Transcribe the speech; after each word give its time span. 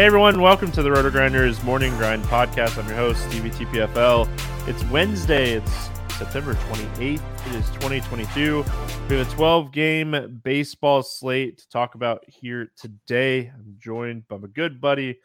Hey 0.00 0.06
everyone, 0.06 0.40
welcome 0.40 0.72
to 0.72 0.82
the 0.82 0.90
Roto 0.90 1.10
Grinders 1.10 1.62
Morning 1.62 1.94
Grind 1.98 2.24
Podcast. 2.24 2.78
I'm 2.78 2.88
your 2.88 2.96
host, 2.96 3.22
Stevie 3.28 3.50
TPFL. 3.50 4.26
It's 4.66 4.82
Wednesday, 4.84 5.52
it's 5.52 5.90
September 6.16 6.54
28th. 6.54 7.20
It 7.46 7.54
is 7.54 7.68
2022. 7.72 8.64
We 9.10 9.16
have 9.18 9.30
a 9.30 9.30
12 9.30 9.72
game 9.72 10.40
baseball 10.42 11.02
slate 11.02 11.58
to 11.58 11.68
talk 11.68 11.96
about 11.96 12.24
here 12.26 12.72
today. 12.78 13.52
I'm 13.54 13.76
joined 13.78 14.26
by 14.26 14.38
my 14.38 14.48
good 14.48 14.80
buddy, 14.80 15.18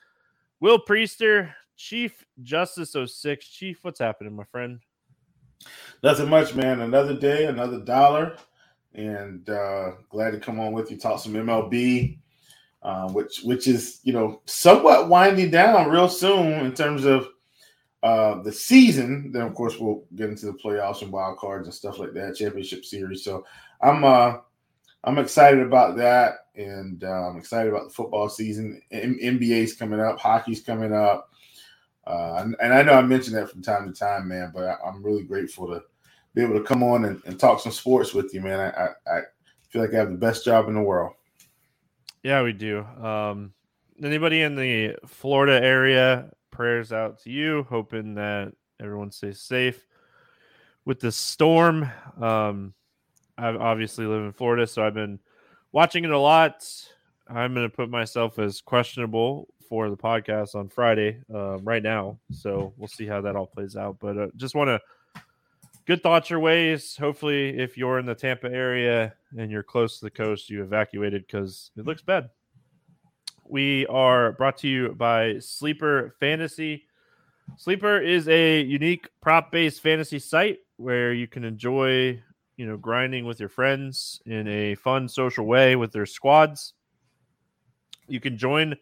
Will 0.60 0.78
Priester, 0.78 1.54
Chief 1.78 2.26
Justice 2.44 2.98
06. 3.02 3.48
Chief, 3.48 3.80
what's 3.82 4.00
happening, 4.00 4.36
my 4.36 4.44
friend? 4.44 4.82
Nothing 6.04 6.28
much, 6.28 6.54
man. 6.54 6.82
Another 6.82 7.18
day, 7.18 7.46
another 7.46 7.80
dollar. 7.80 8.36
And 8.94 9.50
uh, 9.50 9.92
glad 10.10 10.32
to 10.32 10.40
come 10.42 10.60
on 10.60 10.74
with 10.74 10.92
you, 10.92 10.98
talk 10.98 11.22
some 11.22 11.32
MLB 11.32 12.18
uh, 12.86 13.10
which 13.10 13.42
which 13.42 13.68
is 13.68 14.00
you 14.04 14.14
know 14.14 14.40
somewhat 14.46 15.10
winding 15.10 15.50
down 15.50 15.90
real 15.90 16.08
soon 16.08 16.64
in 16.64 16.72
terms 16.72 17.04
of 17.04 17.30
uh, 18.04 18.40
the 18.44 18.52
season. 18.52 19.32
Then 19.32 19.42
of 19.42 19.56
course 19.56 19.80
we'll 19.80 20.04
get 20.16 20.30
into 20.30 20.46
the 20.46 20.54
playoffs 20.54 21.02
and 21.02 21.12
wild 21.12 21.40
cards 21.40 21.68
and 21.68 21.74
stuff 21.74 21.98
like 21.98 22.14
that, 22.14 22.36
championship 22.36 22.86
series. 22.86 23.24
So 23.24 23.44
I'm 23.82 24.04
uh, 24.04 24.38
I'm 25.04 25.18
excited 25.18 25.62
about 25.62 25.98
that, 25.98 26.48
and 26.56 27.04
I'm 27.04 27.38
excited 27.38 27.74
about 27.74 27.86
the 27.86 27.94
football 27.96 28.30
season. 28.30 28.80
M- 28.92 29.18
NBA's 29.20 29.74
coming 29.74 30.00
up, 30.00 30.20
hockey's 30.20 30.62
coming 30.62 30.94
up, 30.94 31.32
uh, 32.06 32.36
and, 32.44 32.56
and, 32.62 32.72
I 32.72 32.84
know 32.84 32.94
I 32.94 33.02
mentioned 33.02 33.36
that 33.36 33.50
from 33.50 33.64
time 33.64 33.92
to 33.92 34.00
time, 34.00 34.28
man. 34.28 34.52
But 34.54 34.66
I, 34.66 34.88
am 34.88 35.02
really 35.02 35.24
grateful 35.24 35.66
to 35.70 35.82
be 36.36 36.44
able 36.44 36.60
to 36.60 36.64
come 36.64 36.84
on 36.84 37.06
and, 37.06 37.20
and 37.26 37.40
talk 37.40 37.62
some 37.62 37.72
sports 37.72 38.14
with 38.14 38.32
you, 38.32 38.42
man. 38.42 38.60
I, 38.60 38.70
I, 38.70 39.18
I 39.18 39.22
feel 39.70 39.82
like 39.82 39.96
I 39.96 39.98
have 39.98 40.12
the 40.12 40.18
best 40.18 40.46
job 40.46 40.68
in 40.68 40.76
the 40.76 40.82
world. 40.82 41.14
Yeah, 42.26 42.42
we 42.42 42.54
do. 42.54 42.80
Um, 42.80 43.54
anybody 44.04 44.42
in 44.42 44.56
the 44.56 44.96
Florida 45.06 45.64
area, 45.64 46.32
prayers 46.50 46.92
out 46.92 47.20
to 47.20 47.30
you, 47.30 47.68
hoping 47.70 48.16
that 48.16 48.52
everyone 48.82 49.12
stays 49.12 49.42
safe 49.42 49.86
with 50.86 51.00
the 51.00 51.12
storm. 51.12 51.88
Um, 52.20 52.74
I 53.38 53.50
obviously 53.50 54.08
live 54.08 54.24
in 54.24 54.32
Florida, 54.32 54.66
so 54.66 54.84
I've 54.84 54.96
been 54.96 55.20
watching 55.72 56.04
it 56.04 56.10
a 56.10 56.18
lot. 56.18 56.68
I'm 57.28 57.54
going 57.54 57.70
to 57.70 57.76
put 57.76 57.92
myself 57.92 58.40
as 58.40 58.60
questionable 58.60 59.48
for 59.70 59.92
the 59.92 59.98
podcast 59.98 60.56
on 60.56 60.68
Friday 60.68 61.22
uh, 61.32 61.60
right 61.60 61.84
now. 61.84 62.18
So 62.32 62.74
we'll 62.76 62.88
see 62.88 63.06
how 63.06 63.22
that 63.22 63.36
all 63.36 63.46
plays 63.46 63.76
out. 63.76 63.98
But 64.00 64.18
uh, 64.18 64.28
just 64.36 64.56
want 64.56 64.70
to 64.70 64.80
good 65.86 66.02
thoughts 66.02 66.30
your 66.30 66.40
ways. 66.40 66.96
Hopefully, 66.98 67.58
if 67.58 67.78
you're 67.78 68.00
in 68.00 68.06
the 68.06 68.16
Tampa 68.16 68.52
area 68.52 69.14
and 69.38 69.52
you're 69.52 69.64
close 69.64 70.00
to 70.00 70.06
the 70.06 70.12
coast, 70.12 70.50
you 70.50 70.64
evacuated 70.64 71.26
because 71.26 71.72
it 71.78 71.86
looks 71.86 72.02
bad. 72.02 72.30
We 73.48 73.86
are 73.88 74.32
brought 74.32 74.58
to 74.60 74.68
you 74.68 74.90
by 74.90 75.40
Sleeper 75.40 76.16
Fantasy. 76.20 76.86
Sleeper 77.58 78.00
is 78.00 78.28
a 78.28 78.62
unique 78.62 79.08
prop-based 79.22 79.82
fantasy 79.82 80.18
site 80.18 80.60
where 80.78 81.14
you 81.14 81.28
can 81.28 81.44
enjoy, 81.44 82.22
you 82.58 82.66
know, 82.66 82.78
grinding 82.78 83.26
with 83.26 83.40
your 83.40 83.50
friends 83.50 84.20
in 84.26 84.48
a 84.48 84.74
fun 84.76 85.08
social 85.08 85.46
way 85.46 85.76
with 85.76 85.92
their 85.92 86.08
squads. 86.08 86.74
You 88.08 88.20
can 88.20 88.38
join 88.38 88.76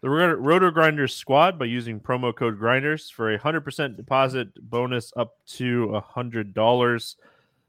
the 0.00 0.08
Roto 0.08 0.70
Grinders 0.70 1.14
squad 1.14 1.58
by 1.58 1.66
using 1.66 2.00
promo 2.00 2.34
code 2.34 2.58
Grinders 2.58 3.10
for 3.10 3.34
a 3.34 3.38
100% 3.38 3.96
deposit 3.96 4.48
bonus 4.70 5.12
up 5.16 5.34
to 5.46 5.94
a 5.94 6.02
$100. 6.02 7.16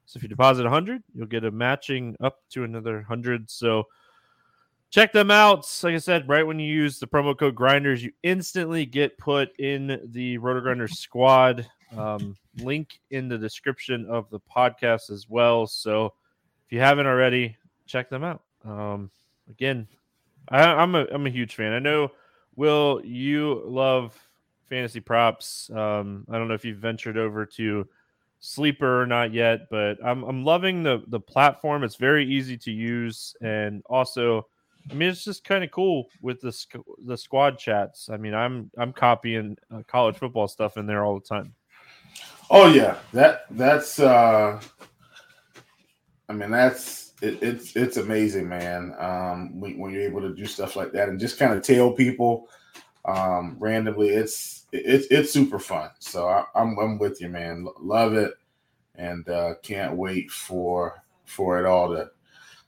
So 0.05 0.17
if 0.17 0.23
you 0.23 0.29
deposit 0.29 0.61
a 0.61 0.69
100, 0.69 1.03
you'll 1.13 1.27
get 1.27 1.43
a 1.43 1.51
matching 1.51 2.15
up 2.21 2.39
to 2.51 2.63
another 2.63 2.95
100. 2.95 3.49
So 3.49 3.83
check 4.91 5.11
them 5.11 5.29
out. 5.29 5.65
Like 5.83 5.95
I 5.95 5.97
said, 5.97 6.29
right 6.29 6.47
when 6.47 6.57
you 6.57 6.73
use 6.73 6.99
the 6.99 7.07
promo 7.07 7.37
code 7.37 7.55
Grinders, 7.55 8.01
you 8.01 8.11
instantly 8.23 8.85
get 8.85 9.17
put 9.17 9.57
in 9.59 9.99
the 10.11 10.37
Roto 10.37 10.61
Grinders 10.61 10.99
squad. 10.99 11.67
Um, 11.97 12.37
link 12.59 12.99
in 13.09 13.27
the 13.27 13.37
description 13.37 14.05
of 14.09 14.29
the 14.29 14.39
podcast 14.39 15.09
as 15.09 15.27
well. 15.27 15.67
So 15.67 16.05
if 16.65 16.71
you 16.71 16.79
haven't 16.79 17.07
already, 17.07 17.57
check 17.85 18.09
them 18.09 18.23
out. 18.23 18.43
Um, 18.63 19.11
again, 19.49 19.87
I, 20.49 20.81
am 20.81 20.95
a 20.95 21.05
I'm 21.11 21.27
a 21.27 21.29
huge 21.29 21.55
fan. 21.55 21.73
I 21.73 21.79
know 21.79 22.11
Will, 22.55 23.01
you 23.03 23.63
love 23.65 24.17
fantasy 24.69 24.99
props. 24.99 25.69
Um, 25.69 26.25
I 26.29 26.37
don't 26.37 26.47
know 26.47 26.53
if 26.53 26.65
you've 26.65 26.77
ventured 26.77 27.17
over 27.17 27.45
to 27.45 27.87
Sleeper 28.39 29.01
or 29.01 29.05
not 29.05 29.33
yet, 29.33 29.69
but 29.69 29.97
I'm 30.03 30.23
I'm 30.23 30.43
loving 30.43 30.81
the 30.81 31.03
the 31.07 31.19
platform. 31.19 31.83
It's 31.83 31.95
very 31.95 32.25
easy 32.25 32.57
to 32.57 32.71
use, 32.71 33.35
and 33.41 33.83
also, 33.87 34.47
I 34.89 34.95
mean, 34.95 35.09
it's 35.09 35.23
just 35.23 35.43
kind 35.43 35.63
of 35.63 35.69
cool 35.69 36.07
with 36.21 36.41
the 36.41 36.53
the 37.05 37.17
squad 37.17 37.59
chats. 37.59 38.09
I 38.09 38.17
mean, 38.17 38.33
I'm 38.33 38.71
I'm 38.77 38.93
copying 38.93 39.57
uh, 39.71 39.83
college 39.87 40.15
football 40.17 40.47
stuff 40.47 40.77
in 40.77 40.87
there 40.87 41.05
all 41.05 41.19
the 41.19 41.27
time. 41.27 41.53
Oh 42.49 42.67
yeah, 42.73 42.97
that 43.13 43.45
that's. 43.51 43.99
uh 43.99 44.59
I 46.27 46.33
mean, 46.33 46.49
that's 46.49 47.10
it, 47.21 47.41
it's 47.41 47.75
it's 47.75 47.97
amazing, 47.97 48.49
man. 48.49 48.95
Um, 48.99 49.59
when, 49.59 49.77
when, 49.77 49.93
you're 49.93 50.03
able 50.03 50.21
to 50.21 50.33
do 50.33 50.45
stuff 50.45 50.75
like 50.75 50.91
that 50.93 51.09
and 51.09 51.19
just 51.19 51.37
kind 51.37 51.53
of 51.53 51.61
tell 51.61 51.91
people 51.91 52.47
um, 53.05 53.55
randomly, 53.59 54.09
it's 54.09 54.65
it's 54.71 55.07
it's 55.11 55.31
super 55.31 55.59
fun. 55.59 55.91
So 55.99 56.27
I, 56.27 56.39
am 56.55 56.77
I'm, 56.77 56.79
I'm 56.79 56.97
with 56.97 57.21
you, 57.21 57.29
man. 57.29 57.67
Love 57.79 58.13
it, 58.13 58.33
and 58.95 59.27
uh, 59.29 59.55
can't 59.61 59.95
wait 59.95 60.31
for 60.31 61.03
for 61.25 61.59
it 61.59 61.65
all 61.65 61.95
to 61.95 62.09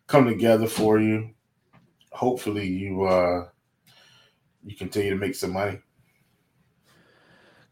come 0.08 0.26
together 0.26 0.68
for 0.68 1.00
you. 1.00 1.32
Hopefully, 2.12 2.68
you 2.68 3.04
uh, 3.04 3.48
you 4.64 4.76
continue 4.76 5.10
to 5.10 5.18
make 5.18 5.36
some 5.36 5.54
money. 5.54 5.80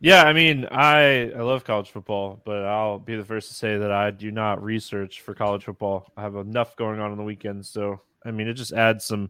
Yeah, 0.03 0.24
I 0.24 0.33
mean, 0.33 0.65
I 0.71 1.30
I 1.30 1.42
love 1.42 1.63
college 1.63 1.92
football, 1.92 2.42
but 2.44 2.65
I'll 2.65 2.98
be 2.98 3.15
the 3.15 3.24
first 3.24 3.50
to 3.50 3.53
say 3.53 3.77
that 3.77 3.92
I 3.92 4.09
do 4.09 4.31
not 4.31 4.63
research 4.63 5.21
for 5.21 5.36
college 5.36 5.65
football. 5.65 6.12
I 6.18 6.24
have 6.24 6.36
enough 6.36 6.75
going 6.75 7.00
on 7.00 7.12
on 7.12 7.18
the 7.18 7.24
weekends, 7.24 7.69
so 7.69 8.01
I 8.25 8.31
mean, 8.31 8.48
it 8.48 8.56
just 8.56 8.74
adds 8.74 9.06
some 9.06 9.30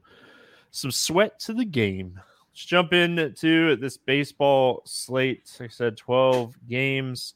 some 0.71 0.91
sweat 0.91 1.41
to 1.41 1.53
the 1.53 1.65
game. 1.65 2.17
Let's 2.51 2.63
jump 2.63 2.93
into 2.93 3.75
this 3.75 3.97
baseball 3.97 4.81
slate. 4.85 5.57
Like 5.59 5.71
I 5.71 5.73
said 5.73 5.97
12 5.97 6.55
games. 6.69 7.33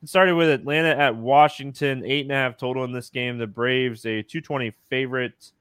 It 0.00 0.08
started 0.08 0.36
with 0.36 0.48
Atlanta 0.48 0.90
at 0.90 1.16
Washington, 1.16 2.04
eight 2.04 2.26
and 2.26 2.32
a 2.32 2.36
half 2.36 2.56
total 2.56 2.84
in 2.84 2.92
this 2.92 3.10
game. 3.10 3.38
The 3.38 3.46
Braves, 3.48 4.04
a 4.06 4.22
220 4.22 4.72
favorite. 4.88 5.52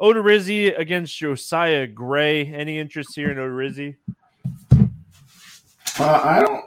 Odorizzi 0.00 0.78
against 0.78 1.16
Josiah 1.16 1.86
Gray. 1.86 2.46
Any 2.46 2.78
interest 2.78 3.14
here 3.14 3.30
in 3.30 3.36
Odorizzi? 3.36 3.96
Uh, 6.00 6.20
I 6.24 6.40
don't 6.40 6.64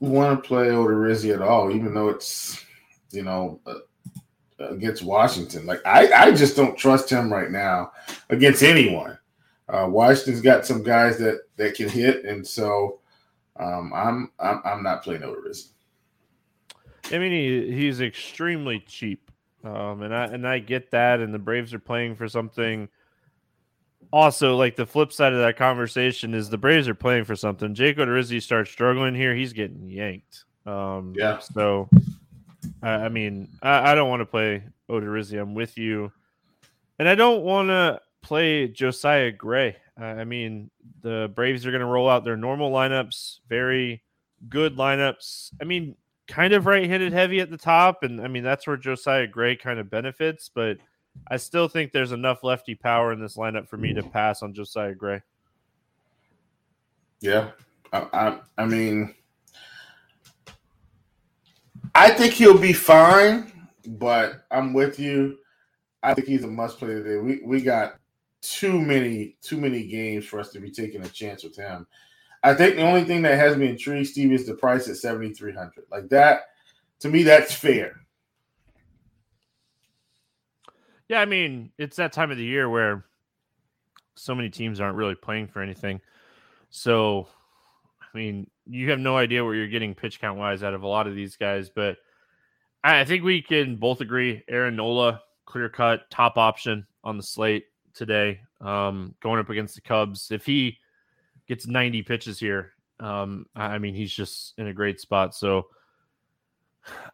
want 0.00 0.42
to 0.42 0.48
play 0.48 0.68
Odorizzi 0.68 1.34
at 1.34 1.42
all, 1.42 1.70
even 1.70 1.92
though 1.92 2.08
it's, 2.08 2.64
you 3.10 3.22
know, 3.22 3.60
uh, 3.66 3.74
against 4.58 5.02
Washington. 5.02 5.66
Like, 5.66 5.82
I, 5.84 6.10
I 6.10 6.32
just 6.32 6.56
don't 6.56 6.78
trust 6.78 7.10
him 7.10 7.30
right 7.30 7.50
now 7.50 7.92
against 8.30 8.62
anyone. 8.62 9.18
Uh, 9.68 9.86
Washington's 9.90 10.40
got 10.40 10.64
some 10.64 10.82
guys 10.82 11.18
that, 11.18 11.42
that 11.56 11.74
can 11.74 11.90
hit, 11.90 12.24
and 12.24 12.46
so 12.46 13.00
um, 13.56 13.92
I'm, 13.94 14.32
I'm 14.38 14.62
I'm 14.64 14.82
not 14.82 15.02
playing 15.02 15.20
Odorizzi. 15.20 15.68
I 17.12 17.18
mean, 17.18 17.32
he, 17.32 17.70
he's 17.70 18.00
extremely 18.00 18.80
cheap. 18.80 19.30
Um, 19.62 20.02
and 20.02 20.14
I 20.14 20.24
and 20.24 20.48
I 20.48 20.58
get 20.58 20.90
that, 20.92 21.20
and 21.20 21.34
the 21.34 21.38
Braves 21.38 21.74
are 21.74 21.78
playing 21.78 22.16
for 22.16 22.28
something. 22.28 22.88
Also, 24.12 24.56
like 24.56 24.76
the 24.76 24.84
flip 24.84 25.12
side 25.12 25.32
of 25.32 25.38
that 25.40 25.56
conversation 25.56 26.34
is 26.34 26.50
the 26.50 26.58
Braves 26.58 26.86
are 26.86 26.94
playing 26.94 27.24
for 27.24 27.34
something. 27.34 27.74
Jake 27.74 27.96
Odorizzi 27.96 28.42
starts 28.42 28.70
struggling 28.70 29.14
here; 29.14 29.34
he's 29.34 29.52
getting 29.52 29.88
yanked. 29.88 30.44
Um, 30.66 31.14
yeah. 31.16 31.38
So, 31.38 31.88
I, 32.82 32.90
I 32.90 33.08
mean, 33.08 33.48
I, 33.62 33.92
I 33.92 33.94
don't 33.94 34.10
want 34.10 34.20
to 34.20 34.26
play 34.26 34.62
Odorizzi. 34.90 35.40
I'm 35.40 35.54
with 35.54 35.78
you, 35.78 36.12
and 36.98 37.08
I 37.08 37.14
don't 37.14 37.42
want 37.42 37.68
to 37.68 38.00
play 38.20 38.68
Josiah 38.68 39.32
Gray. 39.32 39.76
I 39.96 40.24
mean, 40.24 40.70
the 41.02 41.30
Braves 41.34 41.66
are 41.66 41.70
going 41.70 41.80
to 41.80 41.86
roll 41.86 42.08
out 42.08 42.24
their 42.24 42.36
normal 42.36 42.70
lineups, 42.70 43.40
very 43.48 44.02
good 44.48 44.76
lineups. 44.76 45.52
I 45.60 45.64
mean, 45.64 45.96
kind 46.28 46.52
of 46.54 46.66
right-handed 46.66 47.12
heavy 47.12 47.40
at 47.40 47.50
the 47.50 47.58
top, 47.58 48.02
and 48.02 48.20
I 48.20 48.28
mean 48.28 48.42
that's 48.42 48.66
where 48.66 48.76
Josiah 48.76 49.26
Gray 49.26 49.56
kind 49.56 49.78
of 49.78 49.90
benefits. 49.90 50.50
But 50.54 50.78
I 51.28 51.36
still 51.36 51.68
think 51.68 51.92
there's 51.92 52.12
enough 52.12 52.44
lefty 52.44 52.74
power 52.74 53.12
in 53.12 53.20
this 53.20 53.36
lineup 53.36 53.68
for 53.68 53.76
me 53.76 53.94
to 53.94 54.02
pass 54.02 54.42
on 54.42 54.54
Josiah 54.54 54.94
Gray. 54.94 55.22
Yeah, 57.20 57.50
I, 57.92 58.06
I, 58.12 58.38
I 58.58 58.66
mean, 58.66 59.14
I 61.94 62.10
think 62.10 62.34
he'll 62.34 62.58
be 62.58 62.72
fine, 62.72 63.52
but 63.86 64.44
I'm 64.50 64.72
with 64.72 64.98
you. 64.98 65.38
I 66.02 66.14
think 66.14 66.26
he's 66.26 66.44
a 66.44 66.48
must 66.48 66.78
play 66.78 66.88
today. 66.88 67.18
We 67.18 67.40
we 67.44 67.62
got 67.62 67.94
too 68.40 68.80
many 68.80 69.36
too 69.40 69.56
many 69.56 69.86
games 69.86 70.24
for 70.24 70.40
us 70.40 70.50
to 70.50 70.60
be 70.60 70.70
taking 70.70 71.02
a 71.02 71.08
chance 71.08 71.44
with 71.44 71.56
him. 71.56 71.86
I 72.42 72.54
think 72.54 72.74
the 72.74 72.82
only 72.82 73.04
thing 73.04 73.22
that 73.22 73.38
has 73.38 73.56
me 73.56 73.68
intrigued, 73.68 74.08
Steve, 74.08 74.32
is 74.32 74.46
the 74.46 74.54
price 74.54 74.88
at 74.88 74.96
seventy 74.96 75.32
three 75.32 75.52
hundred. 75.52 75.84
Like 75.90 76.08
that, 76.08 76.46
to 77.00 77.08
me, 77.08 77.22
that's 77.22 77.54
fair. 77.54 78.00
Yeah, 81.12 81.20
I 81.20 81.26
mean, 81.26 81.72
it's 81.76 81.96
that 81.96 82.14
time 82.14 82.30
of 82.30 82.38
the 82.38 82.44
year 82.44 82.70
where 82.70 83.04
so 84.14 84.34
many 84.34 84.48
teams 84.48 84.80
aren't 84.80 84.96
really 84.96 85.14
playing 85.14 85.48
for 85.48 85.60
anything. 85.60 86.00
So, 86.70 87.28
I 88.00 88.16
mean, 88.16 88.48
you 88.64 88.88
have 88.88 88.98
no 88.98 89.18
idea 89.18 89.44
what 89.44 89.50
you're 89.50 89.68
getting 89.68 89.94
pitch 89.94 90.22
count 90.22 90.38
wise 90.38 90.62
out 90.62 90.72
of 90.72 90.84
a 90.84 90.88
lot 90.88 91.06
of 91.06 91.14
these 91.14 91.36
guys, 91.36 91.68
but 91.68 91.98
I 92.82 93.04
think 93.04 93.24
we 93.24 93.42
can 93.42 93.76
both 93.76 94.00
agree 94.00 94.42
Aaron 94.48 94.76
Nola, 94.76 95.20
clear 95.44 95.68
cut, 95.68 96.10
top 96.10 96.38
option 96.38 96.86
on 97.04 97.18
the 97.18 97.22
slate 97.22 97.66
today, 97.92 98.40
um, 98.62 99.14
going 99.20 99.38
up 99.38 99.50
against 99.50 99.74
the 99.74 99.82
Cubs. 99.82 100.30
If 100.30 100.46
he 100.46 100.78
gets 101.46 101.66
90 101.66 102.04
pitches 102.04 102.40
here, 102.40 102.72
um, 103.00 103.44
I 103.54 103.76
mean, 103.76 103.94
he's 103.94 104.14
just 104.14 104.54
in 104.56 104.66
a 104.68 104.72
great 104.72 104.98
spot. 104.98 105.34
So, 105.34 105.66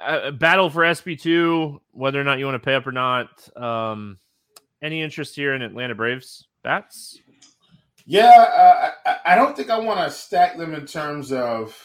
uh, 0.00 0.30
battle 0.32 0.70
for 0.70 0.82
SP2, 0.82 1.78
whether 1.92 2.20
or 2.20 2.24
not 2.24 2.38
you 2.38 2.44
want 2.44 2.54
to 2.56 2.64
pay 2.64 2.74
up 2.74 2.86
or 2.86 2.92
not. 2.92 3.56
Um, 3.56 4.18
any 4.82 5.02
interest 5.02 5.34
here 5.34 5.54
in 5.54 5.62
Atlanta 5.62 5.94
Braves 5.94 6.46
bats? 6.62 7.18
Yeah, 8.06 8.26
uh, 8.26 8.90
I, 9.04 9.32
I 9.32 9.34
don't 9.34 9.56
think 9.56 9.70
I 9.70 9.78
want 9.78 10.00
to 10.00 10.10
stack 10.10 10.56
them 10.56 10.74
in 10.74 10.86
terms 10.86 11.32
of 11.32 11.76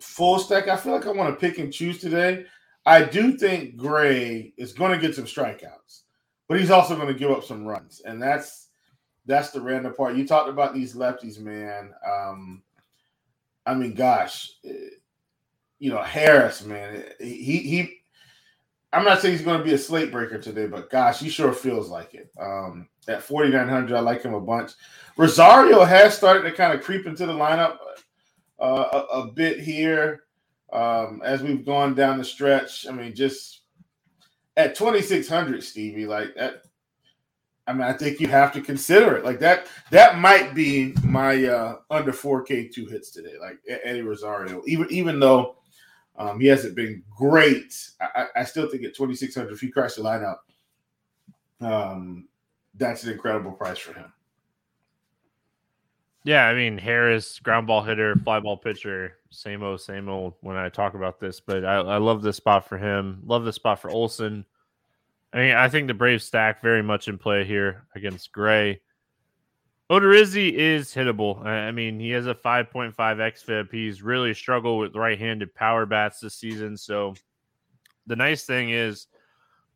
full 0.00 0.38
stack. 0.38 0.68
I 0.68 0.76
feel 0.76 0.92
like 0.92 1.06
I 1.06 1.12
want 1.12 1.32
to 1.32 1.40
pick 1.40 1.58
and 1.58 1.72
choose 1.72 1.98
today. 1.98 2.44
I 2.84 3.02
do 3.02 3.36
think 3.36 3.76
Gray 3.76 4.52
is 4.56 4.72
going 4.72 4.92
to 4.92 4.98
get 4.98 5.14
some 5.16 5.24
strikeouts, 5.24 6.02
but 6.48 6.60
he's 6.60 6.70
also 6.70 6.94
going 6.94 7.08
to 7.08 7.18
give 7.18 7.30
up 7.30 7.42
some 7.42 7.64
runs, 7.64 8.00
and 8.04 8.22
that's 8.22 8.68
that's 9.24 9.50
the 9.50 9.60
random 9.60 9.92
part. 9.94 10.14
You 10.14 10.26
talked 10.26 10.48
about 10.48 10.72
these 10.72 10.94
lefties, 10.94 11.40
man. 11.40 11.92
Um, 12.06 12.62
I 13.64 13.74
mean, 13.74 13.94
gosh, 13.94 14.52
you 15.78 15.90
know 15.90 16.02
Harris, 16.02 16.64
man. 16.64 17.04
He 17.20 17.58
he. 17.58 17.98
I'm 18.92 19.04
not 19.04 19.20
saying 19.20 19.36
he's 19.36 19.44
going 19.44 19.58
to 19.58 19.64
be 19.64 19.74
a 19.74 19.78
slate 19.78 20.10
breaker 20.10 20.38
today, 20.38 20.66
but 20.66 20.90
gosh, 20.90 21.20
he 21.20 21.28
sure 21.28 21.52
feels 21.52 21.90
like 21.90 22.14
it. 22.14 22.30
Um, 22.40 22.88
at 23.08 23.22
4,900, 23.22 23.94
I 23.94 24.00
like 24.00 24.22
him 24.22 24.32
a 24.32 24.40
bunch. 24.40 24.72
Rosario 25.16 25.84
has 25.84 26.16
started 26.16 26.42
to 26.42 26.52
kind 26.52 26.72
of 26.72 26.82
creep 26.82 27.04
into 27.04 27.26
the 27.26 27.32
lineup 27.32 27.76
uh, 28.58 28.88
a, 28.92 29.18
a, 29.18 29.32
bit 29.32 29.60
here 29.60 30.24
um, 30.72 31.20
as 31.24 31.42
we've 31.42 31.66
gone 31.66 31.94
down 31.94 32.18
the 32.18 32.24
stretch. 32.24 32.86
I 32.86 32.92
mean, 32.92 33.14
just 33.14 33.62
at 34.56 34.74
2,600, 34.74 35.62
Stevie, 35.62 36.06
like 36.06 36.34
that. 36.36 36.62
I 37.68 37.72
mean, 37.72 37.82
I 37.82 37.92
think 37.92 38.20
you 38.20 38.28
have 38.28 38.52
to 38.52 38.60
consider 38.60 39.16
it. 39.16 39.24
Like 39.24 39.40
that, 39.40 39.66
that 39.90 40.18
might 40.18 40.54
be 40.54 40.94
my 41.02 41.44
uh, 41.44 41.78
under 41.90 42.12
4K 42.12 42.72
two 42.72 42.86
hits 42.86 43.10
today, 43.10 43.34
like 43.40 43.58
Eddie 43.68 44.02
Rosario. 44.02 44.62
Even 44.66 44.86
even 44.88 45.18
though 45.18 45.56
um, 46.18 46.40
he 46.40 46.46
hasn't 46.46 46.74
been 46.74 47.02
great. 47.16 47.74
I, 48.00 48.26
I 48.36 48.44
still 48.44 48.68
think 48.68 48.84
at 48.84 48.94
2,600, 48.94 49.52
if 49.52 49.60
he 49.60 49.68
cracks 49.68 49.96
the 49.96 50.02
lineup, 50.02 50.36
um, 51.60 52.28
that's 52.74 53.04
an 53.04 53.12
incredible 53.12 53.52
price 53.52 53.78
for 53.78 53.92
him. 53.92 54.12
Yeah, 56.24 56.46
I 56.46 56.54
mean 56.54 56.76
Harris, 56.76 57.38
ground 57.38 57.68
ball 57.68 57.84
hitter, 57.84 58.16
fly 58.16 58.40
ball 58.40 58.56
pitcher, 58.56 59.18
same 59.30 59.62
old, 59.62 59.80
same 59.80 60.08
old. 60.08 60.34
When 60.40 60.56
I 60.56 60.68
talk 60.68 60.94
about 60.94 61.20
this, 61.20 61.38
but 61.38 61.64
I, 61.64 61.76
I 61.76 61.98
love 61.98 62.20
this 62.20 62.36
spot 62.36 62.68
for 62.68 62.76
him. 62.78 63.22
Love 63.24 63.44
this 63.44 63.54
spot 63.54 63.80
for 63.80 63.90
Olson. 63.90 64.44
I 65.32 65.38
mean, 65.38 65.54
I 65.54 65.68
think 65.68 65.86
the 65.86 65.94
Braves 65.94 66.24
stack 66.24 66.62
very 66.62 66.82
much 66.82 67.06
in 67.06 67.16
play 67.16 67.44
here 67.44 67.84
against 67.94 68.32
Gray. 68.32 68.80
Odorizzi 69.90 70.52
is 70.52 70.92
hittable. 70.92 71.44
I 71.46 71.70
mean, 71.70 72.00
he 72.00 72.10
has 72.10 72.26
a 72.26 72.34
5.5 72.34 72.94
xFIP. 72.96 73.72
He's 73.72 74.02
really 74.02 74.34
struggled 74.34 74.80
with 74.80 74.96
right-handed 74.96 75.54
power 75.54 75.86
bats 75.86 76.18
this 76.18 76.34
season. 76.34 76.76
So 76.76 77.14
the 78.06 78.16
nice 78.16 78.44
thing 78.44 78.70
is 78.70 79.06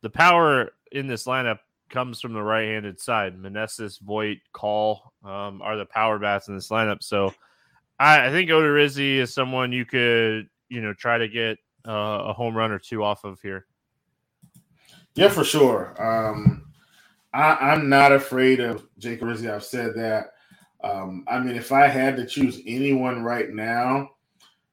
the 0.00 0.10
power 0.10 0.72
in 0.90 1.06
this 1.06 1.26
lineup 1.26 1.58
comes 1.90 2.20
from 2.20 2.32
the 2.32 2.42
right-handed 2.42 3.00
side. 3.00 3.36
Meneses, 3.36 4.00
Voit, 4.00 4.38
Call 4.52 5.12
um, 5.24 5.62
are 5.62 5.76
the 5.76 5.86
power 5.86 6.18
bats 6.18 6.48
in 6.48 6.56
this 6.56 6.70
lineup. 6.70 7.04
So 7.04 7.32
I, 8.00 8.26
I 8.26 8.30
think 8.30 8.50
Odorizzi 8.50 9.16
is 9.16 9.32
someone 9.32 9.70
you 9.70 9.84
could, 9.84 10.48
you 10.68 10.80
know, 10.80 10.92
try 10.92 11.18
to 11.18 11.28
get 11.28 11.58
uh, 11.86 12.24
a 12.26 12.32
home 12.32 12.56
run 12.56 12.72
or 12.72 12.80
two 12.80 13.04
off 13.04 13.22
of 13.22 13.40
here. 13.40 13.66
Yeah, 15.14 15.28
for 15.28 15.44
sure. 15.44 15.94
Um, 16.02 16.59
I, 17.32 17.72
am 17.72 17.88
not 17.88 18.12
afraid 18.12 18.60
of 18.60 18.86
Jake 18.98 19.22
Rizzi. 19.22 19.48
I've 19.48 19.64
said 19.64 19.94
that. 19.96 20.32
Um, 20.82 21.24
I 21.28 21.38
mean, 21.38 21.56
if 21.56 21.72
I 21.72 21.86
had 21.86 22.16
to 22.16 22.26
choose 22.26 22.60
anyone 22.66 23.22
right 23.22 23.50
now, 23.50 24.10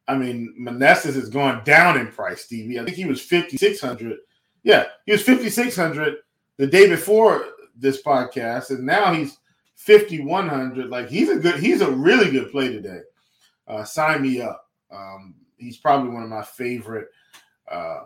I 0.08 0.18
mean, 0.18 0.56
Meneses 0.60 1.16
has 1.16 1.30
gone 1.30 1.64
down 1.66 2.00
in 2.00 2.08
price, 2.08 2.46
Stevie. 2.46 2.80
I 2.80 2.86
think 2.86 2.96
he 2.96 3.06
was 3.06 3.22
5,600. 3.22 4.18
Yeah, 4.64 4.86
he 5.06 5.12
was 5.12 5.22
5,600 5.22 6.16
the 6.58 6.68
day 6.68 6.88
before 6.88 7.46
this 7.76 8.02
podcast, 8.02 8.70
and 8.70 8.86
now 8.86 9.14
he's 9.14 9.38
5,100. 9.76 10.90
Like, 10.90 11.10
he's 11.10 11.30
a 11.30 11.36
good, 11.36 11.60
he's 11.60 11.82
a 11.82 11.92
really 11.92 12.32
good 12.32 12.52
play 12.52 12.72
today. 12.72 13.02
Uh, 13.68 13.84
sign 13.84 14.22
me 14.22 14.42
up. 14.42 14.70
Um, 14.90 15.36
he's 15.58 15.78
probably 15.78 16.10
one 16.10 16.24
of 16.24 16.30
my 16.30 16.44
favorite 16.44 17.10
uh, 17.70 18.06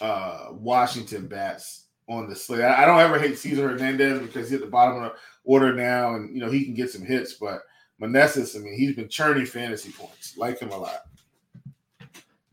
uh, 0.00 0.48
Washington 0.50 1.26
bats 1.26 1.86
on 2.10 2.28
the 2.28 2.34
slate. 2.34 2.62
I, 2.62 2.84
don't 2.84 3.00
ever 3.00 3.18
hate 3.18 3.38
Cesar 3.38 3.68
Hernandez 3.68 4.20
because 4.20 4.50
he's 4.50 4.56
at 4.56 4.64
the 4.64 4.70
bottom 4.70 5.02
of 5.02 5.12
the 5.12 5.18
order 5.44 5.72
now, 5.72 6.14
and 6.14 6.34
you 6.34 6.40
know 6.40 6.50
he 6.50 6.64
can 6.64 6.74
get 6.74 6.90
some 6.90 7.02
hits. 7.02 7.34
But 7.34 7.62
Meneses, 8.02 8.56
I 8.56 8.58
mean, 8.58 8.74
he's 8.74 8.96
been 8.96 9.08
churning 9.08 9.46
fantasy 9.46 9.92
points. 9.92 10.36
Like 10.36 10.58
him 10.58 10.70
a 10.70 10.76
lot. 10.76 11.06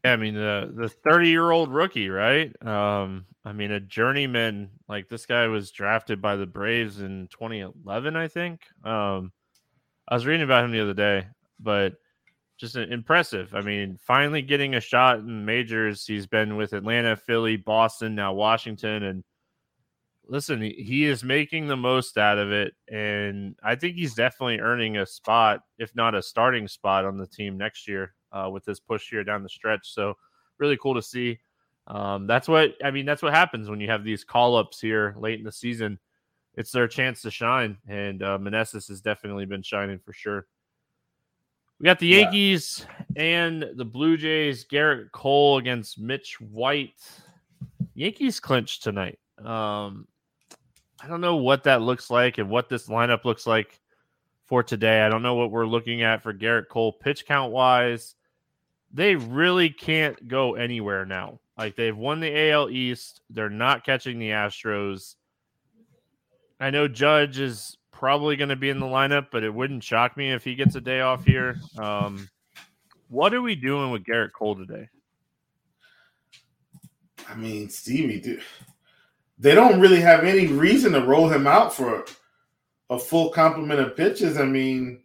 Yeah, 0.06 0.14
I 0.14 0.16
mean 0.16 0.36
the 0.36 0.72
the 0.74 0.90
thirty 0.90 1.30
year 1.30 1.52
old 1.52 1.74
rookie, 1.74 2.10
right? 2.10 2.54
Um, 2.66 3.26
I 3.44 3.52
mean 3.52 3.72
a 3.72 3.80
journeyman. 3.80 4.70
Like 4.88 5.10
this 5.10 5.26
guy 5.26 5.48
was 5.48 5.72
drafted 5.72 6.22
by 6.22 6.36
the 6.36 6.46
Braves 6.46 7.02
in 7.02 7.28
2011, 7.32 8.16
I 8.16 8.28
think. 8.28 8.62
Um, 8.86 9.34
I 10.08 10.14
was 10.14 10.26
reading 10.26 10.44
about 10.44 10.64
him 10.64 10.72
the 10.72 10.82
other 10.82 10.94
day, 10.94 11.28
but 11.60 11.96
just 12.58 12.76
impressive. 12.76 13.54
I 13.54 13.62
mean, 13.62 14.00
finally 14.02 14.42
getting 14.42 14.76
a 14.76 14.82
shot 14.82 15.20
in 15.20 15.46
majors. 15.46 16.06
He's 16.06 16.26
been 16.26 16.56
with 16.56 16.74
Atlanta, 16.74 17.16
Philly, 17.16 17.58
Boston, 17.58 18.16
now 18.16 18.34
Washington, 18.34 19.04
and 19.04 19.24
listen, 20.28 20.62
he 20.62 21.06
is 21.06 21.24
making 21.24 21.68
the 21.68 21.78
most 21.78 22.18
out 22.18 22.38
of 22.38 22.52
it, 22.52 22.74
and 22.92 23.56
I 23.64 23.76
think 23.76 23.96
he's 23.96 24.14
definitely 24.14 24.60
earning 24.60 24.98
a 24.98 25.06
spot, 25.06 25.62
if 25.78 25.96
not 25.96 26.16
a 26.16 26.22
starting 26.22 26.68
spot, 26.68 27.06
on 27.06 27.18
the 27.18 27.28
team 27.28 27.58
next 27.58 27.88
year. 27.88 28.14
uh, 28.32 28.50
with 28.50 28.66
this 28.66 28.80
push 28.80 29.10
here 29.10 29.24
down 29.24 29.44
the 29.44 29.50
stretch. 29.50 29.94
So 29.94 30.16
really 30.58 30.78
cool 30.78 30.96
to 30.96 31.02
see. 31.02 31.40
Um, 31.88 32.28
that's 32.28 32.48
what 32.48 32.74
I 32.84 32.92
mean. 32.92 33.06
That's 33.06 33.22
what 33.22 33.34
happens 33.34 33.70
when 33.70 33.80
you 33.80 33.90
have 33.90 34.04
these 34.04 34.24
call 34.24 34.56
ups 34.58 34.80
here 34.80 35.16
late 35.18 35.40
in 35.40 35.46
the 35.46 35.52
season. 35.52 36.00
It's 36.56 36.72
their 36.72 36.88
chance 36.88 37.22
to 37.22 37.32
shine, 37.32 37.78
and 37.88 38.24
uh, 38.24 38.38
Meneses 38.40 38.88
has 38.90 39.00
definitely 39.00 39.46
been 39.46 39.62
shining 39.62 40.00
for 40.00 40.12
sure. 40.12 40.48
We 41.80 41.86
got 41.86 42.00
the 42.00 42.08
Yankees 42.08 42.86
yeah. 43.16 43.24
and 43.24 43.66
the 43.76 43.86
Blue 43.86 44.18
Jays. 44.18 44.66
Gerrit 44.66 45.12
Cole 45.12 45.60
against 45.60 46.00
Mitch 46.00 46.42
White. 46.42 47.00
Yankees 47.94 48.40
clinched 48.40 48.84
tonight. 48.84 49.20
Um, 49.44 50.08
I 51.00 51.08
don't 51.08 51.22
know 51.22 51.38
what 51.38 51.64
that 51.64 51.82
looks 51.82 52.10
like 52.10 52.38
and 52.38 52.50
what 52.50 52.70
this 52.70 52.88
lineup 52.88 53.24
looks 53.26 53.46
like 53.46 53.80
for 54.46 54.64
today. 54.64 55.02
I 55.02 55.10
don't 55.10 55.22
know 55.22 55.36
what 55.36 55.52
we're 55.52 55.68
looking 55.68 56.02
at 56.02 56.24
for 56.24 56.34
Gerrit 56.34 56.70
Cole 56.70 56.94
pitch 56.94 57.26
count 57.26 57.52
wise. 57.52 58.16
They 58.94 59.16
really 59.16 59.70
can't 59.70 60.28
go 60.28 60.56
anywhere 60.56 61.06
now. 61.06 61.40
Like 61.58 61.76
they've 61.76 61.96
won 61.96 62.20
the 62.20 62.52
AL 62.52 62.70
East. 62.70 63.22
They're 63.30 63.50
not 63.50 63.86
catching 63.86 64.20
the 64.20 64.30
Astros. 64.30 65.16
I 66.60 66.70
know 66.70 66.88
Judge 66.88 67.40
is 67.40 67.78
probably 67.92 68.36
going 68.36 68.50
to 68.50 68.56
be 68.56 68.70
in 68.70 68.80
the 68.80 68.86
lineup, 68.86 69.28
but 69.32 69.44
it 69.44 69.54
wouldn't 69.54 69.84
shock 69.84 70.18
me 70.18 70.32
if 70.32 70.44
he 70.44 70.56
gets 70.56 70.76
a 70.76 70.82
day 70.82 71.02
off 71.02 71.24
here. 71.26 71.58
Um, 71.78 72.30
what 73.10 73.34
are 73.34 73.42
we 73.42 73.56
doing 73.56 73.92
with 73.92 74.06
Gerrit 74.06 74.32
Cole 74.32 74.56
today? 74.56 74.90
I 77.30 77.36
mean, 77.36 77.70
Stevie, 77.70 78.22
dude, 78.22 78.42
they 79.38 79.54
don't 79.54 79.80
really 79.80 80.02
have 80.02 80.24
any 80.24 80.48
reason 80.48 80.94
to 80.94 81.02
roll 81.02 81.30
him 81.30 81.46
out 81.46 81.74
for 81.74 82.06
a 82.90 82.98
full 82.98 83.30
complement 83.30 83.80
of 83.80 83.96
pitches. 83.96 84.38
I 84.38 84.46
mean, 84.46 85.04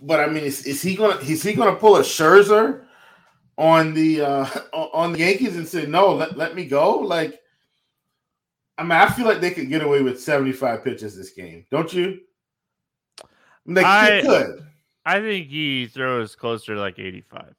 but 0.00 0.20
I 0.20 0.26
mean, 0.28 0.44
is, 0.44 0.64
is 0.66 0.80
he 0.82 0.94
gonna 0.94 1.16
is 1.16 1.42
he 1.42 1.52
gonna 1.52 1.76
pull 1.76 1.96
a 1.96 2.00
Scherzer 2.00 2.84
on 3.58 3.92
the 3.92 4.22
uh 4.22 4.46
on 4.72 5.12
the 5.12 5.18
Yankees 5.18 5.56
and 5.56 5.68
say 5.68 5.86
no, 5.86 6.14
let, 6.14 6.36
let 6.36 6.54
me 6.54 6.64
go? 6.64 6.98
Like, 6.98 7.40
I 8.78 8.82
mean, 8.82 8.92
I 8.92 9.10
feel 9.10 9.26
like 9.26 9.40
they 9.40 9.50
could 9.50 9.68
get 9.68 9.82
away 9.82 10.02
with 10.02 10.20
75 10.20 10.82
pitches 10.82 11.16
this 11.16 11.30
game, 11.30 11.66
don't 11.70 11.92
you? 11.92 12.20
They, 13.64 13.84
I, 13.84 14.22
could. 14.24 14.66
I 15.06 15.20
think 15.20 15.48
he 15.48 15.86
throws 15.86 16.34
closer 16.34 16.74
to 16.74 16.80
like 16.80 16.98
85. 16.98 17.54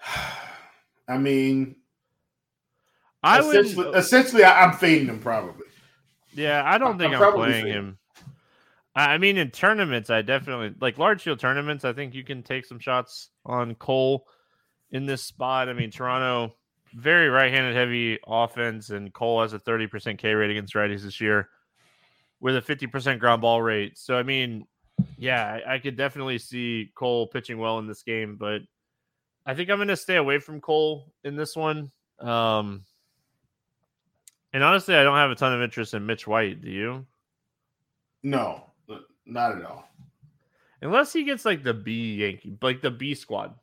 I 1.08 1.18
mean, 1.18 1.76
I 3.22 3.40
essentially, 3.40 3.74
would 3.86 3.96
essentially 3.96 4.44
uh, 4.44 4.52
I'm 4.52 4.72
fading 4.74 5.08
him 5.08 5.20
probably. 5.20 5.66
Yeah, 6.34 6.62
I 6.64 6.78
don't 6.78 6.98
think 6.98 7.14
I'm, 7.14 7.22
I'm 7.22 7.32
playing 7.32 7.64
fading. 7.64 7.72
him. 7.72 7.98
I 8.94 9.18
mean, 9.18 9.36
in 9.36 9.50
tournaments, 9.50 10.10
I 10.10 10.22
definitely 10.22 10.74
like 10.80 10.98
large 10.98 11.22
field 11.22 11.38
tournaments. 11.38 11.84
I 11.84 11.92
think 11.92 12.14
you 12.14 12.24
can 12.24 12.42
take 12.42 12.66
some 12.66 12.80
shots 12.80 13.30
on 13.46 13.74
Cole 13.76 14.26
in 14.90 15.06
this 15.06 15.22
spot. 15.22 15.68
I 15.68 15.72
mean, 15.72 15.90
Toronto 15.90 16.54
very 16.94 17.28
right-handed 17.28 17.76
heavy 17.76 18.18
offense, 18.26 18.90
and 18.90 19.12
Cole 19.12 19.42
has 19.42 19.52
a 19.52 19.58
30% 19.58 20.18
K 20.18 20.34
rate 20.34 20.50
against 20.50 20.74
righties 20.74 21.02
this 21.02 21.20
year 21.20 21.48
with 22.40 22.56
a 22.56 22.60
50% 22.60 23.18
ground 23.18 23.42
ball 23.42 23.60
rate. 23.62 23.98
So, 23.98 24.16
I 24.16 24.22
mean, 24.22 24.66
yeah, 25.16 25.60
I, 25.66 25.74
I 25.74 25.78
could 25.78 25.96
definitely 25.96 26.38
see 26.38 26.90
Cole 26.94 27.26
pitching 27.26 27.58
well 27.58 27.78
in 27.78 27.86
this 27.86 28.02
game, 28.02 28.36
but 28.36 28.62
I 29.48 29.54
think 29.54 29.70
I'm 29.70 29.78
going 29.78 29.88
to 29.88 29.96
stay 29.96 30.16
away 30.16 30.40
from 30.40 30.60
Cole 30.60 31.10
in 31.24 31.34
this 31.34 31.56
one. 31.56 31.90
Um, 32.20 32.84
and 34.52 34.62
honestly, 34.62 34.94
I 34.94 35.02
don't 35.02 35.16
have 35.16 35.30
a 35.30 35.34
ton 35.34 35.54
of 35.54 35.62
interest 35.62 35.94
in 35.94 36.04
Mitch 36.04 36.26
White. 36.26 36.60
Do 36.60 36.70
you? 36.70 37.06
No, 38.22 38.62
not 39.24 39.56
at 39.56 39.64
all. 39.64 39.88
Unless 40.82 41.14
he 41.14 41.24
gets 41.24 41.46
like 41.46 41.62
the 41.62 41.72
B 41.72 42.16
Yankee, 42.16 42.58
like 42.60 42.82
the 42.82 42.90
B 42.90 43.14
squad. 43.14 43.54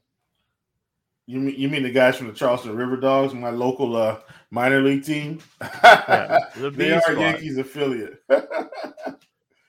You 1.28 1.40
mean 1.40 1.56
you 1.56 1.70
mean 1.70 1.84
the 1.84 1.92
guys 1.92 2.18
from 2.18 2.28
the 2.28 2.34
Charleston 2.34 2.76
River 2.76 2.98
Dogs, 2.98 3.36
my 3.36 3.52
local 3.52 3.96
uh, 3.96 4.20
minor 4.50 4.82
league 4.82 5.06
team? 5.06 5.40
yeah, 5.62 6.40
the 6.56 6.70
they 6.72 6.94
are 6.94 7.02
squad. 7.02 7.20
Yankees 7.20 7.58
affiliate. 7.60 8.24
and 8.30 8.48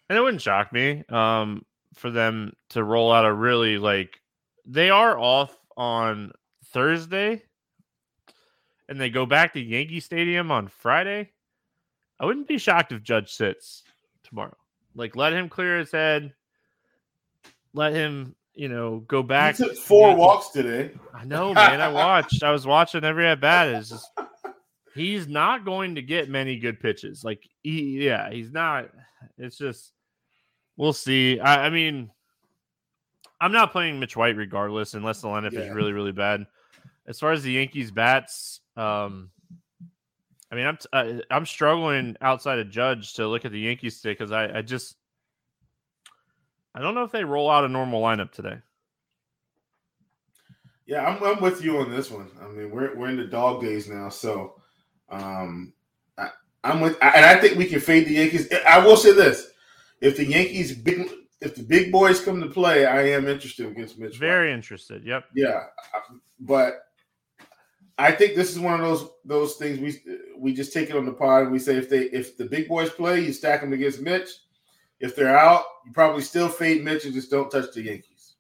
it 0.08 0.20
wouldn't 0.20 0.42
shock 0.42 0.72
me 0.72 1.04
um, 1.10 1.64
for 1.94 2.10
them 2.10 2.54
to 2.70 2.82
roll 2.82 3.12
out 3.12 3.26
a 3.26 3.32
really 3.32 3.76
like 3.76 4.18
they 4.64 4.88
are 4.88 5.18
off 5.18 5.56
on 5.76 6.32
Thursday 6.66 7.42
and 8.88 9.00
they 9.00 9.10
go 9.10 9.26
back 9.26 9.52
to 9.54 9.60
Yankee 9.60 10.00
Stadium 10.00 10.50
on 10.50 10.68
Friday, 10.68 11.30
I 12.20 12.26
wouldn't 12.26 12.48
be 12.48 12.58
shocked 12.58 12.92
if 12.92 13.02
Judge 13.02 13.32
sits 13.32 13.82
tomorrow. 14.22 14.56
Like, 14.94 15.16
let 15.16 15.32
him 15.32 15.48
clear 15.48 15.78
his 15.78 15.92
head. 15.92 16.32
Let 17.74 17.92
him, 17.92 18.34
you 18.54 18.68
know, 18.68 19.00
go 19.00 19.22
back. 19.22 19.56
He 19.56 19.64
took 19.64 19.76
four 19.76 20.08
Yankee. 20.08 20.20
walks 20.20 20.48
today. 20.48 20.92
I 21.12 21.24
know, 21.24 21.52
man. 21.52 21.80
I 21.80 21.88
watched. 21.88 22.42
I 22.42 22.50
was 22.50 22.66
watching 22.66 23.04
every 23.04 23.26
at 23.26 23.40
bat. 23.40 23.68
Is 23.68 23.90
just 23.90 24.10
he's 24.94 25.28
not 25.28 25.66
going 25.66 25.96
to 25.96 26.02
get 26.02 26.30
many 26.30 26.58
good 26.58 26.80
pitches. 26.80 27.22
Like, 27.22 27.46
he, 27.62 28.04
yeah, 28.04 28.30
he's 28.30 28.50
not. 28.50 28.88
It's 29.36 29.58
just 29.58 29.92
we'll 30.78 30.94
see. 30.94 31.38
I, 31.38 31.66
I 31.66 31.70
mean, 31.70 32.10
I'm 33.40 33.52
not 33.52 33.72
playing 33.72 34.00
Mitch 34.00 34.16
White 34.16 34.36
regardless, 34.36 34.94
unless 34.94 35.20
the 35.20 35.28
lineup 35.28 35.52
yeah. 35.52 35.60
is 35.60 35.70
really, 35.70 35.92
really 35.92 36.12
bad. 36.12 36.46
As 37.06 37.20
far 37.20 37.32
as 37.32 37.42
the 37.42 37.52
Yankees 37.52 37.90
bats, 37.90 38.60
um, 38.76 39.30
I 40.50 40.54
mean, 40.54 40.66
I'm 40.66 40.76
t- 40.76 40.88
uh, 40.92 41.12
I'm 41.30 41.46
struggling 41.46 42.16
outside 42.20 42.58
of 42.58 42.70
Judge 42.70 43.14
to 43.14 43.28
look 43.28 43.44
at 43.44 43.52
the 43.52 43.60
Yankees 43.60 44.00
today 44.00 44.12
because 44.12 44.32
I, 44.32 44.58
I 44.58 44.62
just 44.62 44.96
I 46.74 46.80
don't 46.80 46.94
know 46.94 47.04
if 47.04 47.12
they 47.12 47.24
roll 47.24 47.50
out 47.50 47.64
a 47.64 47.68
normal 47.68 48.02
lineup 48.02 48.32
today. 48.32 48.58
Yeah, 50.86 51.04
I'm, 51.04 51.22
I'm 51.22 51.40
with 51.40 51.64
you 51.64 51.78
on 51.78 51.90
this 51.90 52.10
one. 52.10 52.30
I 52.40 52.48
mean, 52.48 52.70
we're 52.70 52.94
we're 52.94 53.08
in 53.08 53.16
the 53.16 53.24
dog 53.24 53.60
days 53.60 53.88
now, 53.88 54.08
so 54.08 54.54
um, 55.08 55.72
I, 56.16 56.30
am 56.62 56.80
with, 56.80 56.96
and 57.02 57.24
I 57.24 57.40
think 57.40 57.58
we 57.58 57.66
can 57.66 57.80
fade 57.80 58.06
the 58.06 58.14
Yankees. 58.14 58.48
I 58.68 58.78
will 58.78 58.96
say 58.96 59.12
this: 59.12 59.48
if 60.00 60.16
the 60.16 60.24
Yankees 60.24 60.76
big, 60.76 61.10
if 61.40 61.54
the 61.54 61.62
big 61.62 61.92
boys 61.92 62.24
come 62.24 62.40
to 62.40 62.48
play, 62.48 62.86
I 62.86 63.08
am 63.08 63.28
interested 63.28 63.66
against 63.66 63.98
Mitch. 63.98 64.16
Very 64.18 64.48
White. 64.48 64.54
interested. 64.54 65.04
Yep. 65.04 65.24
Yeah, 65.34 65.64
but 66.40 66.86
I 67.98 68.12
think 68.12 68.34
this 68.34 68.50
is 68.50 68.58
one 68.58 68.80
of 68.80 68.86
those 68.86 69.10
those 69.24 69.56
things 69.56 69.78
we 69.78 70.18
we 70.36 70.52
just 70.54 70.72
take 70.72 70.90
it 70.90 70.96
on 70.96 71.04
the 71.06 71.12
pod 71.12 71.44
and 71.44 71.52
we 71.52 71.58
say 71.58 71.76
if 71.76 71.88
they 71.88 72.04
if 72.04 72.36
the 72.36 72.46
big 72.46 72.68
boys 72.68 72.90
play, 72.90 73.20
you 73.20 73.32
stack 73.32 73.60
them 73.60 73.72
against 73.72 74.00
Mitch. 74.00 74.28
If 74.98 75.14
they're 75.14 75.36
out, 75.36 75.64
you 75.84 75.92
probably 75.92 76.22
still 76.22 76.48
fade 76.48 76.82
Mitch 76.82 77.04
and 77.04 77.12
just 77.12 77.30
don't 77.30 77.50
touch 77.50 77.72
the 77.74 77.82
Yankees. 77.82 78.36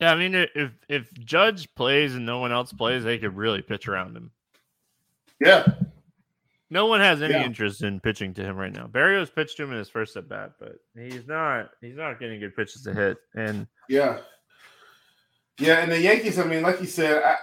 Yeah, 0.00 0.12
I 0.12 0.16
mean, 0.16 0.34
if 0.34 0.72
if 0.88 1.12
Judge 1.14 1.72
plays 1.74 2.14
and 2.14 2.24
no 2.24 2.38
one 2.38 2.52
else 2.52 2.72
plays, 2.72 3.04
they 3.04 3.18
could 3.18 3.36
really 3.36 3.60
pitch 3.60 3.88
around 3.88 4.16
him. 4.16 4.30
Yeah. 5.40 5.66
No 6.72 6.86
one 6.86 7.00
has 7.00 7.20
any 7.20 7.34
yeah. 7.34 7.44
interest 7.44 7.82
in 7.82 7.98
pitching 7.98 8.32
to 8.34 8.44
him 8.44 8.56
right 8.56 8.72
now. 8.72 8.86
Berrios 8.86 9.34
pitched 9.34 9.56
to 9.56 9.64
him 9.64 9.72
in 9.72 9.78
his 9.78 9.88
first 9.88 10.16
at 10.16 10.28
bat, 10.28 10.52
but 10.60 10.76
he's 10.94 11.26
not 11.26 11.70
he's 11.80 11.96
not 11.96 12.20
getting 12.20 12.38
good 12.38 12.54
pitches 12.54 12.82
to 12.82 12.94
hit. 12.94 13.18
And 13.34 13.66
yeah, 13.88 14.18
yeah, 15.58 15.80
and 15.80 15.90
the 15.90 16.00
Yankees. 16.00 16.38
I 16.38 16.44
mean, 16.44 16.62
like 16.62 16.80
you 16.80 16.86
said, 16.86 17.22
I, 17.24 17.36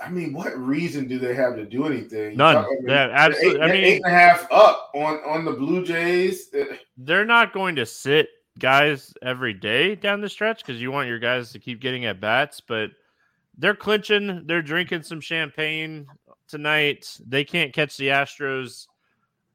I 0.00 0.10
mean, 0.10 0.32
what 0.32 0.56
reason 0.56 1.08
do 1.08 1.18
they 1.18 1.34
have 1.34 1.56
to 1.56 1.64
do 1.64 1.86
anything? 1.86 2.36
None. 2.36 2.56
I 2.56 2.62
mean, 2.62 2.84
yeah, 2.86 3.08
absolutely. 3.12 3.60
Eight, 3.60 3.62
I 3.62 3.72
mean, 3.72 3.84
eight 3.84 4.02
and 4.04 4.12
a 4.12 4.16
half 4.16 4.46
up 4.52 4.92
on 4.94 5.16
on 5.26 5.44
the 5.44 5.52
Blue 5.52 5.84
Jays. 5.84 6.48
Uh, 6.54 6.76
they're 6.96 7.24
not 7.24 7.52
going 7.52 7.74
to 7.74 7.86
sit 7.86 8.28
guys 8.60 9.12
every 9.20 9.54
day 9.54 9.96
down 9.96 10.20
the 10.20 10.28
stretch 10.28 10.64
because 10.64 10.80
you 10.80 10.92
want 10.92 11.08
your 11.08 11.18
guys 11.18 11.50
to 11.52 11.58
keep 11.58 11.80
getting 11.80 12.04
at 12.04 12.20
bats, 12.20 12.60
but 12.60 12.90
they're 13.56 13.74
clinching. 13.74 14.44
They're 14.46 14.62
drinking 14.62 15.02
some 15.02 15.20
champagne 15.20 16.06
tonight. 16.48 17.18
They 17.26 17.44
can't 17.44 17.72
catch 17.72 17.96
the 17.96 18.08
Astros. 18.08 18.86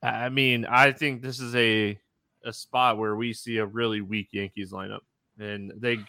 I 0.02 0.30
mean, 0.30 0.66
I 0.66 0.92
think 0.92 1.22
this 1.22 1.40
is 1.40 1.56
a 1.56 2.00
a 2.46 2.52
spot 2.54 2.98
where 2.98 3.16
we 3.16 3.34
see 3.34 3.58
a 3.58 3.66
really 3.66 4.02
weak 4.02 4.30
Yankees 4.32 4.72
lineup, 4.72 5.02
and 5.40 5.72
they 5.78 6.00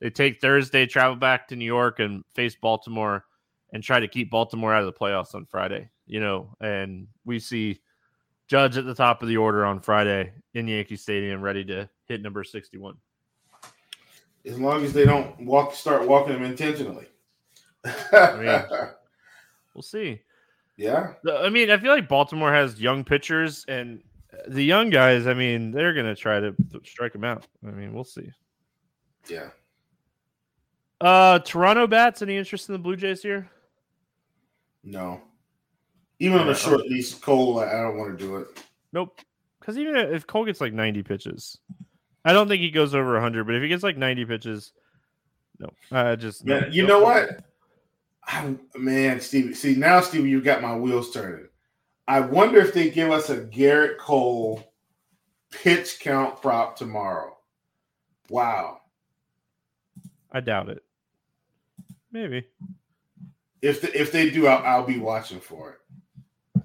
they 0.00 0.10
take 0.10 0.40
Thursday, 0.40 0.86
travel 0.86 1.16
back 1.16 1.48
to 1.48 1.56
New 1.56 1.64
York, 1.64 2.00
and 2.00 2.24
face 2.34 2.56
Baltimore 2.56 3.24
and 3.72 3.82
try 3.82 4.00
to 4.00 4.08
keep 4.08 4.30
Baltimore 4.30 4.72
out 4.72 4.82
of 4.82 4.86
the 4.86 4.98
playoffs 4.98 5.34
on 5.34 5.46
Friday. 5.46 5.88
You 6.06 6.20
know, 6.20 6.54
and 6.60 7.08
we 7.24 7.38
see 7.38 7.80
Judge 8.48 8.76
at 8.76 8.84
the 8.84 8.94
top 8.94 9.22
of 9.22 9.28
the 9.28 9.36
order 9.36 9.64
on 9.64 9.80
Friday 9.80 10.32
in 10.54 10.68
Yankee 10.68 10.96
Stadium, 10.96 11.40
ready 11.40 11.64
to 11.64 11.88
hit 12.06 12.22
number 12.22 12.44
sixty-one. 12.44 12.96
As 14.44 14.58
long 14.58 14.84
as 14.84 14.92
they 14.92 15.04
don't 15.04 15.40
walk, 15.40 15.74
start 15.74 16.06
walking 16.06 16.34
them 16.34 16.44
intentionally. 16.44 17.06
I 17.84 18.36
mean, 18.36 18.80
we'll 19.74 19.82
see. 19.82 20.20
Yeah. 20.76 21.14
I 21.30 21.48
mean, 21.48 21.70
I 21.70 21.78
feel 21.78 21.92
like 21.92 22.08
Baltimore 22.08 22.52
has 22.52 22.80
young 22.80 23.04
pitchers, 23.04 23.64
and 23.68 24.02
the 24.48 24.62
young 24.62 24.90
guys. 24.90 25.26
I 25.26 25.34
mean, 25.34 25.70
they're 25.70 25.94
gonna 25.94 26.14
try 26.14 26.40
to 26.40 26.54
strike 26.84 27.12
them 27.12 27.24
out. 27.24 27.46
I 27.66 27.70
mean, 27.70 27.94
we'll 27.94 28.04
see. 28.04 28.30
Yeah. 29.28 29.48
Uh, 31.00 31.38
Toronto 31.40 31.86
bats. 31.86 32.22
Any 32.22 32.36
interest 32.36 32.68
in 32.68 32.74
the 32.74 32.78
Blue 32.78 32.96
Jays 32.96 33.22
here? 33.22 33.50
No. 34.84 35.20
Even 36.18 36.38
on 36.38 36.48
a 36.48 36.54
short 36.54 36.80
leash, 36.82 37.14
Cole, 37.14 37.60
I 37.60 37.82
don't 37.82 37.98
want 37.98 38.18
to 38.18 38.24
do 38.24 38.36
it. 38.36 38.46
Nope. 38.92 39.20
Because 39.60 39.76
even 39.76 39.96
if 39.96 40.26
Cole 40.26 40.46
gets 40.46 40.60
like 40.60 40.72
90 40.72 41.02
pitches, 41.02 41.58
I 42.24 42.32
don't 42.32 42.48
think 42.48 42.62
he 42.62 42.70
goes 42.70 42.94
over 42.94 43.12
100, 43.14 43.44
but 43.44 43.54
if 43.54 43.62
he 43.62 43.68
gets 43.68 43.82
like 43.82 43.98
90 43.98 44.24
pitches, 44.24 44.72
no, 45.58 45.70
I 45.90 46.16
just 46.16 46.44
Man, 46.44 46.62
no, 46.62 46.68
you 46.68 46.86
know 46.86 47.00
what? 47.00 47.40
I, 48.26 48.54
man, 48.76 49.20
Stevie. 49.20 49.54
See 49.54 49.74
now, 49.74 50.00
Stevie, 50.00 50.30
You've 50.30 50.44
got 50.44 50.62
my 50.62 50.76
wheels 50.76 51.12
turning. 51.12 51.48
I 52.08 52.20
wonder 52.20 52.58
if 52.58 52.72
they 52.72 52.90
give 52.90 53.10
us 53.10 53.30
a 53.30 53.40
Gerrit 53.40 53.98
Cole 53.98 54.62
pitch 55.50 55.98
count 56.00 56.40
prop 56.40 56.76
tomorrow. 56.76 57.36
Wow. 58.30 58.80
I 60.30 60.40
doubt 60.40 60.68
it. 60.68 60.82
Maybe. 62.12 62.44
If 63.62 63.80
the, 63.80 64.00
if 64.00 64.12
they 64.12 64.30
do, 64.30 64.46
I'll, 64.46 64.64
I'll 64.64 64.86
be 64.86 64.98
watching 64.98 65.40
for 65.40 65.72
it. 65.72 66.62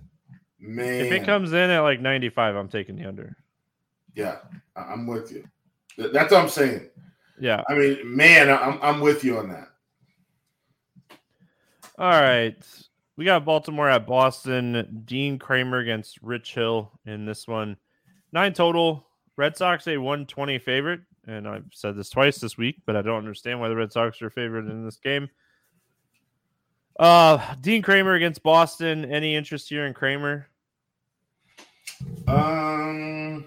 Man, 0.59 1.05
If 1.05 1.11
it 1.11 1.25
comes 1.25 1.51
in 1.53 1.69
at 1.71 1.79
like 1.79 2.01
95, 2.01 2.55
I'm 2.55 2.67
taking 2.67 2.95
the 2.95 3.05
under. 3.05 3.35
yeah, 4.15 4.37
I'm 4.75 5.07
with 5.07 5.31
you. 5.31 5.47
That's 5.97 6.31
what 6.31 6.41
I'm 6.41 6.49
saying. 6.49 6.87
Yeah. 7.39 7.63
I 7.67 7.73
mean, 7.73 7.97
man, 8.03 8.49
I'm 8.51 8.77
I'm 8.83 8.99
with 9.01 9.23
you 9.23 9.39
on 9.39 9.49
that. 9.49 9.70
All 11.97 12.09
right. 12.09 12.55
We 13.17 13.25
got 13.25 13.45
Baltimore 13.45 13.89
at 13.89 14.07
Boston. 14.07 15.03
Dean 15.05 15.37
Kremer 15.37 15.79
against 15.79 16.21
Rich 16.21 16.55
Hill 16.55 16.91
in 17.05 17.25
this 17.25 17.47
one. 17.47 17.77
Nine 18.31 18.53
total. 18.53 19.05
Red 19.37 19.57
Sox 19.57 19.87
a 19.87 19.97
120 19.97 20.59
favorite. 20.59 21.01
And 21.27 21.47
I've 21.47 21.65
said 21.71 21.95
this 21.95 22.09
twice 22.09 22.39
this 22.39 22.57
week, 22.57 22.77
but 22.85 22.95
I 22.95 23.01
don't 23.01 23.17
understand 23.17 23.59
why 23.59 23.69
the 23.69 23.75
Red 23.75 23.91
Sox 23.91 24.21
are 24.21 24.29
favored 24.29 24.67
in 24.67 24.83
this 24.83 24.97
game. 24.97 25.29
Uh 26.99 27.55
Dean 27.61 27.81
Kremer 27.81 28.13
against 28.13 28.43
Boston. 28.43 29.05
Any 29.05 29.35
interest 29.35 29.69
here 29.69 29.85
in 29.85 29.93
Kremer? 29.93 30.47
Um, 32.27 33.45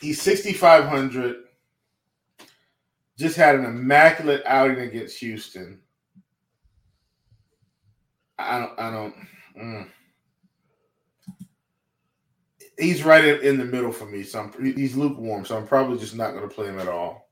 he's 0.00 0.20
6,500. 0.22 1.36
Just 3.22 3.36
had 3.36 3.54
an 3.54 3.64
immaculate 3.64 4.42
outing 4.46 4.80
against 4.80 5.16
Houston. 5.18 5.78
I 8.36 8.58
don't, 8.58 8.80
I 8.80 8.90
don't, 8.90 9.14
mm. 9.56 9.88
he's 12.76 13.04
right 13.04 13.24
in, 13.24 13.40
in 13.42 13.58
the 13.58 13.64
middle 13.64 13.92
for 13.92 14.06
me. 14.06 14.24
So 14.24 14.40
I'm, 14.40 14.74
he's 14.74 14.96
lukewarm. 14.96 15.44
So 15.44 15.56
I'm 15.56 15.68
probably 15.68 15.98
just 15.98 16.16
not 16.16 16.32
going 16.32 16.48
to 16.48 16.52
play 16.52 16.66
him 16.66 16.80
at 16.80 16.88
all. 16.88 17.30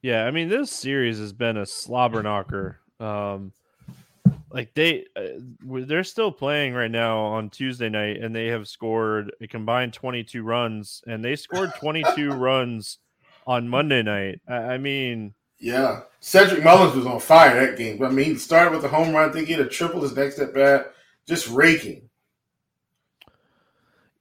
Yeah, 0.00 0.26
I 0.26 0.30
mean 0.30 0.48
this 0.48 0.70
series 0.70 1.18
has 1.18 1.32
been 1.32 1.56
a 1.56 1.66
slobber 1.66 2.22
knocker. 2.22 2.78
Um, 3.00 3.52
like 4.52 4.72
they 4.74 5.06
uh, 5.16 5.40
they're 5.64 6.04
still 6.04 6.30
playing 6.30 6.72
right 6.74 6.90
now 6.90 7.18
on 7.18 7.50
Tuesday 7.50 7.88
night, 7.88 8.18
and 8.18 8.32
they 8.32 8.46
have 8.46 8.68
scored 8.68 9.32
a 9.40 9.48
combined 9.48 9.92
22 9.92 10.44
runs, 10.44 11.02
and 11.08 11.24
they 11.24 11.34
scored 11.34 11.72
22 11.80 12.30
runs 12.34 12.98
on 13.46 13.68
Monday 13.68 14.02
night. 14.02 14.40
I, 14.48 14.54
I 14.54 14.78
mean, 14.78 15.34
Yeah. 15.58 16.00
Cedric 16.20 16.62
Mullins 16.62 16.94
was 16.94 17.06
on 17.06 17.20
fire 17.20 17.66
that 17.66 17.78
game. 17.78 18.02
I 18.02 18.10
mean, 18.10 18.26
he 18.26 18.36
started 18.36 18.74
with 18.74 18.84
a 18.84 18.88
home 18.88 19.14
run. 19.14 19.28
I 19.28 19.32
think 19.32 19.46
he 19.46 19.54
had 19.54 19.62
a 19.62 19.68
triple 19.68 20.02
his 20.02 20.14
next 20.14 20.38
at 20.38 20.52
bat, 20.52 20.92
just 21.26 21.48
raking. 21.48 22.08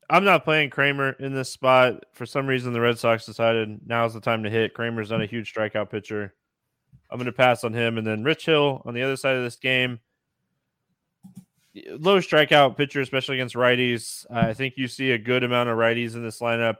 I'm 0.09 0.23
not 0.23 0.43
playing 0.43 0.71
Kremer 0.71 1.11
in 1.19 1.33
this 1.33 1.51
spot. 1.51 2.03
For 2.13 2.25
some 2.25 2.47
reason, 2.47 2.73
the 2.73 2.81
Red 2.81 2.97
Sox 2.97 3.25
decided 3.25 3.81
now's 3.85 4.13
the 4.13 4.21
time 4.21 4.43
to 4.43 4.49
hit. 4.49 4.73
Kremer's 4.73 5.11
not 5.11 5.21
a 5.21 5.27
huge 5.27 5.53
strikeout 5.53 5.91
pitcher. 5.91 6.33
I'm 7.11 7.17
going 7.17 7.25
to 7.25 7.31
pass 7.31 7.63
on 7.63 7.73
him. 7.73 7.97
And 7.97 8.07
then 8.07 8.23
Rich 8.23 8.45
Hill 8.45 8.81
on 8.85 8.93
the 8.93 9.03
other 9.03 9.15
side 9.17 9.35
of 9.35 9.43
this 9.43 9.55
game. 9.55 9.99
Low 11.91 12.19
strikeout 12.19 12.75
pitcher, 12.75 13.01
especially 13.01 13.35
against 13.35 13.55
righties. 13.55 14.25
I 14.31 14.53
think 14.53 14.75
you 14.77 14.87
see 14.87 15.11
a 15.11 15.17
good 15.17 15.43
amount 15.43 15.69
of 15.69 15.77
righties 15.77 16.15
in 16.15 16.23
this 16.23 16.39
lineup. 16.39 16.77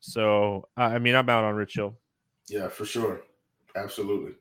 So, 0.00 0.68
I 0.76 0.94
I 0.94 0.98
mean, 0.98 1.14
I'm 1.14 1.28
out 1.28 1.44
on 1.44 1.54
Rich 1.54 1.74
Hill. 1.74 1.96
Yeah, 2.48 2.68
for 2.68 2.84
sure. 2.84 3.22
Absolutely. 3.76 4.32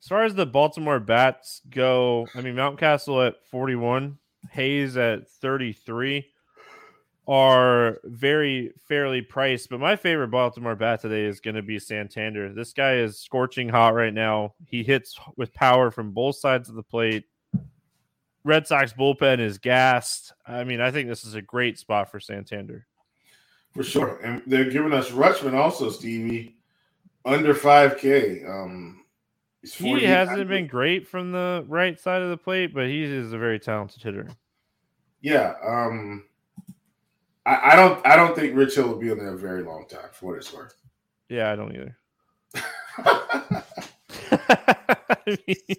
As 0.00 0.08
far 0.08 0.24
as 0.24 0.34
the 0.34 0.46
Baltimore 0.46 1.00
bats 1.00 1.60
go, 1.70 2.26
I 2.34 2.40
mean, 2.40 2.54
Mountcastle 2.54 3.26
at 3.26 3.44
41, 3.50 4.18
Hays 4.50 4.96
at 4.96 5.28
33 5.28 6.26
are 7.26 8.00
very 8.04 8.72
fairly 8.88 9.20
priced. 9.20 9.68
But 9.68 9.80
my 9.80 9.96
favorite 9.96 10.28
Baltimore 10.28 10.76
bat 10.76 11.00
today 11.00 11.24
is 11.24 11.40
going 11.40 11.56
to 11.56 11.62
be 11.62 11.78
Santander. 11.78 12.52
This 12.54 12.72
guy 12.72 12.94
is 12.94 13.20
scorching 13.20 13.68
hot 13.68 13.94
right 13.94 14.14
now. 14.14 14.54
He 14.64 14.82
hits 14.82 15.18
with 15.36 15.52
power 15.52 15.90
from 15.90 16.12
both 16.12 16.36
sides 16.36 16.68
of 16.68 16.74
the 16.74 16.82
plate. 16.82 17.24
Red 18.44 18.66
Sox 18.66 18.94
bullpen 18.94 19.40
is 19.40 19.58
gassed. 19.58 20.32
I 20.46 20.64
mean, 20.64 20.80
I 20.80 20.90
think 20.90 21.08
this 21.08 21.24
is 21.24 21.34
a 21.34 21.42
great 21.42 21.78
spot 21.78 22.10
for 22.10 22.18
Santander. 22.18 22.86
For 23.78 23.84
sure. 23.84 24.18
And 24.24 24.42
they're 24.44 24.68
giving 24.68 24.92
us 24.92 25.10
Rutschman 25.10 25.54
also, 25.54 25.88
Stevie, 25.88 26.56
under 27.24 27.54
5K. 27.54 28.44
Um, 28.44 29.04
He 29.62 30.02
hasn't 30.02 30.48
been 30.48 30.66
great 30.66 31.06
from 31.06 31.30
the 31.30 31.64
right 31.68 31.96
side 31.96 32.20
of 32.20 32.30
the 32.30 32.36
plate, 32.36 32.74
but 32.74 32.88
he 32.88 33.04
is 33.04 33.32
a 33.32 33.38
very 33.38 33.60
talented 33.60 34.02
hitter. 34.02 34.26
Yeah. 35.20 35.54
Um, 35.64 36.24
I, 37.46 37.70
I 37.70 37.76
don't. 37.76 38.04
I 38.04 38.16
don't 38.16 38.34
think 38.34 38.56
Rich 38.56 38.74
Hill 38.74 38.88
will 38.88 38.98
be 38.98 39.12
on 39.12 39.18
there 39.18 39.34
a 39.34 39.38
very 39.38 39.62
long 39.62 39.86
time. 39.88 40.08
For 40.12 40.26
what 40.26 40.38
it's 40.38 40.52
worth. 40.52 40.74
Yeah, 41.28 41.52
I 41.52 41.54
don't 41.54 41.72
either. 41.72 41.96
I 42.98 43.62
mean, 45.46 45.56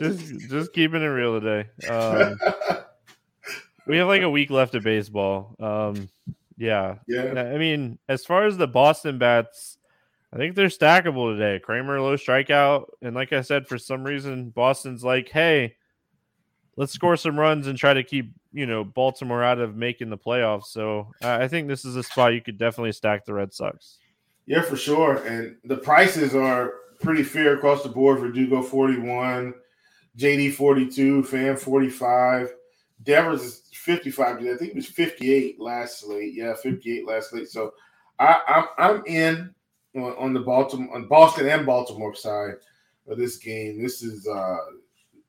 just 0.00 0.48
just 0.48 0.72
keeping 0.72 1.02
it 1.02 1.06
real 1.06 1.38
today. 1.38 1.68
Um, 1.86 2.38
we 3.86 3.98
have 3.98 4.08
like 4.08 4.22
a 4.22 4.30
week 4.30 4.48
left 4.48 4.74
of 4.74 4.84
baseball. 4.84 5.54
Um, 5.60 6.08
yeah, 6.60 6.96
yeah. 7.08 7.32
I 7.54 7.56
mean, 7.56 7.98
as 8.08 8.26
far 8.26 8.44
as 8.44 8.58
the 8.58 8.68
Boston 8.68 9.16
bats, 9.16 9.78
I 10.32 10.36
think 10.36 10.54
they're 10.54 10.68
stackable 10.68 11.34
today. 11.34 11.58
Kremer 11.58 12.00
low 12.00 12.16
strikeout, 12.16 12.84
and 13.00 13.14
like 13.14 13.32
I 13.32 13.40
said, 13.40 13.66
for 13.66 13.78
some 13.78 14.04
reason, 14.04 14.50
Boston's 14.50 15.02
like, 15.02 15.30
hey, 15.30 15.76
let's 16.76 16.92
score 16.92 17.16
some 17.16 17.40
runs 17.40 17.66
and 17.66 17.78
try 17.78 17.94
to 17.94 18.04
keep 18.04 18.32
you 18.52 18.66
know 18.66 18.84
Baltimore 18.84 19.42
out 19.42 19.58
of 19.58 19.74
making 19.74 20.10
the 20.10 20.18
playoffs. 20.18 20.66
So 20.66 21.08
uh, 21.24 21.38
I 21.40 21.48
think 21.48 21.66
this 21.66 21.86
is 21.86 21.96
a 21.96 22.02
spot 22.02 22.34
you 22.34 22.42
could 22.42 22.58
definitely 22.58 22.92
stack 22.92 23.24
the 23.24 23.32
Red 23.32 23.54
Sox. 23.54 23.98
Yeah, 24.44 24.60
for 24.60 24.76
sure. 24.76 25.24
And 25.26 25.56
the 25.64 25.78
prices 25.78 26.34
are 26.34 26.74
pretty 27.00 27.22
fair 27.22 27.54
across 27.54 27.82
the 27.82 27.88
board. 27.88 28.18
for 28.18 28.26
Verdugo 28.26 28.62
41, 28.62 29.54
JD 30.18 30.52
42, 30.52 31.22
Fan 31.24 31.56
45. 31.56 32.52
Devers 33.02 33.42
is 33.42 33.62
55. 33.72 34.36
I 34.36 34.40
think 34.56 34.70
it 34.70 34.76
was 34.76 34.86
58 34.86 35.60
last 35.60 36.00
slate. 36.00 36.34
Yeah, 36.34 36.54
58 36.54 37.06
last 37.06 37.30
slate. 37.30 37.48
So 37.48 37.72
I, 38.18 38.40
I'm 38.46 38.64
I'm 38.78 39.06
in 39.06 39.54
on, 39.96 40.14
on 40.18 40.34
the 40.34 40.40
Baltimore 40.40 40.94
on 40.94 41.08
Boston 41.08 41.48
and 41.48 41.64
Baltimore 41.64 42.14
side 42.14 42.54
of 43.08 43.18
this 43.18 43.38
game. 43.38 43.82
This 43.82 44.02
is 44.02 44.26
uh 44.28 44.58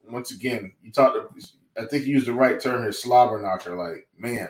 once 0.10 0.32
again, 0.32 0.74
you 0.84 0.92
talked 0.92 1.18
I 1.78 1.86
think 1.86 2.06
you 2.06 2.16
used 2.16 2.28
the 2.28 2.34
right 2.34 2.60
term 2.60 2.82
here, 2.82 2.92
slobber 2.92 3.42
knocker. 3.42 3.76
Like, 3.76 4.08
man. 4.18 4.50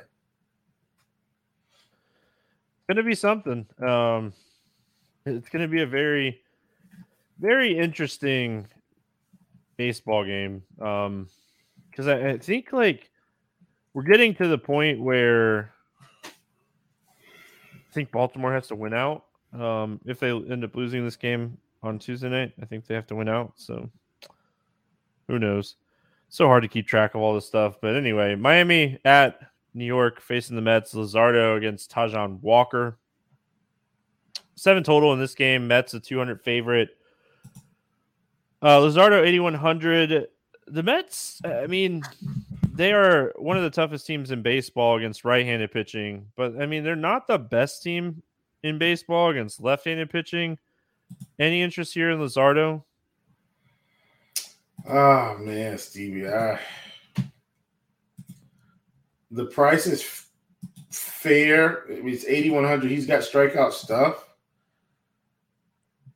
It's 2.79 2.87
gonna 2.89 3.03
be 3.03 3.15
something. 3.15 3.67
Um, 3.79 4.33
it's 5.25 5.49
gonna 5.49 5.67
be 5.67 5.83
a 5.83 5.87
very, 5.87 6.41
very 7.39 7.77
interesting 7.77 8.67
baseball 9.77 10.25
game. 10.25 10.63
Um, 10.81 11.27
because 11.89 12.07
I, 12.07 12.29
I 12.31 12.37
think 12.37 12.73
like 12.73 13.10
we're 13.93 14.03
getting 14.03 14.33
to 14.35 14.47
the 14.47 14.57
point 14.57 15.01
where 15.01 15.73
I 16.23 17.93
think 17.93 18.11
Baltimore 18.11 18.53
has 18.53 18.67
to 18.67 18.75
win 18.75 18.93
out. 18.93 19.25
Um, 19.53 19.99
if 20.05 20.19
they 20.19 20.29
end 20.31 20.63
up 20.63 20.75
losing 20.75 21.03
this 21.03 21.17
game 21.17 21.57
on 21.83 21.99
Tuesday 21.99 22.29
night, 22.29 22.53
I 22.61 22.65
think 22.65 22.85
they 22.85 22.95
have 22.95 23.07
to 23.07 23.15
win 23.15 23.27
out. 23.27 23.53
So 23.57 23.89
who 25.27 25.39
knows? 25.39 25.75
So 26.29 26.47
hard 26.47 26.63
to 26.63 26.69
keep 26.69 26.87
track 26.87 27.15
of 27.15 27.21
all 27.21 27.33
this 27.33 27.45
stuff. 27.45 27.75
But 27.81 27.95
anyway, 27.95 28.35
Miami 28.35 28.99
at 29.03 29.39
New 29.73 29.85
York 29.85 30.21
facing 30.21 30.55
the 30.55 30.61
Mets. 30.61 30.93
Luzardo 30.93 31.57
against 31.57 31.91
Taijuan 31.91 32.39
Walker. 32.41 32.97
Seven 34.55 34.83
total 34.83 35.11
in 35.11 35.19
this 35.19 35.35
game. 35.35 35.67
Mets 35.67 35.93
a 35.93 35.99
200 35.99 36.41
favorite. 36.41 36.89
Uh, 38.61 38.79
Luzardo 38.79 39.25
8100. 39.25 40.27
The 40.67 40.83
Mets, 40.83 41.41
I 41.43 41.67
mean, 41.67 42.03
they 42.73 42.93
are 42.93 43.33
one 43.35 43.57
of 43.57 43.63
the 43.63 43.69
toughest 43.69 44.05
teams 44.05 44.31
in 44.31 44.41
baseball 44.41 44.97
against 44.97 45.25
right-handed 45.25 45.71
pitching, 45.71 46.27
but 46.35 46.59
I 46.61 46.65
mean, 46.65 46.83
they're 46.83 46.95
not 46.95 47.27
the 47.27 47.37
best 47.37 47.83
team 47.83 48.23
in 48.63 48.77
baseball 48.77 49.29
against 49.29 49.61
left-handed 49.61 50.09
pitching. 50.09 50.57
Any 51.39 51.61
interest 51.61 51.93
here 51.93 52.11
in 52.11 52.19
Luzardo? 52.19 52.83
Oh 54.87 55.37
man, 55.37 55.77
Stevie, 55.77 56.27
I, 56.27 56.59
the 59.29 59.45
price 59.45 59.85
is 59.85 60.01
f- 60.01 60.29
fair. 60.89 61.83
It's 61.87 62.25
eighty 62.25 62.49
one 62.49 62.63
hundred. 62.63 62.89
He's 62.91 63.05
got 63.05 63.21
strikeout 63.21 63.73
stuff. 63.73 64.27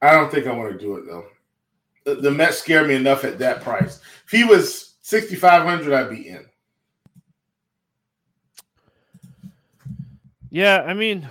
I 0.02 0.12
don't 0.14 0.32
think 0.32 0.48
I 0.48 0.54
want 0.54 0.72
to 0.72 0.80
do 0.80 0.96
it 0.96 1.06
though. 1.06 1.26
The, 2.06 2.16
the 2.16 2.32
Mets 2.32 2.58
scare 2.58 2.86
me 2.86 2.96
enough 2.96 3.24
at 3.24 3.38
that 3.40 3.62
price. 3.62 4.00
If 4.26 4.32
he 4.32 4.44
was 4.44 4.95
sixty 5.06 5.36
five 5.36 5.64
hundred, 5.64 5.94
I'd 5.94 6.10
be 6.10 6.28
in. 6.30 6.46
Yeah, 10.50 10.82
I 10.82 10.94
mean, 10.94 11.30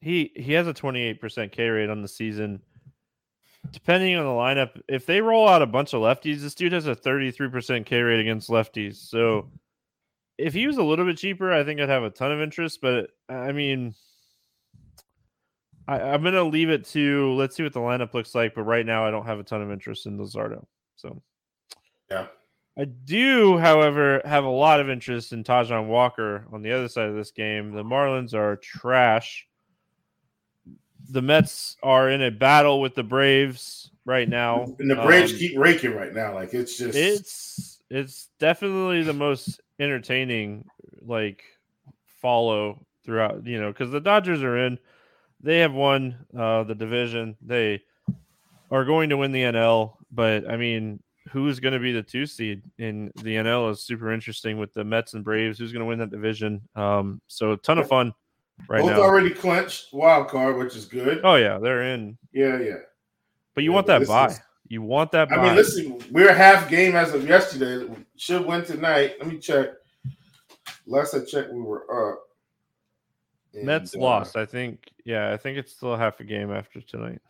he 0.00 0.30
he 0.36 0.52
has 0.52 0.68
a 0.68 0.74
28% 0.74 1.50
K 1.50 1.68
rate 1.68 1.90
on 1.90 2.02
the 2.02 2.08
season. 2.08 2.62
Depending 3.72 4.14
on 4.14 4.24
the 4.24 4.30
lineup, 4.30 4.80
if 4.88 5.04
they 5.04 5.20
roll 5.20 5.48
out 5.48 5.62
a 5.62 5.66
bunch 5.66 5.94
of 5.94 6.00
lefties, 6.00 6.40
this 6.40 6.54
dude 6.54 6.72
has 6.72 6.86
a 6.86 6.94
33% 6.94 7.84
K 7.84 8.00
rate 8.00 8.20
against 8.20 8.48
lefties. 8.48 8.96
So 8.96 9.50
if 10.38 10.54
he 10.54 10.68
was 10.68 10.76
a 10.76 10.82
little 10.82 11.04
bit 11.04 11.16
cheaper, 11.16 11.52
I 11.52 11.64
think 11.64 11.80
I'd 11.80 11.88
have 11.88 12.04
a 12.04 12.10
ton 12.10 12.30
of 12.30 12.40
interest. 12.40 12.80
But 12.80 13.10
I 13.28 13.50
mean, 13.50 13.94
I, 15.88 15.98
am 15.98 16.22
gonna 16.22 16.44
leave 16.44 16.70
it 16.70 16.84
to 16.90 17.32
let's 17.32 17.56
see 17.56 17.64
what 17.64 17.72
the 17.72 17.80
lineup 17.80 18.14
looks 18.14 18.34
like. 18.34 18.54
But 18.54 18.62
right 18.62 18.86
now, 18.86 19.04
I 19.04 19.10
don't 19.10 19.26
have 19.26 19.40
a 19.40 19.44
ton 19.44 19.62
of 19.62 19.72
interest 19.72 20.06
in 20.06 20.18
Luzardo. 20.18 20.64
So 20.94 21.20
yeah, 22.10 22.26
I 22.78 22.84
do, 22.84 23.56
however, 23.56 24.20
have 24.24 24.44
a 24.44 24.50
lot 24.50 24.80
of 24.80 24.90
interest 24.90 25.32
in 25.32 25.44
Taijuan 25.44 25.86
Walker 25.86 26.46
on 26.52 26.62
the 26.62 26.72
other 26.72 26.88
side 26.88 27.08
of 27.08 27.14
this 27.14 27.30
game. 27.30 27.72
The 27.72 27.82
Marlins 27.82 28.34
are 28.34 28.56
trash. 28.56 29.46
The 31.08 31.22
Mets 31.22 31.76
are 31.82 32.10
in 32.10 32.22
a 32.22 32.30
battle 32.30 32.80
with 32.82 32.94
the 32.94 33.02
Braves 33.02 33.90
right 34.04 34.28
now, 34.28 34.74
and 34.78 34.90
the 34.90 34.96
Braves 34.96 35.32
um, 35.32 35.38
keep 35.38 35.58
raking 35.58 35.94
right 35.94 36.12
now. 36.12 36.34
Like 36.34 36.52
it's 36.52 36.76
just 36.76 36.98
it's 36.98 37.80
it's 37.88 38.28
definitely 38.38 39.02
the 39.04 39.12
most 39.14 39.60
entertaining 39.78 40.66
like 41.00 41.44
follow 42.20 42.84
throughout. 43.04 43.46
You 43.46 43.60
know, 43.60 43.72
because 43.72 43.90
the 43.90 44.00
Dodgers 44.00 44.42
are 44.42 44.58
in, 44.58 44.78
they 45.40 45.60
have 45.60 45.72
won 45.72 46.26
uh, 46.36 46.64
the 46.64 46.74
division. 46.74 47.36
They 47.40 47.82
are 48.70 48.84
going 48.84 49.10
to 49.10 49.16
win 49.16 49.32
the 49.32 49.42
NL, 49.42 49.94
but 50.10 50.50
I 50.50 50.56
mean, 50.56 51.00
who's 51.30 51.60
going 51.60 51.74
to 51.74 51.80
be 51.80 51.92
the 51.92 52.02
two 52.02 52.26
seed 52.26 52.62
in 52.78 53.10
the 53.16 53.36
NL 53.36 53.70
is 53.70 53.82
super 53.82 54.12
interesting 54.12 54.58
with 54.58 54.72
the 54.72 54.84
Mets 54.84 55.14
and 55.14 55.24
Braves. 55.24 55.58
Who's 55.58 55.72
going 55.72 55.80
to 55.80 55.86
win 55.86 55.98
that 55.98 56.10
division? 56.10 56.60
Um, 56.74 57.20
so 57.26 57.52
a 57.52 57.56
ton 57.56 57.78
of 57.78 57.88
fun 57.88 58.12
right 58.68 58.82
Both 58.82 58.92
now. 58.92 59.00
already 59.00 59.30
clinched 59.30 59.92
wild 59.92 60.28
card, 60.28 60.56
which 60.56 60.76
is 60.76 60.84
good. 60.84 61.20
Oh 61.24 61.36
yeah, 61.36 61.58
they're 61.58 61.82
in. 61.82 62.16
Yeah, 62.32 62.58
yeah. 62.58 62.74
But 63.54 63.64
you 63.64 63.70
yeah, 63.70 63.74
want 63.74 63.86
but 63.86 63.98
that 64.00 64.08
buy. 64.08 64.26
Is, 64.26 64.40
you 64.68 64.82
want 64.82 65.12
that. 65.12 65.28
Buy. 65.28 65.36
I 65.36 65.42
mean, 65.44 65.56
listen, 65.56 65.98
we're 66.10 66.32
half 66.32 66.68
game 66.68 66.94
as 66.94 67.12
of 67.14 67.26
yesterday. 67.28 67.86
Should 68.16 68.46
win 68.46 68.64
tonight. 68.64 69.16
Let 69.18 69.28
me 69.28 69.38
check. 69.38 69.68
Last 70.86 71.14
I 71.14 71.24
checked, 71.24 71.52
we 71.52 71.60
were 71.60 72.12
up. 72.12 72.22
And, 73.54 73.64
Mets 73.64 73.94
uh, 73.94 74.00
lost. 74.00 74.36
I 74.36 74.46
think. 74.46 74.90
Yeah, 75.04 75.32
I 75.32 75.36
think 75.36 75.58
it's 75.58 75.72
still 75.72 75.96
half 75.96 76.20
a 76.20 76.24
game 76.24 76.52
after 76.52 76.80
tonight. 76.80 77.20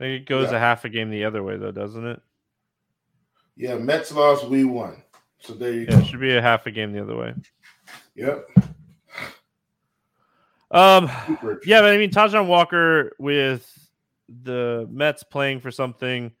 I 0.00 0.04
think 0.04 0.22
it 0.22 0.26
goes 0.26 0.50
yeah. 0.50 0.56
a 0.56 0.60
half 0.60 0.84
a 0.84 0.88
game 0.88 1.10
the 1.10 1.24
other 1.24 1.42
way, 1.42 1.56
though, 1.56 1.70
doesn't 1.70 2.04
it? 2.04 2.20
Yeah, 3.56 3.76
Mets 3.76 4.12
lost. 4.12 4.48
We 4.48 4.64
won. 4.64 5.02
So 5.38 5.52
there 5.52 5.72
you 5.72 5.80
yeah, 5.80 5.90
go. 5.90 5.98
It 5.98 6.06
should 6.06 6.20
be 6.20 6.34
a 6.34 6.42
half 6.42 6.66
a 6.66 6.70
game 6.70 6.92
the 6.92 7.02
other 7.02 7.16
way. 7.16 7.34
Yep. 8.16 8.48
Um. 10.70 11.10
Yeah, 11.64 11.80
but 11.82 11.90
I 11.90 11.98
mean, 11.98 12.10
Taijuan 12.10 12.46
Walker 12.46 13.12
with 13.18 13.70
the 14.42 14.88
Mets 14.90 15.22
playing 15.22 15.60
for 15.60 15.70
something. 15.70 16.32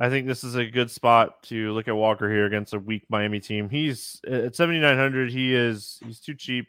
I 0.00 0.08
think 0.08 0.26
this 0.26 0.44
is 0.44 0.54
a 0.54 0.64
good 0.64 0.90
spot 0.90 1.42
to 1.44 1.72
look 1.72 1.88
at 1.88 1.96
Walker 1.96 2.28
here 2.30 2.46
against 2.46 2.74
a 2.74 2.78
weak 2.78 3.04
Miami 3.08 3.40
team. 3.40 3.68
He's 3.68 4.20
at 4.26 4.56
7900. 4.56 5.30
He 5.30 5.54
is 5.54 6.00
he's 6.04 6.20
too 6.20 6.34
cheap. 6.34 6.68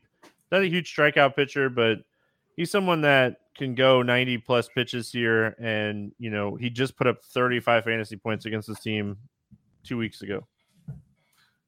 Not 0.51 0.61
a 0.61 0.67
huge 0.67 0.93
strikeout 0.95 1.35
pitcher, 1.35 1.69
but 1.69 1.99
he's 2.55 2.71
someone 2.71 3.01
that 3.01 3.37
can 3.57 3.73
go 3.73 4.01
90 4.01 4.39
plus 4.39 4.67
pitches 4.67 5.11
here. 5.11 5.55
And 5.59 6.11
you 6.19 6.29
know, 6.29 6.55
he 6.55 6.69
just 6.69 6.97
put 6.97 7.07
up 7.07 7.23
35 7.23 7.83
fantasy 7.83 8.15
points 8.15 8.45
against 8.45 8.67
his 8.67 8.79
team 8.79 9.17
two 9.85 9.97
weeks 9.97 10.21
ago. 10.21 10.45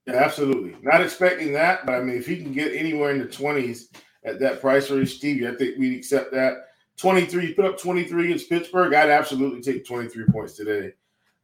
Yeah, 0.05 0.15
absolutely. 0.15 0.75
Not 0.81 1.01
expecting 1.01 1.51
that, 1.53 1.85
but 1.85 1.95
I 1.95 2.01
mean, 2.01 2.17
if 2.17 2.25
he 2.25 2.37
can 2.37 2.53
get 2.53 2.73
anywhere 2.73 3.11
in 3.11 3.19
the 3.19 3.25
20s 3.25 3.95
at 4.23 4.39
that 4.39 4.61
price 4.61 4.89
range, 4.89 5.15
Stevie, 5.15 5.47
I 5.47 5.55
think 5.55 5.77
we'd 5.77 5.97
accept 5.97 6.31
that. 6.31 6.67
23, 6.97 7.53
put 7.53 7.65
up 7.65 7.77
23 7.77 8.25
against 8.25 8.49
Pittsburgh. 8.49 8.93
I'd 8.93 9.09
absolutely 9.09 9.61
take 9.61 9.85
23 9.85 10.25
points 10.31 10.53
today. 10.53 10.93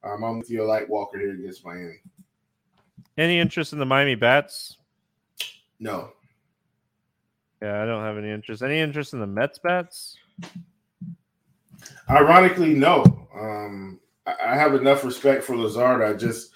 Um, 0.03 0.23
I'm 0.23 0.39
with 0.39 0.49
you. 0.49 0.63
Like 0.63 0.89
Walker 0.89 1.19
here 1.19 1.33
against 1.33 1.65
Miami. 1.65 2.01
Any 3.17 3.39
interest 3.39 3.73
in 3.73 3.79
the 3.79 3.85
Miami 3.85 4.15
Bats? 4.15 4.77
No. 5.79 6.13
Yeah, 7.61 7.83
I 7.83 7.85
don't 7.85 8.03
have 8.03 8.17
any 8.17 8.31
interest. 8.31 8.63
Any 8.63 8.79
interest 8.79 9.13
in 9.13 9.19
the 9.19 9.27
Mets 9.27 9.59
Bats? 9.59 10.17
Ironically, 12.09 12.73
no. 12.73 13.03
Um, 13.35 13.99
I 14.25 14.55
have 14.55 14.73
enough 14.73 15.03
respect 15.03 15.43
for 15.43 15.55
Luzardo. 15.55 16.09
I 16.09 16.17
just 16.17 16.51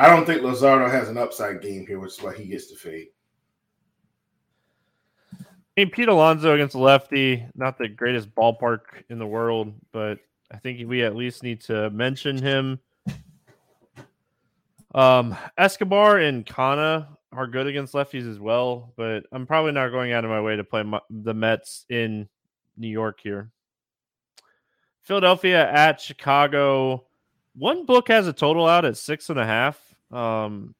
I 0.00 0.08
don't 0.08 0.24
think 0.24 0.40
Luzardo 0.40 0.90
has 0.90 1.10
an 1.10 1.18
upside 1.18 1.60
game 1.60 1.86
here, 1.86 1.98
which 1.98 2.12
is 2.12 2.22
why 2.22 2.34
he 2.34 2.46
gets 2.46 2.68
to 2.68 2.74
fade. 2.74 3.08
I 5.38 5.44
mean, 5.76 5.90
Pete 5.90 6.08
Alonso 6.08 6.54
against 6.54 6.74
a 6.74 6.78
lefty, 6.78 7.44
not 7.54 7.76
the 7.76 7.86
greatest 7.86 8.34
ballpark 8.34 8.80
in 9.10 9.18
the 9.18 9.26
world, 9.26 9.74
but 9.92 10.18
I 10.50 10.56
think 10.56 10.88
we 10.88 11.02
at 11.02 11.16
least 11.16 11.42
need 11.42 11.60
to 11.62 11.90
mention 11.90 12.38
him. 12.38 12.80
Um, 14.94 15.36
Escobar 15.58 16.18
and 16.18 16.46
Canha 16.46 17.06
are 17.32 17.46
good 17.46 17.66
against 17.66 17.92
lefties 17.92 18.28
as 18.28 18.40
well, 18.40 18.94
but 18.96 19.24
I'm 19.32 19.46
probably 19.46 19.72
not 19.72 19.90
going 19.90 20.12
out 20.12 20.24
of 20.24 20.30
my 20.30 20.40
way 20.40 20.56
to 20.56 20.64
play 20.64 20.82
my, 20.82 21.00
the 21.10 21.34
Mets 21.34 21.84
in 21.90 22.26
New 22.78 22.88
York 22.88 23.20
here. 23.22 23.50
Philadelphia 25.02 25.70
at 25.70 26.00
Chicago. 26.00 27.06
One 27.54 27.84
book 27.84 28.08
has 28.08 28.26
a 28.26 28.32
total 28.32 28.66
out 28.66 28.86
at 28.86 28.96
six 28.96 29.28
and 29.28 29.38
a 29.38 29.44
half. 29.44 29.89
Um, 30.10 30.74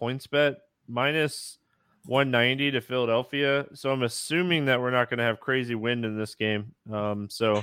PointsBet 0.00 0.56
minus 0.88 1.58
190 2.06 2.72
to 2.72 2.80
Philadelphia. 2.80 3.66
So 3.74 3.90
I'm 3.90 4.02
assuming 4.02 4.66
that 4.66 4.80
we're 4.80 4.90
not 4.90 5.08
going 5.08 5.18
to 5.18 5.24
have 5.24 5.40
crazy 5.40 5.74
wind 5.74 6.04
in 6.04 6.18
this 6.18 6.34
game. 6.34 6.72
Um, 6.92 7.28
so 7.30 7.62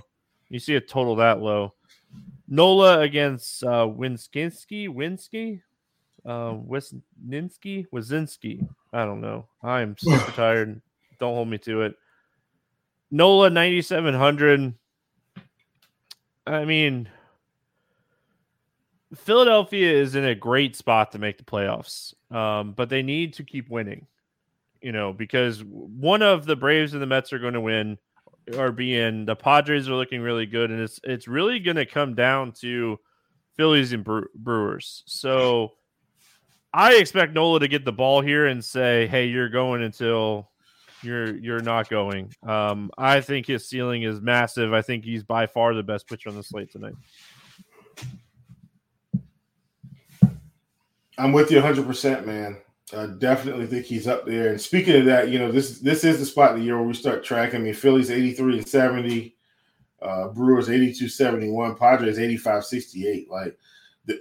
you 0.50 0.60
see 0.60 0.76
a 0.76 0.82
total 0.82 1.16
that 1.18 1.42
low. 1.42 1.74
Nola 2.48 3.00
against 3.00 3.64
uh, 3.64 3.88
Winskinski, 3.88 4.90
Winsky, 4.90 5.62
uh, 6.26 6.54
Wisninsky, 6.54 7.88
Wazinski. 7.94 8.68
I 8.92 9.06
don't 9.06 9.22
know. 9.22 9.48
I'm 9.64 9.96
super 9.98 10.32
tired. 10.36 10.82
Don't 11.20 11.36
hold 11.36 11.48
me 11.48 11.58
to 11.60 11.84
it. 11.84 11.96
Nola 13.12 13.50
9700. 13.50 14.74
I 16.48 16.66
mean, 16.66 17.08
Philadelphia 19.16 19.92
is 19.92 20.16
in 20.16 20.26
a 20.26 20.36
great 20.36 20.76
spot 20.76 21.12
to 21.12 21.20
make 21.20 21.38
the 21.38 21.44
playoffs, 21.44 22.14
um, 22.34 22.74
but 22.74 22.90
they 22.90 23.04
need 23.04 23.34
to 23.36 23.44
keep 23.44 23.70
winning. 23.70 24.08
You 24.82 24.92
know, 24.92 25.14
because 25.14 25.64
one 25.64 26.24
of 26.24 26.46
the 26.46 26.56
Braves 26.56 26.94
and 26.94 27.02
the 27.02 27.06
Mets 27.06 27.32
are 27.34 27.40
going 27.40 27.54
to 27.54 27.62
win, 27.62 27.98
or 28.58 28.72
be 28.72 28.98
in. 28.98 29.26
The 29.26 29.36
Padres 29.36 29.88
are 29.90 29.94
looking 29.96 30.22
really 30.22 30.46
good, 30.46 30.72
and 30.72 30.82
it's 30.82 31.00
it's 31.04 31.28
really 31.28 31.60
going 31.60 31.78
to 31.78 31.86
come 31.86 32.16
down 32.16 32.52
to 32.62 33.00
Phillies 33.56 33.94
and 33.94 34.04
Brewers. 34.04 35.04
So 35.06 35.74
I 36.74 36.96
expect 36.96 37.34
Nola 37.34 37.60
to 37.60 37.68
get 37.68 37.86
the 37.86 37.92
ball 37.92 38.22
here 38.22 38.48
and 38.48 38.64
say, 38.64 39.08
"Hey, 39.08 39.28
you're 39.28 39.50
going 39.50 39.84
until 39.84 40.50
you're 41.04 41.36
you're 41.38 41.62
not 41.62 41.90
going." 41.90 42.34
Um, 42.44 42.92
I 42.98 43.22
think 43.22 43.46
his 43.46 43.68
ceiling 43.68 44.04
is 44.04 44.22
massive. 44.22 44.74
I 44.74 44.82
think 44.82 45.04
he's 45.04 45.24
by 45.24 45.48
far 45.48 45.74
the 45.74 45.84
best 45.84 46.08
pitcher 46.08 46.30
on 46.30 46.36
the 46.36 46.44
slate 46.44 46.72
tonight. 46.72 46.96
I'm 51.22 51.34
with 51.34 51.52
you 51.52 51.58
100, 51.58 51.86
percent 51.86 52.26
man. 52.26 52.58
I 52.98 53.06
definitely 53.20 53.68
think 53.68 53.86
he's 53.86 54.08
up 54.08 54.26
there. 54.26 54.50
And 54.50 54.60
speaking 54.60 54.96
of 54.96 55.06
that, 55.06 55.30
you 55.30 55.38
know 55.38 55.52
this 55.52 55.80
this 55.80 56.04
is 56.04 56.20
the 56.20 56.26
spot 56.26 56.52
of 56.52 56.58
the 56.58 56.64
year 56.64 56.78
where 56.78 56.88
we 56.88 56.94
start 56.94 57.24
tracking. 57.24 57.62
I 57.62 57.64
mean, 57.64 57.74
Phillies 57.74 58.10
83 58.12 58.58
and 58.58 58.68
70, 58.68 59.36
uh, 60.02 60.28
Brewers 60.30 60.70
82 60.70 61.08
71, 61.08 61.76
Padres 61.76 62.20
85 62.20 62.66
68. 62.66 63.30
Like 63.30 63.58
the, 64.06 64.20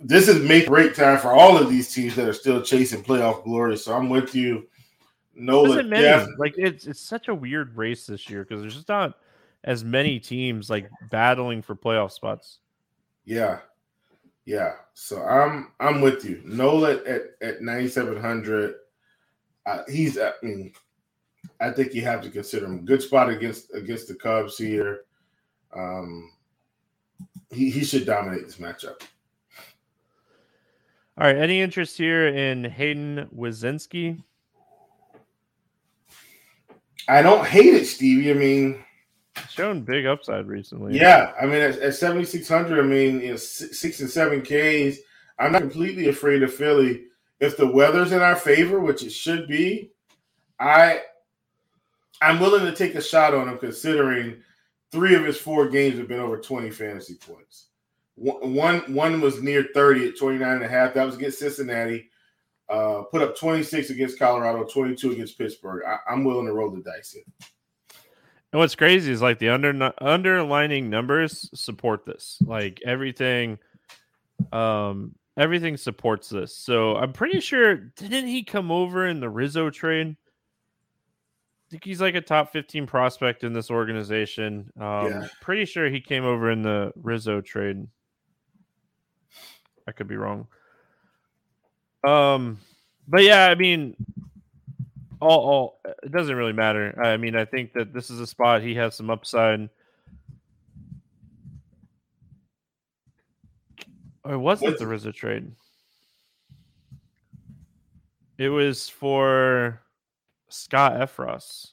this 0.00 0.28
is 0.28 0.40
make 0.48 0.68
great 0.68 0.94
time 0.94 1.18
for 1.18 1.32
all 1.32 1.58
of 1.58 1.68
these 1.68 1.92
teams 1.92 2.14
that 2.14 2.28
are 2.28 2.32
still 2.32 2.62
chasing 2.62 3.02
playoff 3.02 3.42
glory. 3.42 3.76
So 3.76 3.94
I'm 3.94 4.08
with 4.08 4.34
you. 4.34 4.68
No, 5.34 5.62
like 6.38 6.54
it's 6.56 6.86
it's 6.86 7.00
such 7.00 7.28
a 7.28 7.34
weird 7.34 7.76
race 7.76 8.06
this 8.06 8.30
year 8.30 8.44
because 8.44 8.60
there's 8.60 8.74
just 8.74 8.88
not 8.88 9.18
as 9.64 9.84
many 9.84 10.20
teams 10.20 10.70
like 10.70 10.88
battling 11.10 11.62
for 11.62 11.74
playoff 11.74 12.12
spots. 12.12 12.58
Yeah, 13.24 13.58
yeah, 14.48 14.76
so 14.94 15.20
I'm 15.20 15.72
I'm 15.78 16.00
with 16.00 16.24
you. 16.24 16.40
Nola 16.42 17.04
at 17.04 17.34
at 17.42 17.60
9700. 17.60 18.76
Uh, 19.66 19.82
he's 19.90 20.16
I 20.16 20.32
mean, 20.42 20.72
I 21.60 21.70
think 21.70 21.92
you 21.92 22.00
have 22.04 22.22
to 22.22 22.30
consider 22.30 22.64
him 22.64 22.86
good 22.86 23.02
spot 23.02 23.28
against 23.28 23.74
against 23.74 24.08
the 24.08 24.14
Cubs 24.14 24.56
here. 24.56 25.02
Um, 25.76 26.32
he 27.50 27.68
he 27.68 27.84
should 27.84 28.06
dominate 28.06 28.46
this 28.46 28.56
matchup. 28.56 29.02
All 31.18 31.26
right, 31.26 31.36
any 31.36 31.60
interest 31.60 31.98
here 31.98 32.28
in 32.28 32.64
Hayden 32.64 33.28
Wesneski? 33.36 34.22
I 37.06 37.20
don't 37.20 37.46
hate 37.46 37.74
it, 37.74 37.84
Stevie. 37.84 38.30
I 38.30 38.34
mean, 38.34 38.84
shown 39.50 39.82
big 39.82 40.06
upside 40.06 40.46
recently. 40.46 40.98
Yeah, 40.98 41.32
I 41.40 41.46
mean, 41.46 41.60
at, 41.60 41.78
at 41.78 41.94
7,600, 41.94 42.78
I 42.78 42.82
mean, 42.82 43.20
you 43.20 43.30
know, 43.30 43.36
six, 43.36 43.78
six 43.78 44.00
and 44.00 44.10
seven 44.10 44.42
Ks. 44.42 44.98
I'm 45.38 45.52
not 45.52 45.62
completely 45.62 46.08
afraid 46.08 46.42
of 46.42 46.52
Philly. 46.52 47.04
If 47.40 47.56
the 47.56 47.70
weather's 47.70 48.12
in 48.12 48.20
our 48.20 48.36
favor, 48.36 48.80
which 48.80 49.04
it 49.04 49.10
should 49.10 49.46
be, 49.46 49.92
I 50.58 51.02
I'm 52.20 52.40
willing 52.40 52.64
to 52.64 52.74
take 52.74 52.94
a 52.94 53.02
shot 53.02 53.34
on 53.34 53.48
him 53.48 53.58
considering 53.58 54.42
three 54.90 55.14
of 55.14 55.24
his 55.24 55.38
four 55.38 55.68
games 55.68 55.98
have 55.98 56.08
been 56.08 56.20
over 56.20 56.38
20 56.38 56.70
fantasy 56.70 57.14
points. 57.14 57.66
One, 58.16 58.80
one 58.92 59.20
was 59.20 59.40
near 59.42 59.68
30 59.74 60.08
at 60.08 60.18
29 60.18 60.54
and 60.56 60.64
a 60.64 60.68
half. 60.68 60.94
That 60.94 61.06
was 61.06 61.14
against 61.14 61.38
Cincinnati. 61.38 62.10
Uh, 62.68 63.02
put 63.02 63.22
up 63.22 63.36
26 63.36 63.90
against 63.90 64.18
Colorado, 64.18 64.64
22 64.64 65.12
against 65.12 65.38
Pittsburgh. 65.38 65.84
I, 65.86 66.12
am 66.12 66.24
willing 66.24 66.46
to 66.46 66.52
roll 66.52 66.70
the 66.70 66.82
dice 66.82 67.12
here. 67.12 67.22
And 68.52 68.60
what's 68.60 68.74
crazy 68.74 69.12
is 69.12 69.20
like 69.20 69.38
the 69.38 69.50
under 69.50 69.92
underlining 70.00 70.88
numbers 70.88 71.50
support 71.54 72.06
this. 72.06 72.38
Like 72.40 72.80
everything, 72.84 73.58
um, 74.52 75.14
everything 75.36 75.76
supports 75.76 76.30
this. 76.30 76.56
So 76.56 76.96
I'm 76.96 77.12
pretty 77.12 77.40
sure 77.40 77.76
didn't 77.76 78.28
he 78.28 78.42
come 78.42 78.70
over 78.70 79.06
in 79.06 79.20
the 79.20 79.28
Rizzo 79.28 79.68
trade? 79.68 80.16
I 81.68 81.70
think 81.70 81.84
he's 81.84 82.00
like 82.00 82.14
a 82.14 82.22
top 82.22 82.50
15 82.52 82.86
prospect 82.86 83.44
in 83.44 83.52
this 83.52 83.70
organization. 83.70 84.72
Um, 84.80 85.06
yeah. 85.08 85.26
Pretty 85.42 85.66
sure 85.66 85.90
he 85.90 86.00
came 86.00 86.24
over 86.24 86.50
in 86.50 86.62
the 86.62 86.92
Rizzo 86.96 87.42
trade. 87.42 87.86
I 89.86 89.92
could 89.92 90.08
be 90.08 90.16
wrong. 90.16 90.46
Um, 92.06 92.58
but 93.06 93.22
yeah, 93.22 93.48
I 93.48 93.54
mean, 93.54 93.96
all, 95.20 95.40
all 95.40 95.80
it 96.02 96.12
doesn't 96.12 96.36
really 96.36 96.52
matter. 96.52 96.98
I 97.00 97.16
mean, 97.16 97.36
I 97.36 97.44
think 97.44 97.72
that 97.74 97.92
this 97.92 98.10
is 98.10 98.20
a 98.20 98.26
spot 98.26 98.62
he 98.62 98.74
has 98.74 98.94
some 98.94 99.10
upside. 99.10 99.68
Or 104.24 104.38
was 104.38 104.62
it 104.62 104.78
the 104.78 104.86
Rizzo 104.86 105.12
trade? 105.12 105.52
It 108.36 108.50
was 108.50 108.88
for 108.88 109.80
Scott 110.48 110.92
Effross. 110.92 111.72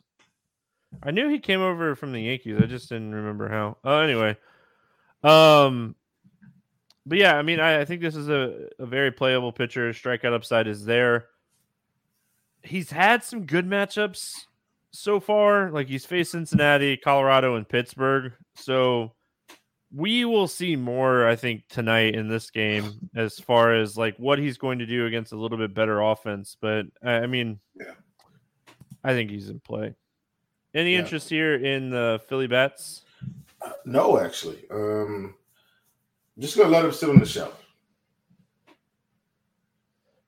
I 1.03 1.11
knew 1.11 1.29
he 1.29 1.39
came 1.39 1.61
over 1.61 1.95
from 1.95 2.11
the 2.11 2.21
Yankees. 2.21 2.57
I 2.61 2.65
just 2.65 2.89
didn't 2.89 3.13
remember 3.13 3.49
how. 3.49 3.77
Oh, 3.83 3.99
anyway. 3.99 4.37
Um, 5.23 5.95
but 7.05 7.17
yeah, 7.17 7.35
I 7.35 7.41
mean, 7.41 7.59
I, 7.59 7.81
I 7.81 7.85
think 7.85 8.01
this 8.01 8.15
is 8.15 8.29
a, 8.29 8.69
a 8.79 8.85
very 8.85 9.11
playable 9.11 9.51
pitcher. 9.51 9.91
Strikeout 9.91 10.33
upside 10.33 10.67
is 10.67 10.85
there. 10.85 11.27
He's 12.65 12.89
had 12.89 13.23
some 13.23 13.45
good 13.45 13.67
matchups 13.67 14.47
so 14.91 15.19
far. 15.19 15.71
Like 15.71 15.87
he's 15.87 16.05
faced 16.05 16.31
Cincinnati, 16.31 16.97
Colorado, 16.97 17.55
and 17.55 17.67
Pittsburgh. 17.67 18.33
So 18.55 19.13
we 19.93 20.25
will 20.25 20.47
see 20.47 20.75
more, 20.75 21.27
I 21.27 21.35
think, 21.35 21.67
tonight 21.69 22.15
in 22.15 22.27
this 22.27 22.49
game 22.49 23.09
as 23.15 23.39
far 23.39 23.75
as 23.75 23.97
like 23.97 24.17
what 24.17 24.39
he's 24.39 24.57
going 24.57 24.79
to 24.79 24.85
do 24.85 25.05
against 25.05 25.31
a 25.31 25.37
little 25.37 25.57
bit 25.57 25.73
better 25.73 26.01
offense. 26.01 26.57
But 26.59 26.87
I 27.03 27.27
mean, 27.27 27.59
yeah. 27.75 27.93
I 29.03 29.13
think 29.13 29.29
he's 29.29 29.49
in 29.49 29.59
play. 29.59 29.93
Any 30.73 30.93
yeah. 30.93 30.99
interest 30.99 31.29
here 31.29 31.55
in 31.55 31.89
the 31.89 32.21
Philly 32.27 32.47
bats? 32.47 33.03
Uh, 33.61 33.71
no, 33.85 34.19
actually. 34.19 34.65
Um, 34.69 35.35
just 36.37 36.57
gonna 36.57 36.69
let 36.69 36.83
him 36.83 36.91
sit 36.91 37.09
on 37.09 37.19
the 37.19 37.25
shelf. 37.25 37.64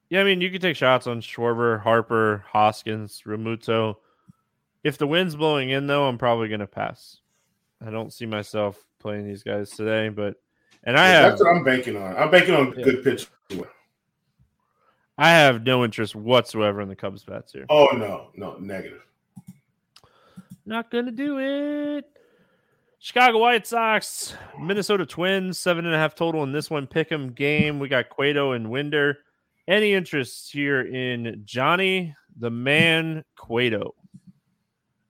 Yeah, 0.10 0.22
I 0.22 0.24
mean, 0.24 0.40
you 0.40 0.50
can 0.50 0.62
take 0.62 0.78
shots 0.78 1.06
on 1.06 1.22
Schwarber, 1.22 1.82
Harper, 1.82 2.46
Hoskins, 2.48 3.24
Realmuto. 3.26 3.96
If 4.84 4.98
the 4.98 5.08
wind's 5.08 5.36
blowing 5.36 5.70
in, 5.70 5.88
though, 5.88 6.08
I'm 6.08 6.18
probably 6.18 6.48
gonna 6.48 6.68
pass. 6.68 7.18
I 7.86 7.92
don't 7.92 8.14
see 8.14 8.26
myself 8.26 8.84
playing 9.00 9.28
these 9.28 9.44
guys 9.44 9.72
today, 9.72 10.10
but 10.10 10.36
and 10.84 10.98
I 10.98 11.08
yeah, 11.08 11.22
have 11.22 11.32
that's 11.32 11.44
what 11.44 11.56
I'm 11.56 11.64
banking 11.64 11.98
on. 11.98 12.16
I'm 12.16 12.32
banking 12.32 12.56
on 12.56 12.74
yeah. 12.78 12.84
good 12.84 13.04
pitch. 13.04 13.28
I 15.18 15.30
have 15.30 15.66
no 15.66 15.84
interest 15.84 16.16
whatsoever 16.16 16.80
in 16.82 16.90
the 16.90 16.96
Cubs 16.96 17.24
bats 17.24 17.52
here. 17.52 17.66
Oh 17.70 17.88
no, 17.88 18.30
no, 18.36 18.58
negative. 18.60 19.02
Not 20.66 20.92
gonna 20.92 21.12
do 21.12 21.40
it. 21.40 22.06
Chicago 23.00 23.40
White 23.40 23.68
Sox, 23.68 24.36
Minnesota 24.60 25.06
Twins, 25.06 25.58
seven 25.58 25.86
and 25.86 25.94
a 25.94 25.98
half 25.98 26.16
total 26.16 26.44
in 26.44 26.52
this 26.52 26.70
one. 26.70 26.88
Pick 26.88 27.12
'em 27.12 27.32
game. 27.32 27.80
We 27.80 27.88
got 27.88 28.10
Cueto 28.10 28.54
and 28.54 28.70
Winder. 28.70 29.20
Any 29.68 29.94
interest 29.94 30.52
here 30.52 30.82
in 30.82 31.42
Johnny 31.46 32.16
the 32.38 32.50
Man 32.50 33.24
Cueto? 33.36 33.96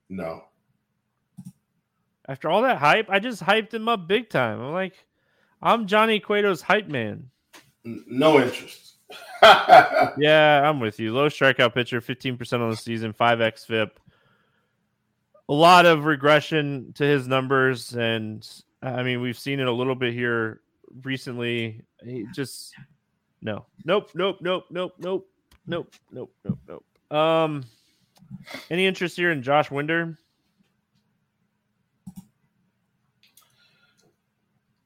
No. 0.10 0.44
After 2.28 2.50
all 2.50 2.64
that 2.64 2.78
hype, 2.78 3.10
I 3.10 3.20
just 3.20 3.44
hyped 3.44 3.74
him 3.74 3.88
up 3.88 4.08
big 4.08 4.30
time. 4.30 4.60
I'm 4.60 4.74
like, 4.74 5.06
I'm 5.62 5.88
Johnny 5.88 6.20
Cueto's 6.20 6.62
hype 6.62 6.88
man. 6.88 7.30
No 7.84 8.40
interest. 8.42 8.96
yeah, 9.42 10.62
I'm 10.68 10.80
with 10.80 11.00
you. 11.00 11.14
Low 11.14 11.30
strikeout 11.30 11.74
pitcher, 11.74 12.02
15% 12.02 12.60
on 12.60 12.70
the 12.70 12.76
season, 12.76 13.14
5x 13.14 13.66
FIP 13.66 14.00
a 15.50 15.54
lot 15.54 15.86
of 15.86 16.06
regression 16.06 16.94
to 16.96 17.04
his 17.04 17.28
numbers, 17.28 17.94
and 17.96 18.48
I 18.82 19.04
mean 19.04 19.22
we've 19.22 19.38
seen 19.38 19.60
it 19.60 19.68
a 19.68 19.72
little 19.72 19.96
bit 19.96 20.14
here 20.14 20.62
recently. 21.04 21.82
He 22.04 22.26
just 22.34 22.74
no, 23.42 23.66
nope, 23.86 24.12
nope, 24.14 24.38
nope, 24.42 24.66
nope, 24.70 24.94
nope, 25.00 25.30
nope, 25.66 25.94
nope, 26.12 26.34
nope, 26.44 26.60
nope. 26.68 27.18
Um, 27.18 27.64
any 28.70 28.86
interest 28.86 29.16
here 29.16 29.32
in 29.32 29.42
Josh 29.42 29.72
Winder? 29.72 30.18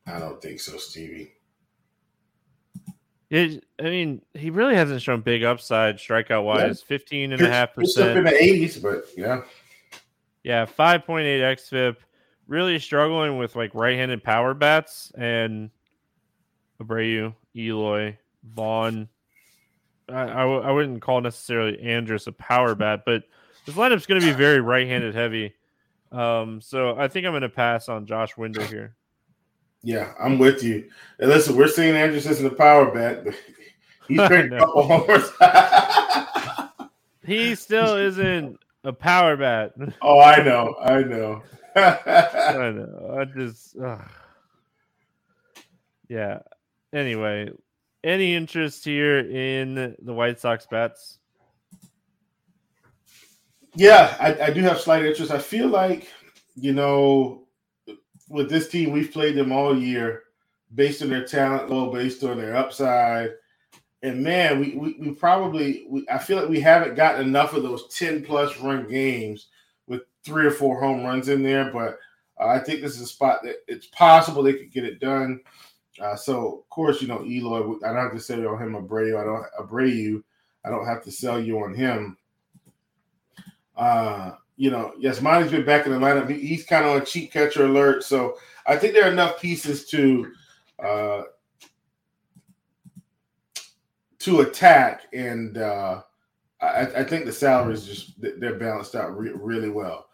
I 0.05 0.19
don't 0.19 0.41
think 0.41 0.59
so, 0.59 0.77
Stevie. 0.77 1.33
It, 3.29 3.63
I 3.79 3.83
mean, 3.83 4.21
he 4.33 4.49
really 4.49 4.75
hasn't 4.75 5.01
shown 5.01 5.21
big 5.21 5.43
upside 5.43 5.97
strikeout 5.97 6.43
wise. 6.43 6.81
Yeah. 6.81 6.87
15 6.87 7.33
and 7.33 7.41
a 7.41 7.49
half 7.49 7.73
percent. 7.73 8.17
in 8.17 8.23
the 8.25 8.31
80s, 8.31 8.81
but 8.81 9.05
yeah. 9.15 9.43
Yeah, 10.43 10.65
5.8 10.65 11.39
xFIP. 11.55 11.95
Really 12.47 12.77
struggling 12.79 13.37
with 13.37 13.55
like 13.55 13.73
right-handed 13.73 14.21
power 14.21 14.53
bats 14.53 15.13
and 15.17 15.69
Abreu, 16.81 17.33
Eloy, 17.55 18.17
Vaughn. 18.43 19.08
I, 20.10 20.13
I, 20.13 20.43
I 20.43 20.71
wouldn't 20.71 21.01
call 21.01 21.21
necessarily 21.21 21.80
Andrus 21.82 22.27
a 22.27 22.32
power 22.32 22.75
bat, 22.75 23.04
but 23.06 23.23
this 23.65 23.75
lineup's 23.75 24.06
going 24.06 24.21
to 24.21 24.27
be 24.27 24.34
very 24.34 24.60
right-handed 24.60 25.15
heavy. 25.15 25.54
Um, 26.12 26.62
so 26.62 26.97
I 26.97 27.08
think 27.08 27.25
I'm 27.25 27.32
going 27.32 27.41
to 27.43 27.49
pass 27.49 27.88
on 27.88 28.06
Josh 28.06 28.36
Winder 28.36 28.65
here. 28.65 28.95
Yeah, 29.84 30.13
I'm 30.19 30.38
with 30.38 30.63
you. 30.63 30.89
And 31.19 31.30
listen, 31.30 31.56
we're 31.56 31.67
seeing 31.67 31.95
Andrus 31.95 32.25
as 32.27 32.43
a 32.43 32.49
power 32.49 32.93
bat, 32.93 33.23
but 33.25 33.36
he's 34.08 34.17
turned 34.27 34.54
a 34.54 34.60
couple 34.60 34.84
homers. 34.84 35.30
he 37.25 37.56
still 37.56 37.95
isn't 37.95 38.60
a 38.84 38.93
power 38.93 39.38
bat. 39.38 39.73
Oh, 40.01 40.19
I 40.19 40.43
know, 40.43 40.75
I 40.82 41.01
know. 41.04 41.43
I 41.75 42.71
know. 42.71 43.17
I 43.19 43.25
just, 43.25 43.77
ugh. 43.77 44.10
yeah. 46.10 46.39
Anyway, 46.91 47.49
any 48.03 48.35
interest 48.35 48.83
here 48.85 49.19
in 49.19 49.95
the 50.01 50.13
White 50.13 50.39
Sox 50.39 50.65
bats? 50.65 51.19
Yeah, 53.75 54.15
I, 54.19 54.47
I 54.47 54.49
do 54.51 54.61
have 54.61 54.81
slight 54.81 55.05
interest. 55.05 55.31
I 55.31 55.39
feel 55.39 55.67
like, 55.67 56.09
you 56.55 56.73
know, 56.73 57.47
with 58.27 58.49
this 58.49 58.67
team, 58.67 58.91
we've 58.91 59.11
played 59.11 59.35
them 59.35 59.51
all 59.51 59.77
year 59.77 60.23
based 60.75 61.01
on 61.01 61.09
their 61.09 61.25
talent 61.25 61.69
low, 61.69 61.91
based 61.91 62.23
on 62.23 62.37
their 62.37 62.55
upside 62.55 63.31
and 64.03 64.23
man, 64.23 64.59
we, 64.59 64.75
we, 64.75 64.95
we 64.99 65.11
probably 65.11 65.85
we, 65.87 66.05
I 66.09 66.17
feel 66.17 66.39
like 66.39 66.49
we 66.49 66.59
haven't 66.59 66.95
gotten 66.95 67.27
enough 67.27 67.53
of 67.53 67.63
those 67.63 67.87
10 67.95 68.23
plus 68.23 68.57
run 68.59 68.87
games 68.87 69.47
with 69.87 70.01
three 70.23 70.45
or 70.45 70.51
four 70.51 70.79
home 70.79 71.03
runs 71.03 71.29
in 71.29 71.43
there, 71.43 71.71
but 71.71 71.99
uh, 72.39 72.47
I 72.47 72.59
think 72.59 72.81
this 72.81 72.95
is 72.95 73.01
a 73.01 73.07
spot 73.07 73.43
that 73.43 73.57
it's 73.67 73.87
possible 73.87 74.41
they 74.41 74.53
could 74.53 74.71
get 74.71 74.85
it 74.85 74.99
done. 74.99 75.39
Uh, 76.01 76.15
so 76.15 76.59
of 76.59 76.69
course, 76.69 77.01
you 77.01 77.07
know, 77.07 77.23
Eloy, 77.23 77.75
I 77.85 77.93
don't 77.93 78.03
have 78.03 78.13
to 78.13 78.19
sell 78.19 78.39
you 78.39 78.49
on 78.49 78.61
him 78.61 78.73
Abreu. 78.73 79.19
I 79.19 79.23
don't 79.23 79.45
Abreu. 79.59 80.23
I 80.65 80.69
don't 80.69 80.85
have 80.85 81.03
to 81.03 81.11
sell 81.11 81.39
you 81.39 81.59
on 81.59 81.73
him. 81.73 82.17
Uh, 83.75 84.31
you 84.57 84.69
know, 84.69 84.93
yes, 84.99 85.21
Monty's 85.21 85.51
been 85.51 85.65
back 85.65 85.85
in 85.85 85.91
the 85.91 85.97
lineup. 85.97 86.29
He, 86.29 86.39
he's 86.39 86.65
kind 86.65 86.85
of 86.85 86.91
on 86.91 87.05
cheap 87.05 87.31
catcher 87.31 87.65
alert. 87.65 88.03
So 88.03 88.37
I 88.65 88.77
think 88.77 88.93
there 88.93 89.07
are 89.07 89.11
enough 89.11 89.39
pieces 89.39 89.85
to 89.87 90.31
uh, 90.83 91.23
to 94.19 94.41
attack, 94.41 95.03
and 95.13 95.57
uh, 95.57 96.01
I, 96.61 96.81
I, 96.85 97.03
think 97.03 97.25
the 97.25 97.31
salaries 97.31 97.85
just 97.85 98.13
they're 98.21 98.59
balanced 98.59 98.95
out 98.95 99.17
re- 99.17 99.31
really 99.33 99.69
well. 99.69 100.07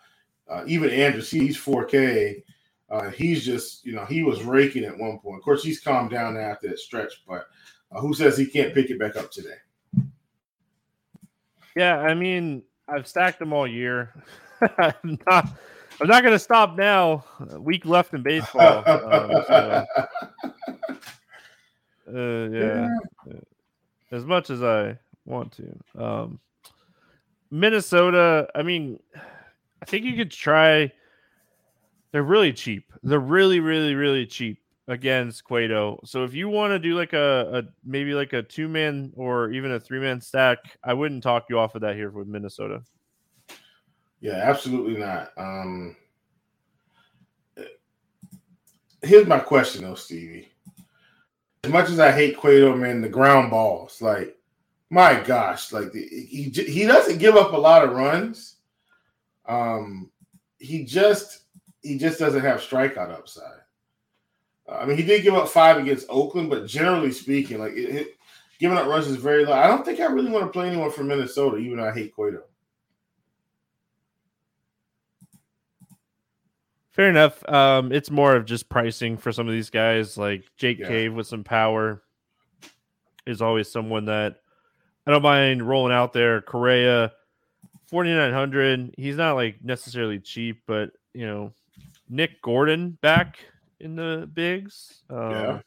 Uh, 0.50 0.64
even 0.66 0.90
Andrus, 0.90 1.30
he's 1.30 1.58
4K. 1.58 2.44
Uh, 2.90 3.10
he's 3.10 3.46
just, 3.46 3.86
you 3.86 3.94
know, 3.94 4.06
he 4.06 4.24
was 4.24 4.44
raking 4.44 4.86
at 4.86 4.98
one 4.98 5.20
point. 5.20 5.38
Of 5.38 5.44
course, 5.44 5.64
he's 5.64 5.80
calmed 5.80 6.12
down 6.12 6.38
after 6.38 6.70
that 6.70 6.80
stretch, 6.80 7.24
but 7.28 7.48
uh, 7.92 8.00
who 8.00 8.14
says 8.14 8.38
he 8.38 8.46
can't 8.46 8.74
pick 8.74 8.90
it 8.90 9.00
back 9.00 9.18
up 9.18 9.32
today? 9.32 9.56
Yeah, 11.76 12.00
I 12.00 12.14
mean, 12.14 12.64
I've 12.88 13.08
stacked 13.08 13.40
them 13.40 13.54
all 13.54 13.68
year. 13.68 14.14
I'm 14.78 15.20
not. 15.28 15.50
I'm 16.00 16.08
not 16.08 16.22
going 16.22 16.34
to 16.34 16.40
stop 16.40 16.78
now. 16.78 17.26
A 17.50 17.60
week 17.60 17.86
left 17.86 18.14
in 18.14 18.22
baseball. 18.22 18.84
Um, 18.88 19.44
so, 19.48 19.86
uh, 22.08 22.50
yeah. 22.50 22.88
yeah 23.28 23.40
as 24.12 24.26
much 24.26 24.50
as 24.50 24.64
I 24.64 24.98
want 25.26 25.54
to. 25.54 26.02
Um, 26.02 26.40
Minnesota, 27.52 28.48
I 28.56 28.64
mean, 28.64 29.00
I 29.82 29.86
think 29.86 30.06
you 30.06 30.16
could 30.16 30.32
try. 30.32 30.92
They're 32.12 32.24
really 32.24 32.54
cheap. 32.54 32.92
They're 33.04 33.20
really, 33.20 33.60
really, 33.60 33.96
really 33.96 34.26
cheap 34.26 34.60
against 34.88 35.44
Cueto. 35.44 36.00
So 36.06 36.24
if 36.24 36.34
you 36.34 36.48
want 36.50 36.72
to 36.72 36.80
do 36.80 36.96
like 36.96 37.14
a, 37.14 37.50
a 37.54 37.64
maybe 37.86 38.14
like 38.14 38.34
a 38.34 38.42
two 38.42 38.68
man 38.68 39.12
or 39.16 39.52
even 39.52 39.72
a 39.72 39.80
three 39.80 40.00
man 40.00 40.22
stack, 40.22 40.60
I 40.84 40.94
wouldn't 40.94 41.24
talk 41.24 41.46
you 41.50 41.60
off 41.60 41.76
of 41.76 41.82
that 41.82 41.96
here 41.96 42.10
with 42.10 42.28
Minnesota. 42.28 42.82
Yeah, 44.22 44.38
absolutely 44.44 44.98
not. 44.98 45.32
Um 45.38 45.96
Here's 49.04 49.28
my 49.28 49.40
question 49.40 49.84
though, 49.84 49.96
Stevie. 49.96 50.52
As 51.64 51.72
much 51.72 51.90
as 51.90 52.00
I 52.00 52.12
hate 52.12 52.38
Cueto, 52.38 52.76
man, 52.76 53.02
the 53.02 53.10
ground 53.10 53.52
balls, 53.52 54.02
like 54.02 54.38
my 54.90 55.20
gosh, 55.20 55.72
like 55.74 55.94
he 55.94 56.50
he 56.50 56.86
doesn't 56.86 57.20
give 57.20 57.36
up 57.36 57.52
a 57.52 57.58
lot 57.58 57.84
of 57.84 57.92
runs. 57.92 58.56
Um, 59.46 60.12
he 60.60 60.86
just 60.86 61.44
he 61.88 61.98
just 61.98 62.20
doesn't 62.20 62.42
have 62.42 62.60
strikeout 62.60 63.12
upside. 63.12 63.60
I 64.70 64.86
mean, 64.86 64.98
he 64.98 65.04
did 65.04 65.24
give 65.24 65.34
up 65.34 65.48
five 65.48 65.78
against 65.78 66.08
Oakland, 66.10 66.50
but 66.50 66.68
generally 66.68 67.12
speaking, 67.12 67.60
like 67.60 67.72
it, 67.74 67.96
it, 67.96 68.18
giving 68.60 68.78
up 68.78 68.88
runs 68.88 69.08
is 69.08 69.16
very 69.16 69.46
low. 69.46 69.54
I 69.54 69.68
don't 69.68 69.86
think 69.86 70.00
I 70.00 70.06
really 70.06 70.32
want 70.32 70.46
to 70.46 70.52
play 70.52 70.68
anyone 70.68 70.92
from 70.92 71.08
Minnesota, 71.08 71.58
even 71.58 71.78
though 71.78 71.88
I 71.88 71.94
hate 71.94 72.14
Cueto. 72.14 72.44
Fair 76.92 77.10
enough. 77.10 77.48
Um, 77.48 77.92
it's 77.92 78.10
more 78.10 78.36
of 78.36 78.46
just 78.46 78.70
pricing 78.70 79.18
for 79.18 79.32
some 79.32 79.48
of 79.48 79.54
these 79.54 79.70
guys, 79.70 80.18
like 80.18 80.44
Jake 80.58 80.80
Yeah. 80.80 80.88
Cave 80.88 81.14
with 81.14 81.28
some 81.28 81.44
power 81.44 82.02
is 83.26 83.42
always 83.42 83.72
someone 83.72 84.06
that 84.06 84.42
I 85.06 85.12
don't 85.12 85.22
mind 85.22 85.62
rolling 85.62 85.94
out 85.94 86.12
there. 86.12 86.42
Correa, 86.42 87.14
forty 87.86 88.14
nine 88.14 88.34
hundred. 88.34 88.96
He's 88.98 89.16
not 89.16 89.36
like 89.36 89.64
necessarily 89.64 90.20
cheap, 90.20 90.64
but 90.66 90.90
you 91.14 91.28
know, 91.28 91.54
Nick 92.10 92.42
Gordon 92.42 92.98
back 93.02 93.38
in 93.80 93.96
the 93.96 94.30
bigs. 94.34 95.04
Um, 95.10 95.32
Yeah. 95.32 95.60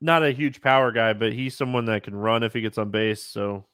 Not 0.00 0.24
a 0.24 0.32
huge 0.32 0.60
power 0.60 0.90
guy, 0.90 1.12
but 1.12 1.32
he's 1.32 1.56
someone 1.56 1.84
that 1.84 2.02
can 2.02 2.14
run 2.14 2.42
if 2.42 2.52
he 2.52 2.60
gets 2.60 2.76
on 2.76 2.90
base. 2.90 3.22
So 3.22 3.64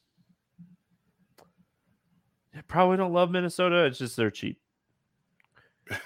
I 2.55 2.61
probably 2.69 2.99
don't 2.99 3.15
love 3.15 3.31
Minnesota. 3.31 3.85
It's 3.85 3.99
just 3.99 4.17
they're 4.17 4.31
cheap. 4.31 4.59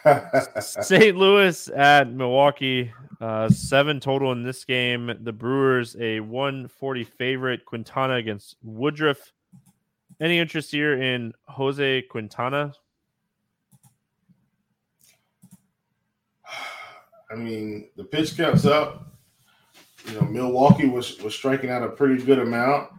St. 0.61 1.17
Louis 1.17 1.69
at 1.71 2.09
Milwaukee, 2.09 2.93
uh, 3.21 3.49
seven 3.49 3.99
total 3.99 4.31
in 4.31 4.45
this 4.45 4.65
game. 4.65 5.13
The 5.23 5.33
Brewers 5.33 5.97
a 5.99 6.21
140 6.21 7.03
favorite. 7.03 7.65
Quintana 7.65 8.15
against 8.15 8.57
Woodruff. 8.63 9.33
Any 10.21 10.39
interest 10.39 10.71
here 10.71 11.03
in 11.03 11.33
Jose 11.49 12.03
Quintana? 12.03 12.75
I 17.33 17.37
mean, 17.37 17.89
the 17.97 18.05
pitch 18.05 18.37
counts 18.37 18.67
up. 18.67 19.07
You 20.07 20.21
know, 20.21 20.27
Milwaukee 20.27 20.89
was 20.89 21.19
was 21.23 21.35
striking 21.35 21.71
out 21.71 21.83
a 21.83 21.89
pretty 21.89 22.23
good 22.23 22.39
amount 22.39 22.91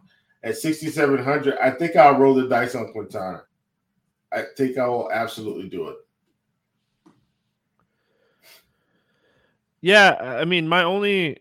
at 0.43 0.57
6,700. 0.57 1.57
I 1.61 1.71
think 1.71 1.95
I'll 1.95 2.17
roll 2.17 2.33
the 2.33 2.47
dice 2.47 2.75
on 2.75 2.91
Quintana. 2.91 3.43
I 4.31 4.45
think 4.57 4.77
I 4.77 4.87
will 4.87 5.11
absolutely 5.11 5.69
do 5.69 5.89
it. 5.89 5.97
Yeah, 9.81 10.15
I 10.19 10.45
mean, 10.45 10.67
my 10.67 10.83
only 10.83 11.39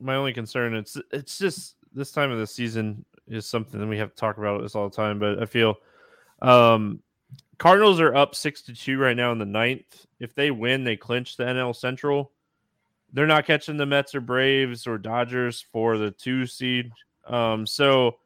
my 0.00 0.16
only 0.16 0.32
concern 0.32 0.74
it's 0.74 0.96
it's 1.12 1.38
just 1.38 1.76
this 1.92 2.10
time 2.10 2.30
of 2.30 2.38
the 2.38 2.46
season 2.46 3.04
is 3.28 3.46
something 3.46 3.78
that 3.78 3.86
we 3.86 3.98
have 3.98 4.10
to 4.10 4.16
talk 4.16 4.38
about 4.38 4.62
this 4.62 4.74
all 4.74 4.88
the 4.88 4.96
time. 4.96 5.18
But 5.18 5.42
I 5.42 5.46
feel 5.46 5.76
um, 6.42 7.00
Cardinals 7.60 8.00
are 8.00 8.14
up 8.14 8.34
six 8.34 8.62
to 8.62 8.74
two 8.74 8.98
right 8.98 9.14
now 9.14 9.32
in 9.32 9.38
the 9.38 9.44
ninth. 9.44 10.06
If 10.18 10.34
they 10.34 10.50
win, 10.50 10.82
they 10.82 10.96
clinch 10.96 11.36
the 11.36 11.44
NL 11.44 11.76
Central. 11.76 12.32
They're 13.12 13.26
not 13.26 13.44
catching 13.44 13.76
the 13.76 13.84
Mets 13.84 14.14
or 14.14 14.22
Braves 14.22 14.86
or 14.86 14.96
Dodgers 14.96 15.60
for 15.70 15.98
the 15.98 16.10
two 16.10 16.46
seed. 16.46 16.90
Um, 17.26 17.66
so 17.66 18.16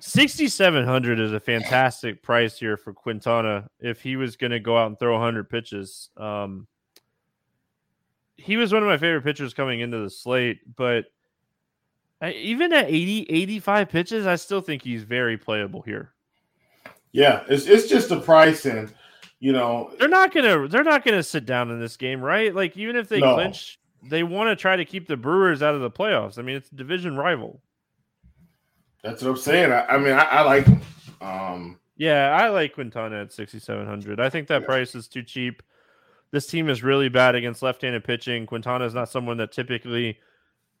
sixty 0.00 0.48
seven 0.48 0.84
hundred 0.84 1.18
is 1.18 1.32
a 1.32 1.40
fantastic 1.40 2.22
price 2.22 2.58
here 2.58 2.76
for 2.76 2.92
Quintana 2.92 3.70
if 3.80 4.02
he 4.02 4.16
was 4.16 4.36
going 4.36 4.50
to 4.50 4.60
go 4.60 4.76
out 4.76 4.88
and 4.88 4.98
throw 4.98 5.18
hundred 5.18 5.48
pitches. 5.48 6.10
Um, 6.18 6.66
he 8.36 8.58
was 8.58 8.70
one 8.70 8.82
of 8.82 8.88
my 8.88 8.98
favorite 8.98 9.24
pitchers 9.24 9.54
coming 9.54 9.80
into 9.80 10.00
the 10.00 10.10
slate, 10.10 10.58
but 10.76 11.06
I, 12.20 12.32
even 12.32 12.70
at 12.74 12.84
80, 12.84 13.30
85 13.30 13.88
pitches, 13.88 14.26
I 14.26 14.36
still 14.36 14.60
think 14.60 14.82
he's 14.82 15.04
very 15.04 15.38
playable 15.38 15.80
here. 15.80 16.12
Yeah, 17.12 17.44
it's 17.48 17.66
it's 17.66 17.88
just 17.88 18.08
the 18.08 18.20
price, 18.20 18.66
and 18.66 18.92
you 19.40 19.52
know, 19.52 19.90
They're 19.98 20.08
not 20.08 20.32
gonna 20.34 20.68
they're 20.68 20.84
not 20.84 21.04
gonna 21.04 21.22
sit 21.22 21.46
down 21.46 21.70
in 21.70 21.80
this 21.80 21.96
game, 21.96 22.20
right? 22.20 22.54
Like 22.54 22.76
even 22.76 22.96
if 22.96 23.08
they 23.08 23.20
No. 23.20 23.34
clinch, 23.34 23.78
they 24.10 24.22
want 24.22 24.48
to 24.50 24.56
try 24.56 24.76
to 24.76 24.84
keep 24.84 25.06
the 25.08 25.16
Brewers 25.16 25.62
out 25.62 25.74
of 25.74 25.80
the 25.80 25.90
playoffs. 25.90 26.38
I 26.38 26.42
mean, 26.42 26.56
it's 26.56 26.70
a 26.70 26.74
division 26.74 27.16
rival. 27.16 27.62
that's 29.02 29.22
what 29.22 29.30
I'm 29.30 29.36
saying. 29.36 29.72
I, 29.72 29.84
I 29.86 29.98
mean, 29.98 30.12
I, 30.12 30.22
I 30.24 30.42
like. 30.42 30.66
Um, 31.20 31.78
Yeah, 31.96 32.30
I 32.36 32.48
like 32.50 32.74
Quintana 32.74 33.22
at 33.22 33.32
6,700. 33.32 34.20
I 34.20 34.28
think 34.28 34.48
that 34.48 34.62
Yeah. 34.62 34.66
price 34.66 34.94
is 34.94 35.08
too 35.08 35.22
cheap. 35.22 35.62
This 36.32 36.46
team 36.46 36.68
is 36.68 36.82
really 36.82 37.08
bad 37.08 37.34
against 37.34 37.62
left-handed 37.62 38.04
pitching. 38.04 38.46
Quintana 38.46 38.84
is 38.84 38.94
not 38.94 39.08
someone 39.08 39.36
that 39.38 39.52
typically 39.52 40.18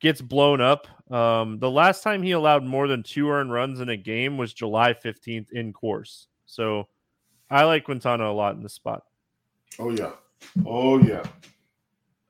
gets 0.00 0.20
blown 0.20 0.60
up. 0.60 0.86
Um, 1.12 1.58
the 1.58 1.70
last 1.70 2.02
time 2.02 2.22
he 2.22 2.32
allowed 2.32 2.64
more 2.64 2.88
than 2.88 3.02
two 3.02 3.30
earned 3.30 3.52
runs 3.52 3.80
in 3.80 3.88
a 3.88 3.96
game 3.96 4.36
was 4.36 4.52
July 4.52 4.92
15th 4.92 5.50
in 5.52 5.72
Coors. 5.72 6.26
So 6.46 6.88
I 7.50 7.64
like 7.64 7.84
Quintana 7.84 8.30
a 8.30 8.32
lot 8.32 8.56
in 8.56 8.62
this 8.62 8.74
spot. 8.74 9.04
oh 9.78 9.90
yeah, 9.90 10.12
oh 10.64 10.98
yeah. 10.98 11.22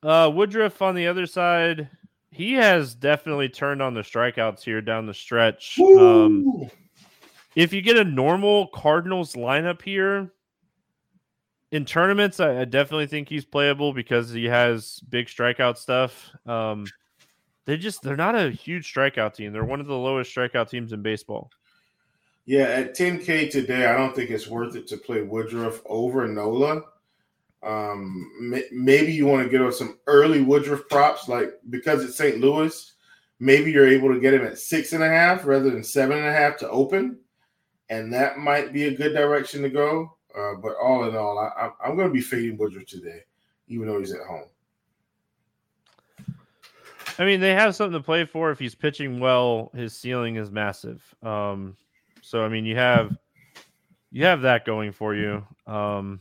Uh, 0.03 0.31
Woodruff 0.33 0.83
on 0.83 0.95
the 0.95 1.07
other 1.07 1.27
side, 1.27 1.89
he 2.31 2.53
has 2.53 2.95
definitely 2.95 3.49
turned 3.49 3.83
on 3.83 3.95
the 3.95 4.03
strikeouts 4.03 4.63
here 4.63 4.81
down 4.81 5.07
the 5.07 5.15
stretch. 5.15 5.79
Um, 5.81 6.69
if 7.55 7.73
you 7.73 7.81
get 7.81 7.97
a 7.97 8.05
normal 8.05 8.69
Cardinals 8.69 9.33
lineup 9.33 9.81
here 9.83 10.33
in 11.73 11.85
tournaments, 11.85 12.39
I, 12.39 12.61
I 12.61 12.65
definitely 12.67 13.07
think 13.07 13.29
he's 13.29 13.45
playable 13.45 13.93
because 13.93 14.31
he 14.31 14.45
has 14.45 15.01
big 15.09 15.27
strikeout 15.27 15.79
stuff. 15.79 16.31
Um, 16.45 16.85
they 17.67 17.77
just 17.77 18.03
they're 18.03 18.17
not 18.17 18.35
a 18.35 18.51
huge 18.51 18.93
strikeout 18.93 19.35
team. 19.35 19.53
They're 19.53 19.65
one 19.65 19.81
of 19.81 19.87
the 19.87 19.97
lowest 19.97 20.35
strikeout 20.35 20.71
teams 20.71 20.93
in 20.93 21.03
baseball. 21.03 21.51
Yeah, 22.47 22.63
at 22.63 22.97
10K 22.97 23.51
today, 23.51 23.87
I 23.87 23.97
don't 23.97 24.15
think 24.15 24.31
it's 24.31 24.47
worth 24.47 24.77
it 24.77 24.87
to 24.89 24.97
play 24.97 25.23
Woodruff 25.23 25.83
over 25.85 26.29
Nola. 26.29 26.83
Um, 27.65 28.31
maybe 28.71 29.13
you 29.13 29.27
want 29.27 29.43
to 29.43 29.51
get 29.51 29.61
on 29.61 29.73
some 29.73 29.99
early 30.07 30.43
Woodruff 30.43 30.89
props, 30.89 31.29
like 31.29 31.55
because 31.71 32.05
it's 32.05 32.17
St. 32.17 32.39
Louis, 32.39 32.93
maybe 33.41 33.73
you're 33.73 33.89
able 33.89 34.15
to 34.15 34.21
get 34.21 34.35
him 34.35 34.47
at 34.47 34.59
six 34.59 34.93
and 34.93 35.03
a 35.03 35.09
half 35.09 35.45
rather 35.45 35.71
than 35.71 35.83
seven 35.83 36.19
and 36.19 36.29
a 36.29 36.33
half 36.33 36.57
to 36.59 36.71
open, 36.71 37.19
and 37.91 38.13
that 38.13 38.39
might 38.39 38.73
be 38.73 38.85
a 38.85 38.97
good 38.97 39.13
direction 39.13 39.63
to 39.63 39.69
go. 39.69 40.17
Uh, 40.37 40.55
but 40.63 40.77
all 40.81 41.09
in 41.09 41.17
all, 41.17 41.39
I, 41.39 41.71
I'm 41.83 41.97
going 41.97 42.09
to 42.09 42.15
be 42.15 42.21
fading 42.21 42.57
Woodruff 42.59 42.87
today, 42.87 43.21
even 43.67 43.89
though 43.89 43.99
he's 43.99 44.13
at 44.13 44.27
home. 44.27 44.47
I 47.19 47.25
mean, 47.25 47.41
they 47.41 47.55
have 47.55 47.75
something 47.75 47.99
to 47.99 48.05
play 48.05 48.25
for. 48.25 48.51
If 48.51 48.59
he's 48.59 48.75
pitching 48.75 49.21
well, 49.21 49.71
his 49.75 49.95
ceiling 49.97 50.37
is 50.37 50.51
massive. 50.51 51.03
Um, 51.23 51.77
so 52.21 52.45
I 52.45 52.49
mean, 52.49 52.65
you 52.65 52.77
have 52.77 53.17
you 54.11 54.25
have 54.25 54.43
that 54.43 54.65
going 54.65 54.93
for 54.93 55.15
you. 55.15 55.45
Um, 55.67 56.21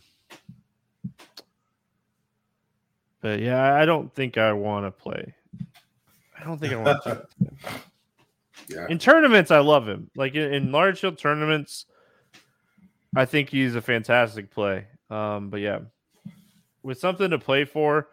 but 3.21 3.39
yeah, 3.39 3.73
I 3.73 3.85
don't 3.85 4.13
think 4.13 4.37
I 4.37 4.53
want 4.53 4.85
to 4.85 4.91
play. 4.91 5.33
I 6.39 6.43
don't 6.43 6.59
think 6.59 6.73
I 6.73 6.77
want 6.77 7.03
to. 7.03 7.27
Yeah, 8.67 8.87
in 8.89 8.97
tournaments, 8.97 9.51
I 9.51 9.59
love 9.59 9.87
him. 9.87 10.09
Like 10.15 10.33
in, 10.33 10.51
in 10.51 10.71
large 10.71 10.99
field 10.99 11.19
tournaments, 11.19 11.85
I 13.15 13.25
think 13.25 13.51
he's 13.51 13.75
a 13.75 13.81
fantastic 13.81 14.49
play. 14.49 14.87
Um, 15.11 15.51
but 15.51 15.59
yeah, 15.59 15.81
with 16.81 16.97
something 16.97 17.29
to 17.29 17.37
play 17.37 17.65
for, 17.65 18.07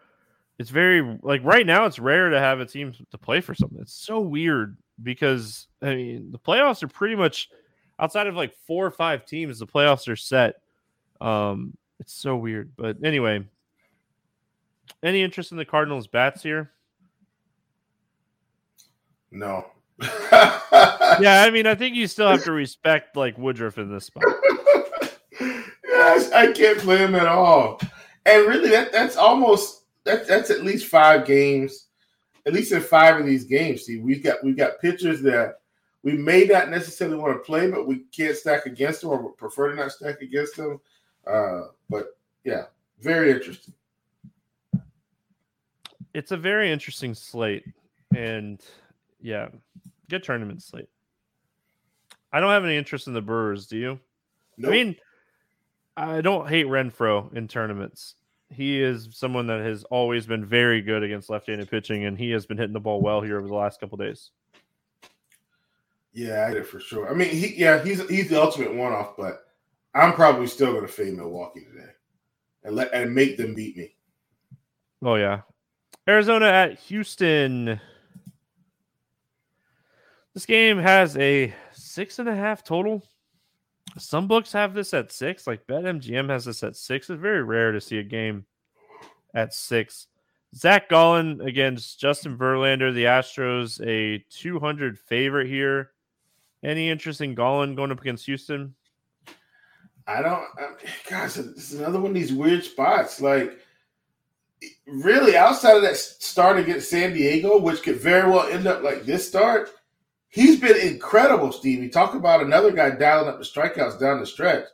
it's 0.59 0.69
very 0.69 1.17
like 1.21 1.43
right 1.43 1.65
now. 1.65 1.85
It's 1.85 1.99
rare 1.99 2.29
to 2.29 2.39
have 2.39 2.59
a 2.59 2.65
team 2.65 2.93
to 3.11 3.17
play 3.17 3.41
for 3.41 3.55
something. 3.55 3.79
It's 3.81 3.93
so 3.93 4.19
weird 4.19 4.77
because 5.01 5.67
I 5.81 5.95
mean 5.95 6.31
the 6.31 6.39
playoffs 6.39 6.83
are 6.83 6.87
pretty 6.87 7.15
much 7.15 7.49
outside 7.99 8.27
of 8.27 8.35
like 8.35 8.53
four 8.67 8.85
or 8.85 8.91
five 8.91 9.25
teams. 9.25 9.59
The 9.59 9.67
playoffs 9.67 10.07
are 10.07 10.15
set. 10.15 10.55
Um, 11.19 11.77
it's 11.99 12.13
so 12.13 12.35
weird. 12.35 12.73
But 12.75 12.97
anyway, 13.03 13.45
any 15.01 15.21
interest 15.21 15.51
in 15.51 15.57
the 15.57 15.65
Cardinals 15.65 16.07
bats 16.07 16.43
here? 16.43 16.71
no. 19.31 19.65
Yeah, 21.19 21.43
I 21.43 21.51
mean, 21.51 21.67
I 21.67 21.75
think 21.75 21.95
you 21.95 22.07
still 22.07 22.27
have 22.27 22.43
to 22.45 22.51
respect 22.51 23.15
like 23.15 23.37
Woodruff 23.37 23.77
in 23.77 23.93
this 23.93 24.05
spot. 24.05 24.23
yes, 25.39 26.31
I 26.31 26.51
can't 26.51 26.79
play 26.79 26.97
him 26.97 27.13
at 27.13 27.27
all. 27.27 27.79
And 28.25 28.47
really, 28.47 28.69
that 28.69 28.91
that's 28.91 29.15
almost 29.15 29.82
that, 30.05 30.27
that's 30.27 30.49
at 30.49 30.63
least 30.63 30.87
five 30.87 31.25
games. 31.25 31.87
At 32.45 32.53
least 32.53 32.73
in 32.73 32.81
five 32.81 33.17
of 33.19 33.25
these 33.25 33.45
games, 33.45 33.85
see, 33.85 33.99
we've 33.99 34.21
got 34.21 34.43
we've 34.43 34.57
got 34.57 34.81
pitchers 34.81 35.21
that 35.21 35.61
we 36.03 36.11
may 36.11 36.43
not 36.43 36.69
necessarily 36.69 37.15
want 37.15 37.33
to 37.33 37.39
play, 37.39 37.71
but 37.71 37.87
we 37.87 37.99
can't 38.11 38.35
stack 38.35 38.65
against 38.65 39.01
them 39.01 39.11
or 39.11 39.31
prefer 39.31 39.69
to 39.69 39.75
not 39.75 39.93
stack 39.93 40.21
against 40.21 40.57
them. 40.57 40.81
Uh, 41.25 41.61
but 41.89 42.17
yeah, 42.43 42.63
very 42.99 43.31
interesting. 43.31 43.73
It's 46.13 46.31
a 46.31 46.37
very 46.37 46.69
interesting 46.69 47.13
slate, 47.13 47.63
and 48.13 48.61
yeah, 49.21 49.47
good 50.09 50.23
tournament 50.23 50.61
slate. 50.61 50.89
I 52.33 52.41
don't 52.41 52.49
have 52.49 52.65
any 52.65 52.75
interest 52.75 53.07
in 53.07 53.13
the 53.13 53.21
Brewers. 53.21 53.67
Do 53.67 53.77
you? 53.77 53.99
Nope. 54.57 54.69
I 54.69 54.71
mean, 54.71 54.95
I 55.95 56.21
don't 56.21 56.49
hate 56.49 56.65
Renfro 56.65 57.33
in 57.33 57.47
tournaments. 57.47 58.15
He 58.53 58.81
is 58.81 59.09
someone 59.11 59.47
that 59.47 59.61
has 59.61 59.83
always 59.85 60.25
been 60.25 60.45
very 60.45 60.81
good 60.81 61.03
against 61.03 61.29
left-handed 61.29 61.69
pitching, 61.69 62.05
and 62.05 62.17
he 62.17 62.31
has 62.31 62.45
been 62.45 62.57
hitting 62.57 62.73
the 62.73 62.79
ball 62.79 63.01
well 63.01 63.21
here 63.21 63.37
over 63.37 63.47
the 63.47 63.53
last 63.55 63.79
couple 63.79 63.97
days. 63.97 64.31
Yeah, 66.13 66.45
I 66.47 66.53
did 66.53 66.67
for 66.67 66.79
sure. 66.79 67.09
I 67.09 67.13
mean, 67.13 67.29
he 67.29 67.55
yeah, 67.55 67.83
he's 67.83 68.07
he's 68.07 68.29
the 68.29 68.41
ultimate 68.41 68.73
one-off, 68.73 69.17
but 69.17 69.45
I'm 69.95 70.13
probably 70.13 70.47
still 70.47 70.71
going 70.71 70.85
to 70.85 70.91
fade 70.91 71.15
Milwaukee 71.15 71.65
today, 71.65 71.89
and 72.63 72.75
let 72.75 72.93
and 72.93 73.13
make 73.13 73.37
them 73.37 73.55
beat 73.55 73.75
me. 73.75 73.95
Oh 75.01 75.15
yeah, 75.15 75.41
Arizona 76.07 76.45
at 76.45 76.79
Houston. 76.81 77.81
This 80.33 80.45
game 80.45 80.77
has 80.77 81.17
a 81.17 81.53
six 81.71 82.19
and 82.19 82.29
a 82.29 82.35
half 82.35 82.63
total. 82.63 83.03
Some 83.97 84.27
books 84.27 84.51
have 84.53 84.73
this 84.73 84.93
at 84.93 85.11
six, 85.11 85.45
like 85.45 85.67
BetMGM 85.67 86.29
has 86.29 86.45
this 86.45 86.63
at 86.63 86.75
six. 86.75 87.09
It's 87.09 87.21
very 87.21 87.43
rare 87.43 87.71
to 87.71 87.81
see 87.81 87.99
a 87.99 88.03
game 88.03 88.45
at 89.33 89.53
six. 89.53 90.07
Zach 90.55 90.89
Gallen 90.89 91.41
against 91.41 91.99
Justin 91.99 92.37
Verlander, 92.37 92.93
the 92.93 93.05
Astros, 93.05 93.81
a 93.85 94.23
200 94.29 94.99
favorite 94.99 95.47
here. 95.47 95.91
Any 96.63 96.89
interest 96.89 97.21
in 97.21 97.35
Gallen 97.35 97.75
going 97.75 97.91
up 97.91 98.01
against 98.01 98.25
Houston? 98.25 98.75
I 100.05 100.21
don't. 100.21 100.43
I, 100.57 100.73
gosh, 101.09 101.33
this 101.33 101.71
is 101.71 101.79
another 101.79 101.99
one 101.99 102.11
of 102.11 102.15
these 102.15 102.33
weird 102.33 102.63
spots. 102.63 103.21
Like, 103.21 103.59
really, 104.85 105.35
outside 105.35 105.77
of 105.77 105.81
that 105.83 105.97
start 105.97 106.59
against 106.59 106.89
San 106.89 107.13
Diego, 107.13 107.57
which 107.59 107.83
could 107.83 107.97
very 107.97 108.29
well 108.29 108.47
end 108.47 108.67
up 108.67 108.83
like 108.83 109.03
this 109.03 109.27
start, 109.27 109.71
He's 110.33 110.59
been 110.59 110.75
incredible, 110.77 111.51
Stevie. 111.51 111.89
Talk 111.89 112.15
about 112.15 112.41
another 112.41 112.71
guy 112.71 112.89
dialing 112.89 113.29
up 113.29 113.37
the 113.37 113.45
strikeouts 113.45 113.99
down 113.99 114.19
the 114.19 114.25
stretch. 114.25 114.65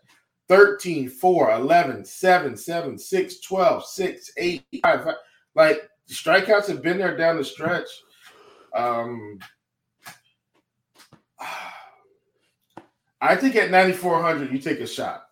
13, 0.47 1.09
4, 1.09 1.51
11, 1.51 2.05
7, 2.05 2.55
7, 2.55 2.97
6, 2.97 3.39
12, 3.41 3.85
6, 3.85 4.31
8, 4.37 4.65
5. 4.81 5.03
5. 5.03 5.15
Like, 5.55 5.89
strikeouts 6.09 6.67
have 6.67 6.81
been 6.81 6.97
there 6.97 7.17
down 7.17 7.35
the 7.35 7.43
stretch. 7.43 7.89
Um, 8.73 9.39
I 13.21 13.35
think 13.35 13.57
at 13.57 13.69
9,400, 13.69 14.53
you 14.53 14.59
take 14.59 14.79
a 14.79 14.87
shot. 14.87 15.23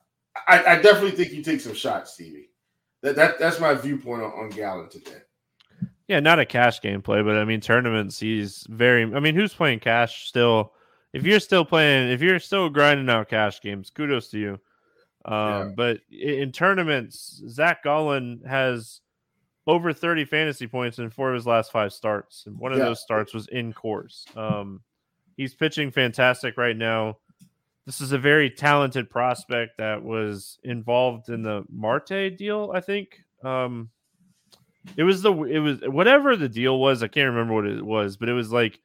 I, 0.45 0.61
I, 0.61 0.81
definitely 0.81 1.11
think 1.11 1.31
you 1.31 1.41
take 1.41 1.61
some 1.61 1.73
shots, 1.73 2.15
Stevie. 2.15 2.49
That, 3.01 3.15
that 3.15 3.39
That's 3.39 3.61
my 3.61 3.75
viewpoint 3.75 4.23
on, 4.23 4.31
on 4.31 4.49
Gallen 4.49 4.89
today. 4.89 5.21
Yeah, 6.07 6.21
not 6.21 6.39
a 6.39 6.45
cash 6.45 6.79
gameplay, 6.79 7.23
but 7.25 7.37
I 7.37 7.43
mean 7.43 7.59
tournaments. 7.59 8.19
He's 8.19 8.65
very. 8.69 9.03
I 9.03 9.19
mean, 9.19 9.35
who's 9.35 9.53
playing 9.53 9.79
cash 9.79 10.27
still? 10.27 10.73
If 11.13 11.25
you're 11.25 11.39
still 11.39 11.65
playing, 11.65 12.11
if 12.11 12.21
you're 12.21 12.39
still 12.39 12.69
grinding 12.69 13.09
out 13.09 13.29
cash 13.29 13.61
games, 13.61 13.89
kudos 13.89 14.29
to 14.29 14.39
you. 14.39 14.59
Um, 15.25 15.35
yeah. 15.35 15.69
But 15.75 16.01
in 16.11 16.51
tournaments, 16.51 17.41
Zach 17.49 17.83
Gallen 17.83 18.41
has 18.47 19.01
over 19.65 19.91
30 19.91 20.23
fantasy 20.25 20.65
points 20.65 20.99
in 20.99 21.09
four 21.09 21.29
of 21.29 21.35
his 21.35 21.45
last 21.45 21.71
five 21.71 21.91
starts, 21.91 22.45
and 22.45 22.57
one 22.57 22.71
of 22.71 22.79
yeah. 22.79 22.85
those 22.85 23.01
starts 23.01 23.33
was 23.33 23.47
in 23.47 23.73
Coors. 23.73 24.35
Um, 24.37 24.81
he's 25.35 25.53
pitching 25.53 25.91
fantastic 25.91 26.57
right 26.57 26.77
now. 26.77 27.17
This 27.85 27.99
is 27.99 28.13
a 28.13 28.17
very 28.17 28.49
talented 28.49 29.09
prospect 29.09 29.77
that 29.77 30.01
was 30.01 30.59
involved 30.63 31.29
in 31.29 31.41
the 31.41 31.65
Marte 31.69 32.37
deal, 32.37 32.71
I 32.73 32.79
think. 32.79 33.23
Um, 33.43 33.89
it 34.95 35.03
was 35.03 35.21
the 35.21 35.33
it 35.43 35.59
was 35.59 35.79
whatever 35.81 36.35
the 36.35 36.49
deal 36.49 36.79
was. 36.79 37.03
I 37.03 37.07
can't 37.07 37.29
remember 37.29 37.53
what 37.53 37.65
it 37.65 37.85
was, 37.85 38.17
but 38.17 38.29
it 38.29 38.33
was 38.33 38.51
like 38.51 38.79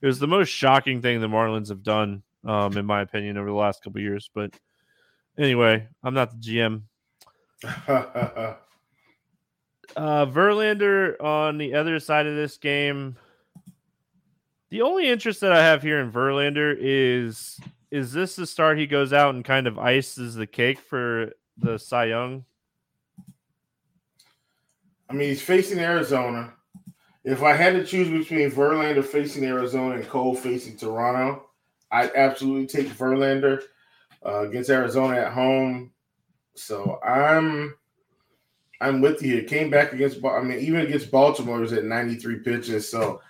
it 0.00 0.06
was 0.06 0.18
the 0.18 0.26
most 0.26 0.48
shocking 0.48 1.02
thing 1.02 1.20
the 1.20 1.28
Marlins 1.28 1.68
have 1.68 1.82
done, 1.82 2.22
um, 2.44 2.76
in 2.76 2.86
my 2.86 3.00
opinion, 3.00 3.36
over 3.36 3.48
the 3.48 3.54
last 3.54 3.82
couple 3.82 4.00
years. 4.00 4.30
But 4.32 4.54
anyway, 5.36 5.88
I'm 6.02 6.14
not 6.14 6.30
the 6.30 6.38
GM. 6.38 6.82
uh, 9.96 10.26
Verlander 10.26 11.20
on 11.22 11.58
the 11.58 11.74
other 11.74 11.98
side 11.98 12.26
of 12.26 12.36
this 12.36 12.56
game. 12.58 13.16
The 14.70 14.82
only 14.82 15.08
interest 15.08 15.40
that 15.40 15.52
I 15.52 15.62
have 15.62 15.82
here 15.82 16.00
in 16.00 16.12
Verlander 16.12 16.76
is 16.78 17.58
is 17.90 18.12
this 18.12 18.36
the 18.36 18.46
start 18.46 18.78
he 18.78 18.86
goes 18.86 19.12
out 19.12 19.34
and 19.34 19.44
kind 19.44 19.66
of 19.66 19.78
ices 19.78 20.34
the 20.34 20.46
cake 20.46 20.78
for 20.78 21.32
the 21.56 21.78
Cy 21.78 22.04
Young 22.06 22.44
I 25.08 25.14
mean, 25.14 25.28
he's 25.28 25.42
facing 25.42 25.78
Arizona. 25.78 26.52
If 27.24 27.42
I 27.42 27.54
had 27.54 27.74
to 27.74 27.84
choose 27.84 28.08
between 28.08 28.50
Verlander 28.50 29.04
facing 29.04 29.44
Arizona 29.44 29.96
and 29.96 30.08
Cole 30.08 30.34
facing 30.34 30.76
Toronto, 30.76 31.48
I'd 31.90 32.14
absolutely 32.14 32.66
take 32.66 32.92
Verlander 32.92 33.62
uh, 34.24 34.40
against 34.40 34.70
Arizona 34.70 35.16
at 35.16 35.32
home. 35.32 35.92
So 36.54 36.98
I'm 37.04 37.74
I'm 38.80 39.00
with 39.00 39.22
you. 39.22 39.36
It 39.38 39.48
came 39.48 39.70
back 39.70 39.92
against 39.92 40.24
I 40.24 40.42
mean, 40.42 40.58
even 40.58 40.80
against 40.80 41.10
Baltimore, 41.10 41.60
was 41.60 41.72
at 41.72 41.84
93 41.84 42.40
pitches. 42.40 42.88
So 42.88 43.20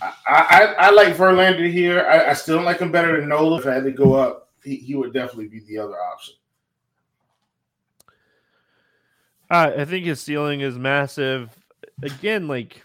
I, 0.00 0.12
I, 0.26 0.74
I 0.78 0.90
like 0.90 1.16
Verlander 1.16 1.70
here. 1.70 2.06
I, 2.06 2.30
I, 2.30 2.32
still 2.34 2.62
like 2.62 2.80
him 2.80 2.92
better 2.92 3.18
than 3.18 3.28
Nola. 3.28 3.58
If 3.58 3.66
I 3.66 3.74
had 3.74 3.84
to 3.84 3.90
go 3.90 4.14
up, 4.14 4.50
he, 4.62 4.76
he 4.76 4.94
would 4.94 5.12
definitely 5.12 5.48
be 5.48 5.60
the 5.60 5.78
other 5.78 6.00
option. 6.00 6.34
Uh, 9.52 9.70
I 9.76 9.84
think 9.84 10.06
his 10.06 10.18
ceiling 10.18 10.62
is 10.62 10.78
massive. 10.78 11.54
Again, 12.02 12.48
like 12.48 12.82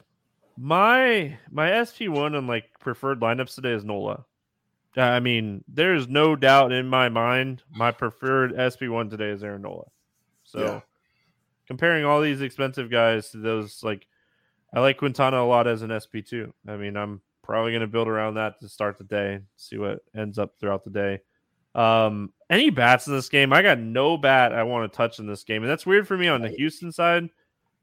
my 0.57 1.37
my 1.49 1.85
SP 1.87 2.11
one 2.11 2.35
and 2.35 2.45
like 2.45 2.65
preferred 2.81 3.21
lineups 3.21 3.55
today 3.55 3.71
is 3.71 3.85
Nola. 3.85 4.25
I 4.97 5.21
mean, 5.21 5.63
there's 5.69 6.09
no 6.09 6.35
doubt 6.35 6.73
in 6.73 6.89
my 6.89 7.07
mind 7.07 7.63
my 7.73 7.91
preferred 7.91 8.53
SP 8.59 8.91
one 8.91 9.09
today 9.09 9.29
is 9.29 9.45
Aaron 9.45 9.61
Nola. 9.61 9.85
So 10.43 10.59
yeah. 10.59 10.79
comparing 11.67 12.03
all 12.03 12.19
these 12.19 12.41
expensive 12.41 12.91
guys 12.91 13.29
to 13.29 13.37
those, 13.37 13.81
like 13.81 14.05
I 14.75 14.81
like 14.81 14.97
Quintana 14.97 15.41
a 15.41 15.47
lot 15.47 15.67
as 15.67 15.83
an 15.83 15.97
SP 15.97 16.19
two. 16.27 16.53
I 16.67 16.75
mean, 16.75 16.97
I'm 16.97 17.21
probably 17.43 17.71
going 17.71 17.81
to 17.81 17.87
build 17.87 18.09
around 18.09 18.33
that 18.33 18.59
to 18.59 18.67
start 18.67 18.97
the 18.97 19.05
day, 19.05 19.39
see 19.55 19.77
what 19.77 19.99
ends 20.13 20.37
up 20.37 20.55
throughout 20.59 20.83
the 20.83 20.89
day. 20.89 21.21
Um, 21.77 22.33
any 22.49 22.69
bats 22.69 23.07
in 23.07 23.13
this 23.13 23.29
game? 23.29 23.53
I 23.53 23.61
got 23.61 23.79
no 23.79 24.17
bat 24.17 24.53
I 24.53 24.63
want 24.63 24.91
to 24.91 24.97
touch 24.97 25.19
in 25.19 25.27
this 25.27 25.43
game, 25.43 25.61
and 25.63 25.71
that's 25.71 25.85
weird 25.85 26.07
for 26.07 26.17
me 26.17 26.27
on 26.27 26.41
the 26.41 26.49
Houston 26.49 26.91
side. 26.91 27.29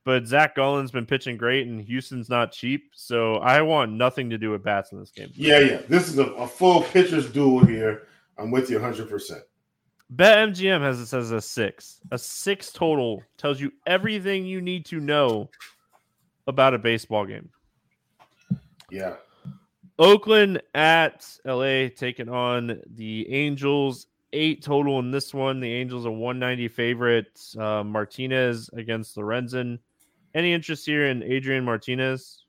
But 0.05 0.27
Zach 0.27 0.55
Gallen's 0.55 0.91
been 0.91 1.07
pitching 1.07 1.39
great, 1.39 1.67
and 1.67 1.81
Houston's 1.81 2.29
not 2.29 2.53
cheap, 2.53 2.91
so 2.95 3.37
I 3.37 3.63
want 3.63 3.93
nothing 3.93 4.29
to 4.31 4.37
do 4.37 4.51
with 4.51 4.63
bats 4.63 4.93
in 4.93 5.01
this 5.01 5.11
game. 5.11 5.31
Yeah, 5.33 5.61
yeah, 5.61 5.81
this 5.89 6.09
is 6.09 6.19
a, 6.19 6.25
a 6.25 6.47
full 6.47 6.83
pitchers 6.83 7.31
duel 7.31 7.65
here. 7.65 8.09
I'm 8.37 8.51
with 8.51 8.69
you 8.69 8.77
100. 8.77 9.09
percent 9.09 9.43
BetMGM 10.15 10.81
has 10.83 10.99
this 10.99 11.15
as 11.15 11.31
a 11.31 11.41
six. 11.41 12.01
A 12.11 12.19
six 12.19 12.71
total 12.71 13.23
tells 13.39 13.61
you 13.61 13.73
everything 13.87 14.45
you 14.45 14.61
need 14.61 14.85
to 14.87 15.01
know 15.01 15.49
about 16.47 16.75
a 16.75 16.79
baseball 16.79 17.25
game. 17.25 17.49
Yeah. 18.91 19.15
Oakland 19.99 20.61
at 20.75 21.27
LA 21.45 21.89
taking 21.89 22.29
on 22.29 22.81
the 22.95 23.33
Angels. 23.33 24.07
Eight 24.33 24.63
total 24.63 24.99
in 24.99 25.13
this 25.13 25.33
one. 25.33 25.61
The 25.61 25.73
Angels 25.73 26.07
are 26.07 26.11
190 26.11 26.69
favorites. 26.69 27.57
Uh, 27.57 27.85
Martinez 27.85 28.69
against 28.73 29.17
Lorenzen. 29.17 29.79
Any 30.35 30.53
interest 30.53 30.85
here 30.85 31.07
in 31.07 31.23
Adrian 31.23 31.65
Martinez? 31.65 32.45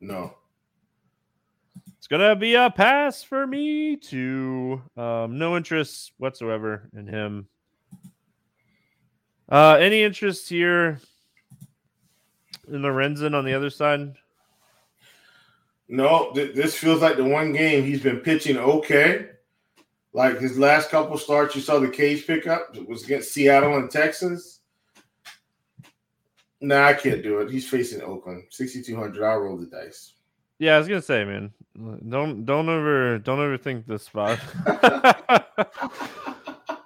No. 0.00 0.34
It's 1.96 2.06
gonna 2.06 2.36
be 2.36 2.54
a 2.54 2.70
pass 2.70 3.22
for 3.22 3.46
me 3.46 3.96
too. 3.96 4.82
Um, 4.96 5.38
no 5.38 5.56
interest 5.56 6.12
whatsoever 6.18 6.90
in 6.94 7.06
him. 7.06 7.48
Uh, 9.48 9.76
any 9.80 10.02
interest 10.02 10.48
here 10.48 11.00
in 12.68 12.82
Lorenzen 12.82 13.34
on 13.34 13.44
the 13.44 13.54
other 13.54 13.70
side? 13.70 14.14
No, 15.92 16.30
th- 16.36 16.54
this 16.54 16.76
feels 16.76 17.02
like 17.02 17.16
the 17.16 17.24
one 17.24 17.52
game 17.52 17.84
he's 17.84 18.00
been 18.00 18.20
pitching 18.20 18.56
okay. 18.56 19.30
Like 20.12 20.38
his 20.38 20.56
last 20.56 20.88
couple 20.88 21.18
starts, 21.18 21.56
you 21.56 21.60
saw 21.60 21.80
the 21.80 21.88
cage 21.88 22.28
pickup 22.28 22.76
it 22.76 22.88
was 22.88 23.02
against 23.02 23.32
Seattle 23.32 23.76
and 23.76 23.90
Texas. 23.90 24.60
Nah, 26.60 26.86
I 26.86 26.94
can't 26.94 27.24
do 27.24 27.40
it. 27.40 27.50
He's 27.50 27.68
facing 27.68 28.02
Oakland, 28.02 28.44
sixty 28.50 28.82
two 28.82 28.96
hundred. 28.96 29.24
I'll 29.24 29.40
roll 29.40 29.56
the 29.56 29.66
dice. 29.66 30.12
Yeah, 30.60 30.76
I 30.76 30.78
was 30.78 30.86
gonna 30.86 31.02
say, 31.02 31.24
man, 31.24 31.52
don't 32.08 32.44
don't 32.44 32.68
ever 32.68 33.18
don't 33.18 33.38
overthink 33.38 33.86
this 33.86 34.04
spot. 34.04 34.38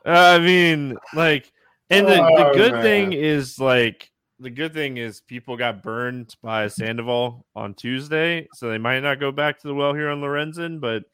I 0.06 0.38
mean, 0.38 0.96
like, 1.14 1.52
and 1.90 2.06
the, 2.06 2.14
the 2.14 2.46
oh, 2.46 2.54
good 2.54 2.82
thing 2.82 3.12
is 3.12 3.58
like 3.58 4.10
the 4.40 4.50
good 4.50 4.74
thing 4.74 4.96
is 4.96 5.20
people 5.20 5.56
got 5.56 5.82
burned 5.82 6.34
by 6.42 6.68
Sandoval 6.68 7.46
on 7.54 7.74
Tuesday, 7.74 8.48
so 8.54 8.68
they 8.68 8.78
might 8.78 9.00
not 9.00 9.20
go 9.20 9.32
back 9.32 9.60
to 9.60 9.68
the 9.68 9.74
well 9.74 9.94
here 9.94 10.10
on 10.10 10.20
Lorenzen, 10.20 10.80
but 10.80 11.04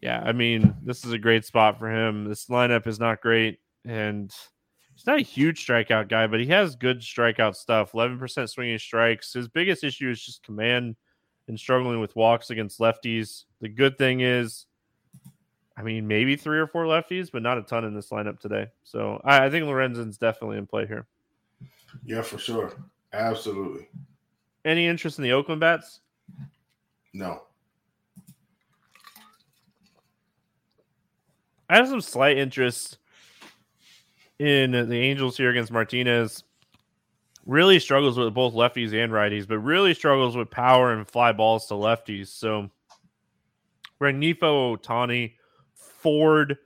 yeah, 0.00 0.22
I 0.24 0.32
mean, 0.32 0.74
this 0.82 1.04
is 1.04 1.12
a 1.12 1.18
great 1.18 1.44
spot 1.44 1.78
for 1.78 1.90
him. 1.90 2.24
This 2.24 2.46
lineup 2.46 2.86
is 2.86 2.98
not 2.98 3.20
great, 3.20 3.58
and 3.84 4.32
he's 4.94 5.06
not 5.06 5.18
a 5.18 5.22
huge 5.22 5.66
strikeout 5.66 6.08
guy, 6.08 6.26
but 6.26 6.40
he 6.40 6.46
has 6.46 6.74
good 6.74 7.00
strikeout 7.00 7.54
stuff. 7.54 7.92
Eleven 7.92 8.18
percent 8.18 8.48
swinging 8.48 8.78
strikes. 8.78 9.32
His 9.34 9.48
biggest 9.48 9.84
issue 9.84 10.10
is 10.10 10.24
just 10.24 10.42
command 10.42 10.96
and 11.48 11.58
struggling 11.58 12.00
with 12.00 12.16
walks 12.16 12.48
against 12.48 12.78
lefties. 12.78 13.44
The 13.60 13.68
good 13.68 13.98
thing 13.98 14.20
is, 14.20 14.66
I 15.76 15.82
mean, 15.82 16.06
maybe 16.06 16.36
three 16.36 16.58
or 16.58 16.66
four 16.66 16.84
lefties, 16.84 17.30
but 17.30 17.42
not 17.42 17.58
a 17.58 17.62
ton 17.62 17.84
in 17.84 17.94
this 17.94 18.08
lineup 18.08 18.38
today. 18.40 18.68
So 18.84 19.20
I, 19.22 19.46
I 19.46 19.50
think 19.50 19.66
Lorenzen's 19.66 20.16
definitely 20.16 20.56
in 20.56 20.66
play 20.66 20.86
here. 20.86 21.06
Yeah, 22.04 22.22
for 22.22 22.38
sure. 22.38 22.72
Absolutely. 23.12 23.88
Any 24.64 24.86
interest 24.86 25.18
in 25.18 25.24
the 25.24 25.32
Oakland 25.32 25.60
bats? 25.60 26.00
No. 27.12 27.42
I 31.68 31.76
have 31.76 31.88
some 31.88 32.00
slight 32.00 32.36
interest 32.36 32.98
in 34.38 34.72
the 34.72 34.98
Angels 34.98 35.36
here 35.36 35.50
against 35.50 35.70
Martinez. 35.70 36.44
Really 37.46 37.78
struggles 37.78 38.18
with 38.18 38.34
both 38.34 38.54
lefties 38.54 38.92
and 38.92 39.12
righties, 39.12 39.46
but 39.46 39.58
really 39.58 39.94
struggles 39.94 40.36
with 40.36 40.50
power 40.50 40.92
and 40.92 41.08
fly 41.08 41.32
balls 41.32 41.66
to 41.66 41.74
lefties. 41.74 42.28
So, 42.28 42.70
Rengifo, 44.00 44.76
Ohtani, 44.78 45.34
Ford, 45.74 46.58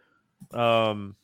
um, 0.53 1.17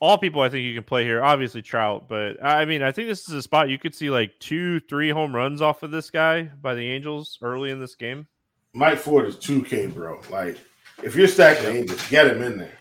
all 0.00 0.18
people 0.18 0.40
I 0.40 0.48
think 0.48 0.64
you 0.64 0.74
can 0.74 0.84
play 0.84 1.04
here. 1.04 1.22
Obviously 1.22 1.62
Trout, 1.62 2.08
but 2.08 2.42
I 2.44 2.64
mean 2.64 2.82
I 2.82 2.92
think 2.92 3.08
this 3.08 3.28
is 3.28 3.34
a 3.34 3.42
spot 3.42 3.68
you 3.68 3.78
could 3.78 3.94
see 3.94 4.10
like 4.10 4.38
two, 4.38 4.80
three 4.80 5.10
home 5.10 5.34
runs 5.34 5.60
off 5.60 5.82
of 5.82 5.90
this 5.90 6.10
guy 6.10 6.42
by 6.42 6.74
the 6.74 6.88
Angels 6.88 7.38
early 7.42 7.70
in 7.70 7.80
this 7.80 7.94
game. 7.94 8.26
Mike 8.74 8.98
Ford 8.98 9.26
is 9.26 9.36
two 9.38 9.62
K, 9.62 9.86
bro. 9.86 10.20
Like 10.30 10.58
if 11.02 11.16
you're 11.16 11.28
stacking 11.28 11.76
Angels, 11.76 12.08
get 12.08 12.28
him 12.28 12.42
in 12.42 12.58
there. 12.58 12.78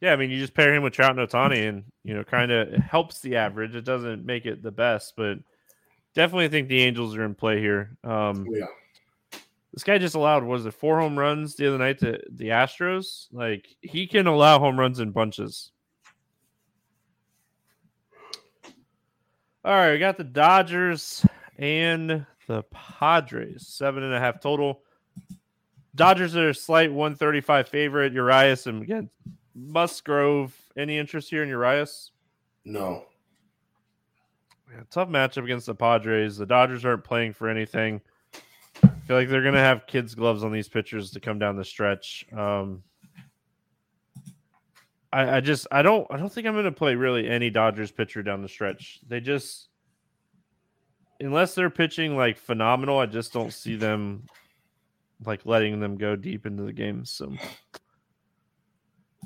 Yeah, 0.00 0.12
I 0.12 0.16
mean 0.16 0.30
you 0.30 0.38
just 0.38 0.54
pair 0.54 0.72
him 0.74 0.82
with 0.82 0.92
Trout 0.92 1.18
and 1.18 1.28
Ohtani, 1.28 1.68
and 1.68 1.84
you 2.04 2.14
know 2.14 2.24
kind 2.24 2.52
of 2.52 2.72
helps 2.74 3.20
the 3.20 3.36
average. 3.36 3.74
It 3.74 3.84
doesn't 3.84 4.24
make 4.24 4.46
it 4.46 4.62
the 4.62 4.70
best, 4.70 5.14
but 5.16 5.38
definitely 6.14 6.48
think 6.48 6.68
the 6.68 6.82
Angels 6.82 7.16
are 7.16 7.24
in 7.24 7.34
play 7.34 7.60
here. 7.60 7.96
Um, 8.04 8.46
Yeah. 8.50 8.66
This 9.72 9.84
guy 9.84 9.98
just 9.98 10.14
allowed 10.14 10.44
was 10.44 10.66
it 10.66 10.74
four 10.74 10.98
home 10.98 11.18
runs 11.18 11.54
the 11.54 11.68
other 11.68 11.78
night 11.78 11.98
to 11.98 12.20
the 12.30 12.48
Astros? 12.48 13.28
Like 13.32 13.68
he 13.80 14.06
can 14.06 14.26
allow 14.26 14.58
home 14.58 14.78
runs 14.78 15.00
in 15.00 15.10
bunches. 15.10 15.72
All 19.64 19.74
right, 19.74 19.92
we 19.92 19.98
got 19.98 20.16
the 20.16 20.24
Dodgers 20.24 21.26
and 21.58 22.24
the 22.46 22.62
Padres, 22.72 23.66
seven 23.66 24.02
and 24.02 24.14
a 24.14 24.20
half 24.20 24.40
total. 24.40 24.82
Dodgers 25.94 26.36
are 26.36 26.50
a 26.50 26.54
slight 26.54 26.90
135 26.92 27.68
favorite. 27.68 28.12
Urias 28.12 28.66
and 28.66 28.82
again 28.82 29.10
Musgrove. 29.54 30.56
Any 30.76 30.96
interest 30.96 31.28
here 31.30 31.42
in 31.42 31.48
Urias? 31.48 32.12
No. 32.64 33.04
Yeah, 34.70 34.82
tough 34.90 35.08
matchup 35.08 35.44
against 35.44 35.66
the 35.66 35.74
Padres. 35.74 36.36
The 36.36 36.46
Dodgers 36.46 36.84
aren't 36.84 37.04
playing 37.04 37.32
for 37.32 37.48
anything. 37.48 38.00
Feel 39.08 39.16
like 39.16 39.30
they're 39.30 39.42
gonna 39.42 39.58
have 39.58 39.86
kids' 39.86 40.14
gloves 40.14 40.44
on 40.44 40.52
these 40.52 40.68
pitchers 40.68 41.12
to 41.12 41.20
come 41.20 41.38
down 41.38 41.56
the 41.56 41.64
stretch. 41.64 42.26
Um, 42.30 42.82
I, 45.10 45.38
I 45.38 45.40
just 45.40 45.66
I 45.72 45.80
don't 45.80 46.06
I 46.10 46.18
don't 46.18 46.30
think 46.30 46.46
I'm 46.46 46.54
gonna 46.54 46.70
play 46.70 46.94
really 46.94 47.26
any 47.26 47.48
Dodgers 47.48 47.90
pitcher 47.90 48.22
down 48.22 48.42
the 48.42 48.48
stretch. 48.50 49.00
They 49.08 49.20
just 49.20 49.70
unless 51.20 51.54
they're 51.54 51.70
pitching 51.70 52.18
like 52.18 52.36
phenomenal, 52.36 52.98
I 52.98 53.06
just 53.06 53.32
don't 53.32 53.50
see 53.50 53.76
them 53.76 54.26
like 55.24 55.46
letting 55.46 55.80
them 55.80 55.96
go 55.96 56.14
deep 56.14 56.44
into 56.44 56.64
the 56.64 56.72
game. 56.74 57.06
So 57.06 57.32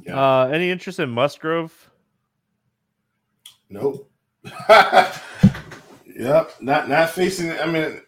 Yeah. 0.07 0.15
uh 0.17 0.47
any 0.53 0.71
interest 0.71 1.01
in 1.01 1.11
Musgrove? 1.11 1.91
Nope. 3.69 4.09
yep. 4.69 6.53
Not 6.61 6.89
not 6.89 7.11
facing. 7.11 7.51
I 7.59 7.67
mean, 7.67 8.01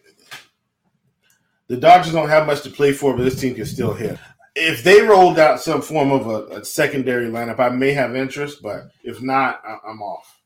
the 1.67 1.77
Dodgers 1.77 2.13
don't 2.13 2.29
have 2.29 2.45
much 2.47 2.61
to 2.63 2.69
play 2.69 2.91
for, 2.91 3.15
but 3.15 3.23
this 3.23 3.39
team 3.39 3.55
can 3.55 3.65
still 3.65 3.93
hit. 3.93 4.17
If 4.55 4.83
they 4.83 5.01
rolled 5.01 5.37
out 5.39 5.59
some 5.59 5.81
form 5.81 6.11
of 6.11 6.27
a, 6.27 6.59
a 6.59 6.65
secondary 6.65 7.27
lineup, 7.29 7.59
I 7.59 7.69
may 7.69 7.91
have 7.91 8.15
interest, 8.15 8.61
but 8.61 8.83
if 9.03 9.21
not, 9.21 9.61
I, 9.67 9.77
I'm 9.89 10.01
off. 10.01 10.41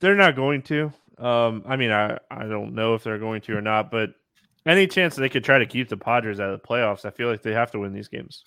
They're 0.00 0.14
not 0.14 0.36
going 0.36 0.62
to. 0.62 0.92
Um, 1.16 1.62
I 1.66 1.76
mean, 1.76 1.90
I, 1.90 2.18
I 2.30 2.44
don't 2.44 2.74
know 2.74 2.94
if 2.94 3.02
they're 3.02 3.18
going 3.18 3.40
to 3.42 3.56
or 3.56 3.62
not, 3.62 3.90
but 3.90 4.10
any 4.66 4.86
chance 4.86 5.16
they 5.16 5.28
could 5.30 5.42
try 5.44 5.58
to 5.58 5.66
keep 5.66 5.88
the 5.88 5.96
Padres 5.96 6.38
out 6.40 6.50
of 6.50 6.60
the 6.60 6.66
playoffs, 6.68 7.04
I 7.04 7.10
feel 7.10 7.28
like 7.30 7.42
they 7.42 7.54
have 7.54 7.70
to 7.72 7.78
win 7.78 7.92
these 7.94 8.08
games 8.08 8.44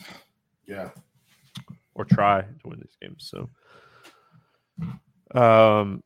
Yeah. 0.68 0.90
or 1.96 2.06
try 2.06 2.42
to 2.42 2.68
win 2.68 2.80
these 2.80 2.96
games. 3.02 3.30
So, 3.32 3.50
um, 5.40 6.04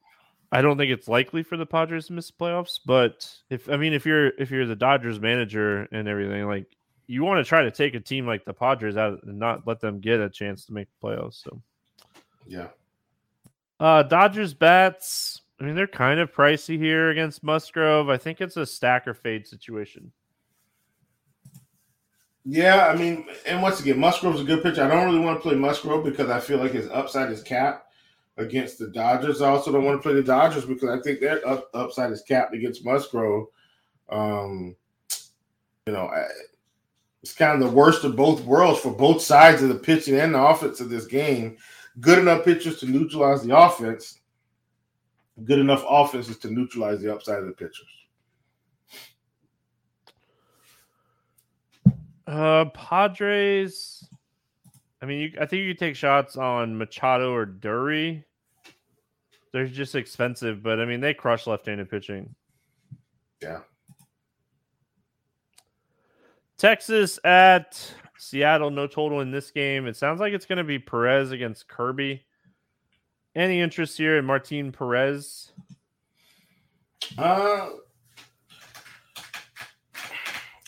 I 0.56 0.62
don't 0.62 0.78
think 0.78 0.90
it's 0.90 1.10
likely 1.10 1.44
for 1.44 1.58
the 1.58 1.66
Padres 1.66 2.08
to 2.08 2.14
miss 2.14 2.32
the 2.32 2.38
playoffs, 2.40 2.80
but 2.86 3.30
if 3.50 3.70
I 3.70 3.76
mean, 3.76 3.92
if 3.92 4.06
you're 4.06 4.28
if 4.40 4.52
you're 4.52 4.66
the 4.66 4.76
Dodgers 4.76 5.20
manager 5.20 5.82
and 5.92 6.08
everything, 6.08 6.48
like 6.48 6.68
you 7.08 7.26
want 7.26 7.44
to 7.44 7.48
try 7.48 7.64
to 7.64 7.72
take 7.72 7.94
a 7.94 8.00
team 8.00 8.26
like 8.26 8.46
the 8.46 8.54
Padres 8.54 8.96
out 8.96 9.22
and 9.24 9.38
not 9.38 9.68
let 9.68 9.82
them 9.82 10.00
get 10.00 10.22
a 10.22 10.30
chance 10.30 10.64
to 10.66 10.74
make 10.74 10.88
the 10.88 11.08
playoffs. 11.08 11.44
So, 11.44 11.62
Yeah. 12.48 12.68
Uh, 13.82 14.04
Dodgers 14.04 14.54
bats. 14.54 15.42
I 15.60 15.66
mean, 15.66 15.76
they're 15.76 15.88
kind 15.88 16.22
of 16.22 16.34
pricey 16.34 16.78
here 16.78 17.10
against 17.10 17.44
Musgrove. 17.44 18.08
I 18.08 18.16
think 18.16 18.40
it's 18.40 18.56
a 18.56 18.66
stack 18.66 19.10
or 19.10 19.14
fade 19.14 19.46
situation. 19.46 20.14
Yeah, 22.46 22.88
I 22.88 22.96
mean, 22.96 23.26
and 23.46 23.62
once 23.62 23.82
again, 23.82 24.00
Musgrove's 24.00 24.40
a 24.40 24.46
good 24.46 24.64
pitcher. 24.64 24.86
I 24.86 24.88
don't 24.88 25.06
really 25.06 25.20
want 25.20 25.38
to 25.38 25.42
play 25.42 25.56
Musgrove 25.58 26.06
because 26.06 26.30
I 26.30 26.40
feel 26.40 26.60
like 26.60 26.72
his 26.72 26.88
upside 26.88 27.30
is 27.30 27.44
capped 27.44 27.86
against 28.38 28.80
the 28.80 28.88
Dodgers. 28.88 29.42
I 29.42 29.50
also 29.50 29.72
don't 29.72 29.86
want 29.86 29.98
to 29.98 30.04
play 30.04 30.14
the 30.14 30.24
Dodgers 30.24 30.66
because 30.66 30.90
I 30.90 31.02
think 31.02 31.20
their 31.20 31.48
up, 31.48 31.70
upside 31.74 32.12
is 32.12 32.22
capped 32.22 32.54
against 32.54 32.86
Musgrove. 32.86 33.48
Um, 34.10 34.76
you 35.86 35.94
know, 35.94 36.08
I, 36.08 36.26
it's 37.22 37.34
kind 37.34 37.62
of 37.62 37.68
the 37.68 37.76
worst 37.76 38.04
of 38.04 38.16
both 38.16 38.42
worlds 38.42 38.80
for 38.80 38.92
both 38.92 39.22
sides 39.22 39.64
of 39.64 39.70
the 39.70 39.76
pitching 39.76 40.20
and 40.20 40.36
the 40.36 40.42
offense 40.42 40.80
of 40.80 40.90
this 40.90 41.06
game. 41.06 41.58
Good 42.00 42.20
enough 42.20 42.44
pitchers 42.44 42.80
to 42.80 42.86
neutralize 42.86 43.44
the 43.44 43.58
offense. 43.58 44.20
Good 45.44 45.60
enough 45.60 45.84
offenses 45.88 46.38
to 46.40 46.52
neutralize 46.52 47.02
the 47.02 47.14
upside 47.14 47.40
of 47.40 47.48
the 47.48 47.54
pitchers. 47.54 47.88
Uh, 52.28 52.66
Padres. 52.66 54.08
I 55.06 55.08
mean, 55.08 55.20
you, 55.20 55.32
I 55.40 55.46
think 55.46 55.62
you 55.62 55.68
could 55.72 55.78
take 55.78 55.96
shots 55.96 56.36
on 56.36 56.80
Machado 56.80 57.32
or 57.32 57.46
Drury. 57.46 58.26
They're 59.54 59.68
just 59.68 59.94
expensive, 59.94 60.64
but 60.64 60.80
I 60.80 60.86
mean, 60.86 61.00
they 61.00 61.14
crush 61.14 61.46
left-handed 61.46 61.92
pitching. 61.92 62.34
Yeah. 63.40 63.60
Texas 66.58 67.20
at 67.24 67.80
Seattle, 68.18 68.72
no 68.72 68.88
total 68.88 69.22
in 69.22 69.30
this 69.30 69.52
game. 69.52 69.86
It 69.86 69.96
sounds 69.96 70.20
like 70.20 70.34
it's 70.34 70.48
going 70.48 70.58
to 70.58 70.64
be 70.64 70.80
Perez 70.80 71.30
against 71.30 71.68
Kirby. 71.68 72.26
Any 73.36 73.62
interest 73.62 74.00
here 74.00 74.18
in 74.18 74.26
Martin 74.26 74.72
Perez? 74.72 75.52
Uh, 77.16 77.70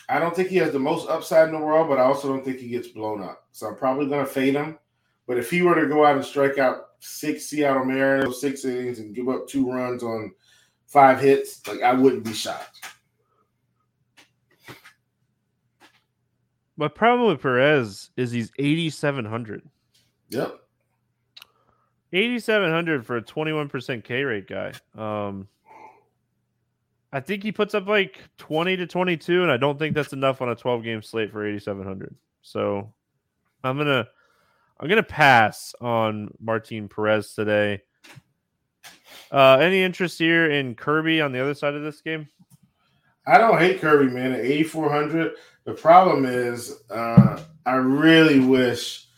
I 0.08 0.18
don't 0.18 0.34
think 0.34 0.48
he 0.48 0.56
has 0.56 0.72
the 0.72 0.78
most 0.78 1.08
upside 1.08 1.48
in 1.48 1.54
the 1.54 1.60
world, 1.60 1.88
but 1.88 1.98
I 1.98 2.02
also 2.02 2.28
don't 2.28 2.44
think 2.44 2.58
he 2.58 2.68
gets 2.68 2.88
blown 2.88 3.22
up. 3.22 3.44
So 3.52 3.66
I'm 3.66 3.76
probably 3.76 4.06
going 4.06 4.24
to 4.24 4.30
fade 4.30 4.54
him. 4.54 4.78
But 5.26 5.36
if 5.36 5.50
he 5.50 5.60
were 5.60 5.74
to 5.74 5.86
go 5.86 6.06
out 6.06 6.16
and 6.16 6.24
strike 6.24 6.56
out 6.56 6.86
six 7.00 7.46
Seattle 7.46 7.84
Mariners, 7.84 8.40
six 8.40 8.64
innings, 8.64 8.98
and 8.98 9.14
give 9.14 9.28
up 9.28 9.46
two 9.46 9.70
runs 9.70 10.02
on 10.02 10.32
five 10.86 11.20
hits, 11.20 11.66
like 11.68 11.82
I 11.82 11.92
wouldn't 11.92 12.24
be 12.24 12.32
shocked. 12.32 12.80
My 16.78 16.88
problem 16.88 17.28
with 17.28 17.42
Perez 17.42 18.10
is 18.16 18.30
he's 18.30 18.52
8,700. 18.58 19.68
Yep. 20.30 20.60
8,700 22.12 23.04
for 23.04 23.16
a 23.16 23.22
21% 23.22 24.04
K 24.04 24.22
rate 24.22 24.46
guy. 24.46 24.72
Um, 24.96 25.48
I 27.12 27.20
think 27.20 27.42
he 27.42 27.52
puts 27.52 27.74
up 27.74 27.86
like 27.86 28.18
20 28.38 28.76
to 28.76 28.86
22, 28.86 29.42
and 29.42 29.50
I 29.50 29.56
don't 29.56 29.78
think 29.78 29.94
that's 29.94 30.12
enough 30.12 30.42
on 30.42 30.50
a 30.50 30.54
12 30.54 30.84
game 30.84 31.02
slate 31.02 31.32
for 31.32 31.46
8,700. 31.46 32.14
So 32.42 32.92
I'm 33.64 33.76
going 33.76 33.88
to. 33.88 34.08
I'm 34.80 34.88
gonna 34.88 35.02
pass 35.02 35.74
on 35.80 36.32
Martin 36.38 36.88
Perez 36.88 37.34
today. 37.34 37.82
Uh, 39.30 39.58
any 39.60 39.82
interest 39.82 40.18
here 40.18 40.50
in 40.50 40.74
Kirby 40.74 41.20
on 41.20 41.32
the 41.32 41.40
other 41.40 41.54
side 41.54 41.74
of 41.74 41.82
this 41.82 42.00
game? 42.00 42.28
I 43.26 43.38
don't 43.38 43.58
hate 43.58 43.80
Kirby, 43.80 44.10
man. 44.10 44.32
At 44.32 44.40
8,400, 44.40 45.32
the 45.64 45.74
problem 45.74 46.24
is 46.24 46.82
uh, 46.90 47.42
I 47.66 47.74
really 47.74 48.40
wish 48.40 49.08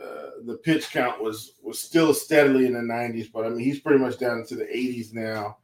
uh, 0.00 0.42
the 0.44 0.58
pitch 0.62 0.90
count 0.90 1.20
was 1.20 1.54
was 1.62 1.80
still 1.80 2.14
steadily 2.14 2.66
in 2.66 2.74
the 2.74 2.80
90s, 2.80 3.32
but 3.32 3.46
I 3.46 3.48
mean 3.48 3.60
he's 3.60 3.80
pretty 3.80 3.98
much 3.98 4.18
down 4.18 4.38
into 4.38 4.54
the 4.54 4.64
80s 4.64 5.14
now, 5.14 5.56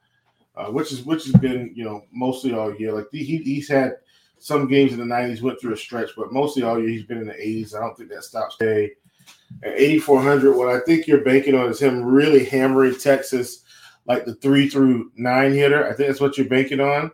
uh, 0.60 0.70
which 0.70 0.92
is 0.92 1.02
which 1.02 1.24
has 1.24 1.34
been 1.34 1.72
you 1.74 1.84
know 1.84 2.04
mostly 2.12 2.52
all 2.52 2.74
year. 2.74 2.92
Like 2.92 3.06
he 3.12 3.38
he's 3.38 3.68
had 3.68 3.96
some 4.38 4.68
games 4.68 4.92
in 4.92 4.98
the 4.98 5.04
90s 5.04 5.42
went 5.42 5.60
through 5.60 5.74
a 5.74 5.76
stretch, 5.76 6.10
but 6.16 6.32
mostly 6.32 6.62
all 6.62 6.78
year 6.78 6.88
he's 6.88 7.04
been 7.04 7.18
in 7.18 7.26
the 7.26 7.34
80s. 7.34 7.74
I 7.74 7.80
don't 7.80 7.96
think 7.96 8.10
that 8.10 8.24
stops 8.24 8.56
today. 8.56 8.92
At 9.62 9.78
8,400, 9.78 10.56
what 10.56 10.68
I 10.68 10.80
think 10.80 11.06
you're 11.06 11.24
banking 11.24 11.54
on 11.54 11.68
is 11.68 11.80
him 11.80 12.02
really 12.02 12.44
hammering 12.44 12.98
Texas 12.98 13.64
like 14.06 14.24
the 14.24 14.34
three 14.36 14.68
through 14.68 15.12
nine 15.16 15.52
hitter. 15.52 15.84
I 15.84 15.92
think 15.92 16.08
that's 16.08 16.20
what 16.20 16.38
you're 16.38 16.48
banking 16.48 16.80
on. 16.80 17.10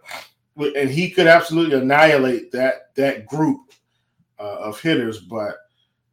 And 0.57 0.89
he 0.89 1.11
could 1.11 1.27
absolutely 1.27 1.77
annihilate 1.77 2.53
that 2.53 2.95
that 2.95 3.27
group 3.27 3.61
uh, 4.39 4.57
of 4.61 4.81
hitters, 4.81 5.19
but 5.19 5.57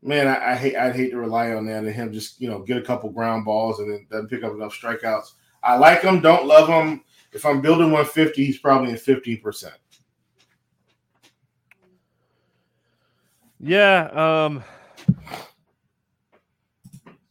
man, 0.02 0.28
I, 0.28 0.52
I, 0.52 0.56
hate 0.56 0.76
I'd 0.76 0.96
hate 0.96 1.12
to 1.12 1.18
rely 1.18 1.54
on 1.54 1.66
that 1.68 1.84
and 1.84 1.94
him 1.94 2.12
just 2.12 2.42
you 2.42 2.50
know 2.50 2.60
get 2.60 2.78
a 2.78 2.82
couple 2.82 3.10
ground 3.10 3.46
balls 3.46 3.80
and 3.80 3.92
then 3.92 4.06
doesn't 4.10 4.30
pick 4.30 4.44
up 4.44 4.54
enough 4.54 4.74
strikeouts. 4.74 5.34
I 5.64 5.78
like 5.78 6.02
him, 6.02 6.20
don't 6.20 6.46
love 6.46 6.68
him. 6.68 7.04
If 7.34 7.46
I'm 7.46 7.62
building 7.62 7.92
150, 7.92 8.46
he's 8.46 8.60
probably 8.60 8.92
in 8.92 8.98
15 8.98 9.42
percent. 9.42 9.76
Yeah, 13.60 14.10
um, 14.12 14.64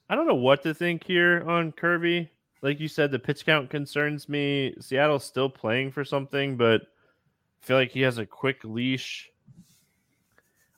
I 0.08 0.14
don't 0.14 0.26
know 0.26 0.34
what 0.34 0.62
to 0.62 0.72
think 0.72 1.04
here 1.04 1.44
on 1.46 1.72
Kirby. 1.72 2.30
Like 2.62 2.80
you 2.80 2.88
said, 2.88 3.10
the 3.10 3.18
pitch 3.18 3.44
count 3.44 3.70
concerns 3.70 4.28
me. 4.28 4.74
Seattle's 4.80 5.24
still 5.24 5.50
playing 5.50 5.92
for 5.92 6.04
something, 6.04 6.56
but 6.56 6.82
I 6.82 7.66
feel 7.66 7.76
like 7.76 7.90
he 7.90 8.00
has 8.02 8.18
a 8.18 8.26
quick 8.26 8.60
leash. 8.64 9.30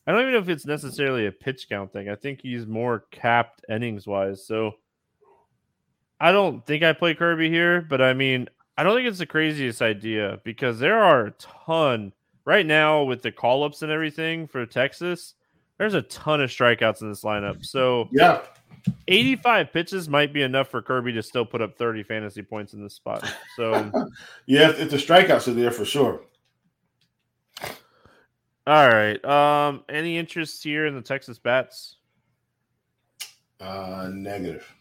I 0.07 0.13
don't 0.13 0.23
even 0.23 0.33
know 0.33 0.39
if 0.39 0.49
it's 0.49 0.67
necessarily 0.67 1.27
a 1.27 1.33
pitch 1.33 1.69
count 1.69 1.93
thing. 1.93 2.09
I 2.09 2.15
think 2.15 2.41
he's 2.43 2.67
more 2.67 3.07
capped 3.11 3.65
innings 3.69 4.07
wise. 4.07 4.47
So 4.47 4.75
I 6.21 6.33
don't 6.33 6.65
think 6.67 6.83
I 6.83 6.93
play 6.93 7.15
Kirby 7.15 7.49
here, 7.49 7.81
but 7.81 8.03
I 8.03 8.13
mean, 8.13 8.49
I 8.77 8.83
don't 8.83 8.97
think 8.97 9.09
it's 9.09 9.19
the 9.19 9.27
craziest 9.27 9.83
idea 9.83 10.41
because 10.45 10.79
there 10.79 10.99
are 10.99 11.27
a 11.27 11.31
ton 11.33 12.13
right 12.45 12.67
now 12.67 13.05
with 13.05 13.23
the 13.23 13.33
call 13.33 13.65
ups 13.65 13.83
and 13.83 13.93
everything 13.93 14.47
for 14.47 14.67
Texas 14.67 15.35
there's 15.79 15.95
a 15.95 16.03
ton 16.03 16.41
of 16.41 16.51
strikeouts 16.51 17.03
in 17.03 17.09
this 17.09 17.23
lineup. 17.23 17.65
So 17.65 18.09
yeah, 18.13 18.43
85 19.09 19.73
pitches 19.73 20.09
might 20.09 20.33
be 20.33 20.43
enough 20.43 20.69
for 20.69 20.81
Kirby 20.83 21.13
to 21.13 21.23
still 21.23 21.45
put 21.45 21.61
up 21.61 21.77
30 21.77 22.03
fantasy 22.05 22.43
points 22.43 22.75
in 22.75 22.83
this 22.83 22.95
spot. 22.95 23.29
So 23.57 23.91
yeah, 24.47 24.71
if 24.71 24.91
the 24.91 24.97
strikeouts 24.97 25.49
are 25.49 25.55
there 25.55 25.71
for 25.71 25.85
sure. 25.85 26.23
All 28.67 28.89
right. 28.89 29.23
Um, 29.25 29.85
any 29.89 30.17
interest 30.17 30.63
here 30.63 30.87
in 30.87 30.95
the 30.95 31.03
Texas 31.03 31.39
bats? 31.39 31.97
Uh, 33.61 34.11
negative. 34.13 34.73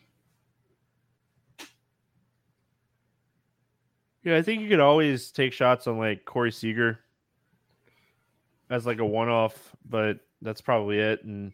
Yeah, 4.23 4.37
I 4.37 4.41
think 4.41 4.61
you 4.61 4.69
could 4.69 4.79
always 4.79 5.31
take 5.31 5.53
shots 5.53 5.87
on 5.87 5.97
like 5.97 6.25
Corey 6.25 6.51
Seager 6.51 6.99
as 8.69 8.85
like 8.85 8.99
a 8.99 9.05
one-off, 9.05 9.75
but 9.87 10.19
that's 10.41 10.61
probably 10.61 10.99
it. 10.99 11.23
And 11.23 11.51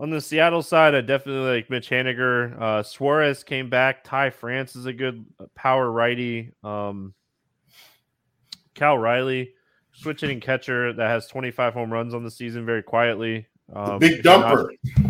on 0.00 0.10
the 0.10 0.20
Seattle 0.20 0.62
side, 0.62 0.94
I 0.94 1.02
definitely 1.02 1.54
like 1.54 1.70
Mitch 1.70 1.90
Haniger. 1.90 2.60
Uh, 2.60 2.82
Suarez 2.82 3.44
came 3.44 3.68
back. 3.68 4.04
Ty 4.04 4.30
France 4.30 4.74
is 4.74 4.86
a 4.86 4.92
good 4.92 5.24
power 5.54 5.90
righty. 5.90 6.52
Um, 6.64 7.14
Cal 8.74 8.98
Raleigh, 8.98 9.52
switch 9.92 10.22
hitting 10.22 10.40
catcher 10.40 10.92
that 10.92 11.08
has 11.08 11.26
25 11.28 11.74
home 11.74 11.92
runs 11.92 12.14
on 12.14 12.24
the 12.24 12.30
season 12.30 12.66
very 12.66 12.82
quietly. 12.82 13.46
Um, 13.72 13.98
big 13.98 14.22
dumper. 14.22 14.68
Not, 14.96 15.03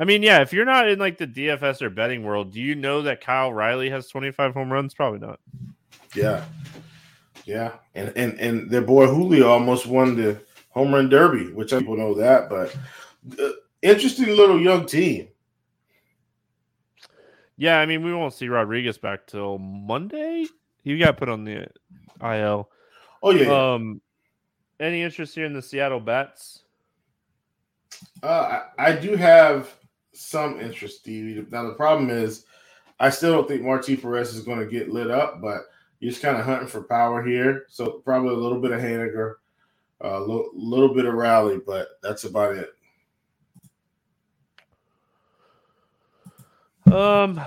I 0.00 0.04
mean, 0.04 0.22
yeah, 0.22 0.40
if 0.40 0.50
you're 0.54 0.64
not 0.64 0.88
in 0.88 0.98
like 0.98 1.18
the 1.18 1.26
DFS 1.26 1.82
or 1.82 1.90
betting 1.90 2.24
world, 2.24 2.54
do 2.54 2.60
you 2.60 2.74
know 2.74 3.02
that 3.02 3.20
Kyle 3.20 3.52
Raleigh 3.52 3.90
has 3.90 4.08
25 4.08 4.54
home 4.54 4.72
runs? 4.72 4.94
Probably 4.94 5.18
not. 5.18 5.38
Yeah. 6.14 6.42
Yeah. 7.44 7.72
And 7.94 8.10
and 8.16 8.40
and 8.40 8.70
their 8.70 8.80
boy 8.80 9.08
Julio 9.08 9.46
almost 9.50 9.86
won 9.86 10.16
the 10.16 10.40
home 10.70 10.94
run 10.94 11.10
derby, 11.10 11.52
which 11.52 11.68
people 11.70 11.98
know 11.98 12.14
that, 12.14 12.48
but 12.48 12.74
uh, 13.38 13.50
interesting 13.82 14.28
little 14.28 14.58
young 14.58 14.86
team. 14.86 15.28
Yeah, 17.58 17.78
I 17.78 17.84
mean, 17.84 18.02
we 18.02 18.14
won't 18.14 18.32
see 18.32 18.48
Rodriguez 18.48 18.96
back 18.96 19.26
till 19.26 19.58
Monday. 19.58 20.46
He 20.82 20.96
got 20.96 21.18
put 21.18 21.28
on 21.28 21.44
the 21.44 21.66
IL. 22.22 22.70
Oh 23.22 23.32
yeah. 23.32 23.74
Um, 23.74 24.00
any 24.78 25.02
interest 25.02 25.34
here 25.34 25.44
in 25.44 25.52
the 25.52 25.60
Seattle 25.60 26.00
Bats? 26.00 26.62
Uh, 28.22 28.60
I, 28.78 28.86
I 28.86 28.92
do 28.92 29.14
have 29.14 29.76
some 30.20 30.60
interest, 30.60 31.00
Stevie. 31.00 31.46
Now 31.50 31.66
the 31.66 31.74
problem 31.74 32.10
is, 32.10 32.44
I 32.98 33.10
still 33.10 33.32
don't 33.32 33.48
think 33.48 33.62
Martin 33.62 33.96
Perez 33.96 34.34
is 34.34 34.44
going 34.44 34.58
to 34.58 34.66
get 34.66 34.90
lit 34.90 35.10
up, 35.10 35.40
but 35.40 35.62
you're 35.98 36.10
just 36.10 36.22
kind 36.22 36.36
of 36.36 36.44
hunting 36.44 36.68
for 36.68 36.82
power 36.82 37.22
here. 37.22 37.64
So 37.68 38.02
probably 38.04 38.34
a 38.34 38.38
little 38.38 38.60
bit 38.60 38.72
of 38.72 38.80
Haniger, 38.80 39.34
a 40.00 40.20
little 40.20 40.94
bit 40.94 41.06
of 41.06 41.14
Raleigh, 41.14 41.60
but 41.66 41.88
that's 42.02 42.24
about 42.24 42.56
it. 42.56 42.70
Um, 46.92 47.40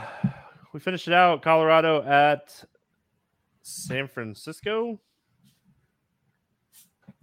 we 0.71 0.79
finished 0.79 1.07
it 1.07 1.13
out. 1.13 1.41
Colorado 1.41 2.01
at 2.03 2.63
San 3.61 4.07
Francisco. 4.07 4.99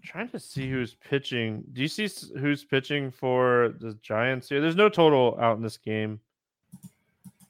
Trying 0.02 0.28
to 0.30 0.38
see 0.38 0.68
who's 0.70 0.94
pitching. 0.94 1.64
Do 1.72 1.82
you 1.82 1.88
see 1.88 2.08
who's 2.38 2.64
pitching 2.64 3.10
for 3.10 3.74
the 3.80 3.94
Giants 4.02 4.48
here? 4.48 4.60
There's 4.60 4.76
no 4.76 4.88
total 4.88 5.36
out 5.40 5.56
in 5.56 5.62
this 5.62 5.76
game 5.76 6.20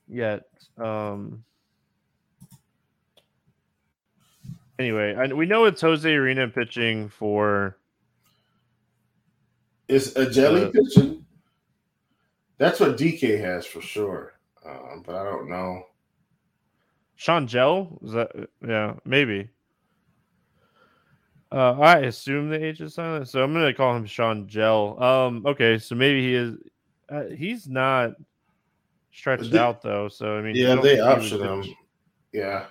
yet. 0.09 0.45
Um, 0.77 1.45
Anyway, 4.81 5.15
I, 5.15 5.27
we 5.27 5.45
know 5.45 5.67
it's 5.67 5.83
Jose 5.83 6.09
Urena 6.09 6.55
pitching 6.55 7.11
for. 7.11 7.77
Is 9.89 10.17
a 10.17 10.25
Hjelle 10.25 10.69
uh, 10.69 10.71
pitching? 10.71 11.27
That's 12.57 12.81
what 12.81 12.97
DK 12.97 13.39
has 13.39 13.67
for 13.67 13.83
sure, 13.83 14.33
um, 14.65 15.03
but 15.05 15.17
I 15.17 15.25
don't 15.25 15.51
know. 15.51 15.83
Sean 17.17 17.47
Hjelle 17.47 18.03
is 18.03 18.13
that? 18.13 18.31
Yeah, 18.67 18.95
maybe. 19.05 19.51
Uh, 21.53 21.73
I 21.81 21.99
assume 22.01 22.49
the 22.49 22.65
H 22.65 22.81
is 22.81 22.95
silent, 22.95 23.29
so 23.29 23.43
I'm 23.43 23.53
gonna 23.53 23.75
call 23.75 23.97
him 23.97 24.07
Sean 24.07 24.47
Hjelle. 24.47 25.01
Um, 25.01 25.45
okay, 25.47 25.79
so 25.79 25.95
maybe 25.95 26.23
he 26.23 26.35
is. 26.35 26.55
Uh, 27.09 27.25
he's 27.37 27.69
not 27.69 28.13
stretched 29.13 29.51
they, 29.51 29.59
out 29.59 29.83
though, 29.83 30.09
so 30.09 30.37
I 30.37 30.43
mean, 30.43 30.55
yeah, 30.55 30.77
they 30.77 31.01
option 31.01 31.41
him. 31.43 31.65
Yeah, 32.33 32.67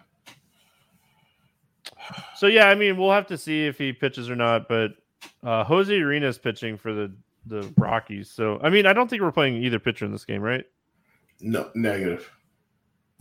so 2.36 2.47
yeah, 2.47 2.67
I 2.67 2.75
mean, 2.75 2.97
we'll 2.97 3.11
have 3.11 3.27
to 3.27 3.38
see 3.38 3.65
if 3.65 3.77
he 3.77 3.93
pitches 3.93 4.30
or 4.30 4.36
not. 4.36 4.67
But 4.67 4.91
uh, 5.43 5.63
Jose 5.63 5.93
Urena's 5.93 6.38
pitching 6.38 6.77
for 6.77 6.93
the 6.93 7.11
the 7.45 7.71
Rockies. 7.77 8.30
So 8.30 8.59
I 8.61 8.69
mean, 8.69 8.86
I 8.86 8.93
don't 8.93 9.09
think 9.09 9.21
we're 9.21 9.32
playing 9.32 9.63
either 9.63 9.80
pitcher 9.80 10.05
in 10.05 10.11
this 10.11 10.25
game, 10.25 10.41
right? 10.41 10.65
No, 11.41 11.69
negative. 11.75 12.32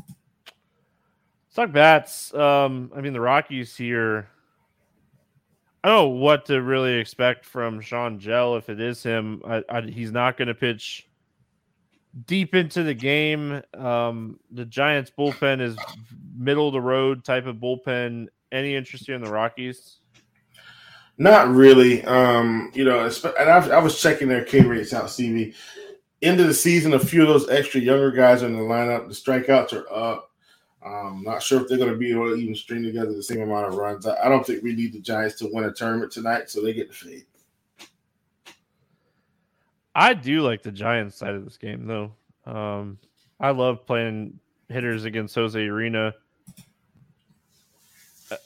Let's 0.08 1.54
talk 1.54 1.72
bats. 1.72 2.34
Um, 2.34 2.92
I 2.96 3.00
mean, 3.00 3.12
the 3.12 3.20
Rockies 3.20 3.76
here. 3.76 4.28
I 5.84 5.88
don't 5.88 5.96
know 5.96 6.08
what 6.08 6.46
to 6.46 6.60
really 6.60 6.94
expect 6.94 7.44
from 7.44 7.80
Sean 7.80 8.18
Hjelle 8.18 8.58
if 8.58 8.68
it 8.68 8.80
is 8.80 9.02
him. 9.02 9.42
I, 9.46 9.62
I, 9.68 9.82
he's 9.82 10.10
not 10.10 10.36
going 10.36 10.48
to 10.48 10.54
pitch 10.54 11.08
deep 12.26 12.54
into 12.54 12.82
the 12.82 12.94
game. 12.94 13.62
Um, 13.74 14.40
the 14.50 14.64
Giants 14.64 15.12
bullpen 15.16 15.60
is 15.60 15.76
middle 16.36 16.66
of 16.66 16.72
the 16.72 16.80
road 16.80 17.24
type 17.24 17.46
of 17.46 17.56
bullpen 17.56 18.26
any 18.52 18.74
interest 18.74 19.06
here 19.06 19.14
in 19.14 19.22
the 19.22 19.30
Rockies? 19.30 19.98
Not 21.16 21.48
really. 21.48 22.04
Um, 22.04 22.70
you 22.74 22.84
know, 22.84 23.04
and 23.04 23.50
I, 23.50 23.68
I 23.68 23.78
was 23.78 24.00
checking 24.00 24.28
their 24.28 24.44
K 24.44 24.60
rates 24.60 24.92
out, 24.92 25.10
Stevie. 25.10 25.54
End 26.22 26.40
of 26.40 26.46
the 26.46 26.54
season, 26.54 26.94
a 26.94 26.98
few 26.98 27.22
of 27.22 27.28
those 27.28 27.48
extra 27.48 27.80
younger 27.80 28.10
guys 28.10 28.42
are 28.42 28.46
in 28.46 28.56
the 28.56 28.62
lineup. 28.62 29.06
The 29.08 29.14
strikeouts 29.14 29.72
are 29.72 29.92
up. 29.92 30.27
Um, 30.84 31.22
not 31.24 31.42
sure 31.42 31.60
if 31.60 31.68
they're 31.68 31.78
going 31.78 31.90
to 31.90 31.96
be 31.96 32.12
able 32.12 32.28
to 32.28 32.36
even 32.36 32.54
string 32.54 32.82
together 32.82 33.12
the 33.12 33.22
same 33.22 33.42
amount 33.42 33.66
of 33.66 33.74
runs. 33.74 34.06
I, 34.06 34.16
I 34.26 34.28
don't 34.28 34.46
think 34.46 34.62
we 34.62 34.74
need 34.74 34.92
the 34.92 35.00
Giants 35.00 35.36
to 35.36 35.48
win 35.52 35.64
a 35.64 35.72
tournament 35.72 36.12
tonight, 36.12 36.50
so 36.50 36.60
they 36.62 36.72
get 36.72 36.88
the 36.88 36.94
fade. 36.94 37.26
I 39.94 40.14
do 40.14 40.42
like 40.42 40.62
the 40.62 40.70
Giants 40.70 41.16
side 41.16 41.34
of 41.34 41.44
this 41.44 41.56
game, 41.56 41.86
though. 41.86 42.12
Um, 42.46 42.98
I 43.40 43.50
love 43.50 43.84
playing 43.86 44.38
hitters 44.68 45.04
against 45.04 45.34
Jose 45.34 45.58
Urena. 45.58 46.12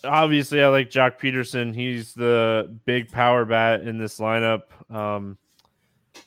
obviously 0.05 0.63
I 0.63 0.69
like 0.69 0.91
Joc 0.91 1.19
Pederson. 1.21 1.75
He's 1.75 2.15
the 2.15 2.75
big 2.87 3.11
power 3.11 3.45
bat 3.45 3.83
in 3.83 3.99
this 3.99 4.19
lineup. 4.19 4.63
Um, 4.91 5.37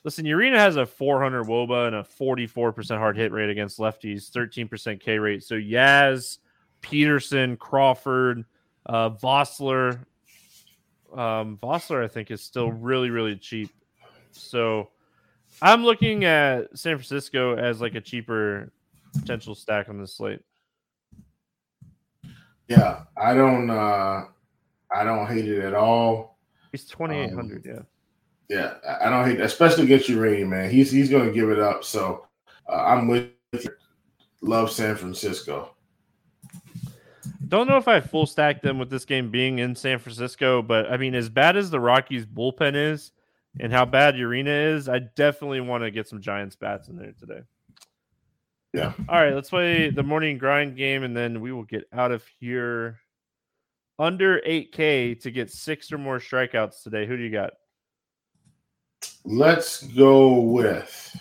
listen, 0.05 0.23
Urena 0.23 0.55
has 0.55 0.77
a 0.77 0.85
400 0.85 1.45
wOBA 1.45 1.87
and 1.87 1.95
a 1.95 2.03
44% 2.03 2.97
hard 2.97 3.17
hit 3.17 3.31
rate 3.31 3.49
against 3.49 3.79
lefties, 3.79 4.29
13% 4.29 5.01
K 5.01 5.17
rate. 5.17 5.43
So 5.43 5.55
Yaz, 5.55 6.37
Pederson, 6.81 7.57
Crawford, 7.57 8.45
uh, 8.85 9.09
Vosler. 9.09 10.05
Um, 11.11 11.57
Vosler, 11.61 12.03
I 12.03 12.07
think, 12.07 12.29
is 12.29 12.41
still 12.41 12.71
really, 12.71 13.09
really 13.09 13.35
cheap. 13.35 13.71
So 14.31 14.89
I'm 15.61 15.83
looking 15.83 16.23
at 16.23 16.77
San 16.77 16.97
Francisco 16.97 17.57
as 17.57 17.81
like 17.81 17.95
a 17.95 18.01
cheaper 18.01 18.71
potential 19.13 19.55
stack 19.55 19.89
on 19.89 19.99
this 19.99 20.15
slate. 20.15 20.41
Yeah, 22.67 23.03
I 23.17 23.33
don't. 23.33 23.69
uh 23.69 24.25
I 24.95 25.03
don't 25.03 25.27
hate 25.27 25.47
it 25.47 25.63
at 25.63 25.73
all. 25.73 26.39
He's 26.71 26.85
twenty 26.85 27.17
eight 27.17 27.33
hundred. 27.33 27.65
Um, 27.65 27.75
yeah. 27.75 27.81
Yeah, 28.49 28.75
I 29.01 29.09
don't 29.09 29.25
hate, 29.25 29.37
that, 29.37 29.45
especially 29.45 29.85
against 29.85 30.07
Uranium, 30.09 30.49
man. 30.49 30.69
He's 30.69 30.91
he's 30.91 31.09
going 31.09 31.25
to 31.25 31.33
give 31.33 31.49
it 31.49 31.59
up. 31.59 31.83
So 31.83 32.27
uh, 32.69 32.83
I'm 32.83 33.07
with 33.07 33.31
you. 33.53 33.69
Love 34.41 34.71
San 34.71 34.95
Francisco. 34.95 35.71
Don't 37.47 37.67
know 37.67 37.77
if 37.77 37.87
I 37.87 37.99
full 37.99 38.25
stack 38.25 38.61
them 38.61 38.77
with 38.77 38.89
this 38.89 39.05
game 39.05 39.31
being 39.31 39.59
in 39.59 39.75
San 39.75 39.99
Francisco, 39.99 40.61
but 40.61 40.91
I 40.91 40.97
mean, 40.97 41.15
as 41.15 41.29
bad 41.29 41.57
as 41.57 41.69
the 41.69 41.79
Rockies 41.79 42.25
bullpen 42.25 42.75
is, 42.75 43.11
and 43.59 43.71
how 43.71 43.85
bad 43.85 44.15
Urena 44.15 44.75
is, 44.75 44.89
I 44.89 44.99
definitely 44.99 45.61
want 45.61 45.83
to 45.83 45.91
get 45.91 46.07
some 46.07 46.21
Giants 46.21 46.55
bats 46.55 46.87
in 46.89 46.97
there 46.97 47.13
today. 47.19 47.41
Yeah. 48.73 48.91
All 49.07 49.21
right, 49.21 49.33
let's 49.33 49.49
play 49.49 49.89
the 49.89 50.03
morning 50.03 50.37
grind 50.37 50.75
game, 50.75 51.03
and 51.03 51.15
then 51.15 51.39
we 51.39 51.51
will 51.53 51.63
get 51.63 51.85
out 51.93 52.11
of 52.11 52.23
here. 52.39 52.99
Under 53.97 54.41
8K 54.41 55.21
to 55.21 55.31
get 55.31 55.49
six 55.49 55.89
or 55.93 55.97
more 55.97 56.19
strikeouts 56.19 56.83
today. 56.83 57.05
Who 57.05 57.15
do 57.15 57.23
you 57.23 57.31
got? 57.31 57.53
Let's 59.23 59.83
go 59.83 60.39
with. 60.39 61.19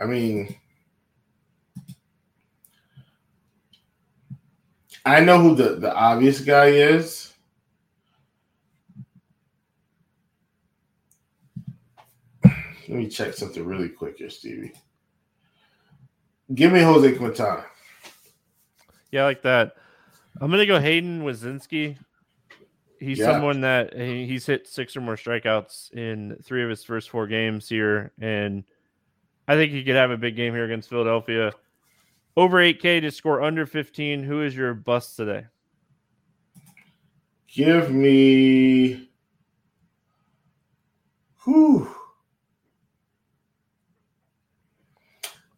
I 0.00 0.06
mean, 0.06 0.54
I 5.04 5.20
know 5.20 5.40
who 5.40 5.54
the, 5.54 5.76
the 5.76 5.94
obvious 5.94 6.40
guy 6.40 6.66
is. 6.66 7.32
Let 12.44 12.98
me 12.98 13.08
check 13.08 13.34
something 13.34 13.64
really 13.64 13.88
quick 13.88 14.18
here, 14.18 14.30
Stevie. 14.30 14.72
Give 16.54 16.72
me 16.72 16.80
Jose 16.80 17.12
Quintana. 17.16 17.64
Yeah, 19.10 19.22
I 19.22 19.24
like 19.24 19.42
that. 19.42 19.74
I'm 20.40 20.50
gonna 20.50 20.64
go 20.66 20.80
Hayden 20.80 21.22
Wesneski. 21.22 21.96
He's 23.00 23.18
yeah. 23.18 23.32
someone 23.32 23.60
that 23.60 23.94
he's 23.94 24.46
hit 24.46 24.66
six 24.66 24.96
or 24.96 25.00
more 25.00 25.16
strikeouts 25.16 25.92
in 25.92 26.36
three 26.42 26.64
of 26.64 26.70
his 26.70 26.82
first 26.82 27.10
four 27.10 27.26
games 27.26 27.68
here, 27.68 28.12
and 28.20 28.64
I 29.46 29.54
think 29.54 29.72
he 29.72 29.84
could 29.84 29.94
have 29.94 30.10
a 30.10 30.16
big 30.16 30.36
game 30.36 30.52
here 30.52 30.64
against 30.64 30.90
Philadelphia. 30.90 31.52
Over 32.36 32.58
8K 32.58 33.00
to 33.00 33.10
score 33.10 33.42
under 33.42 33.66
15. 33.66 34.22
Who 34.22 34.42
is 34.42 34.54
your 34.54 34.74
bust 34.74 35.16
today? 35.16 35.46
Give 37.48 37.90
me. 37.90 39.08
Whew. 41.44 41.88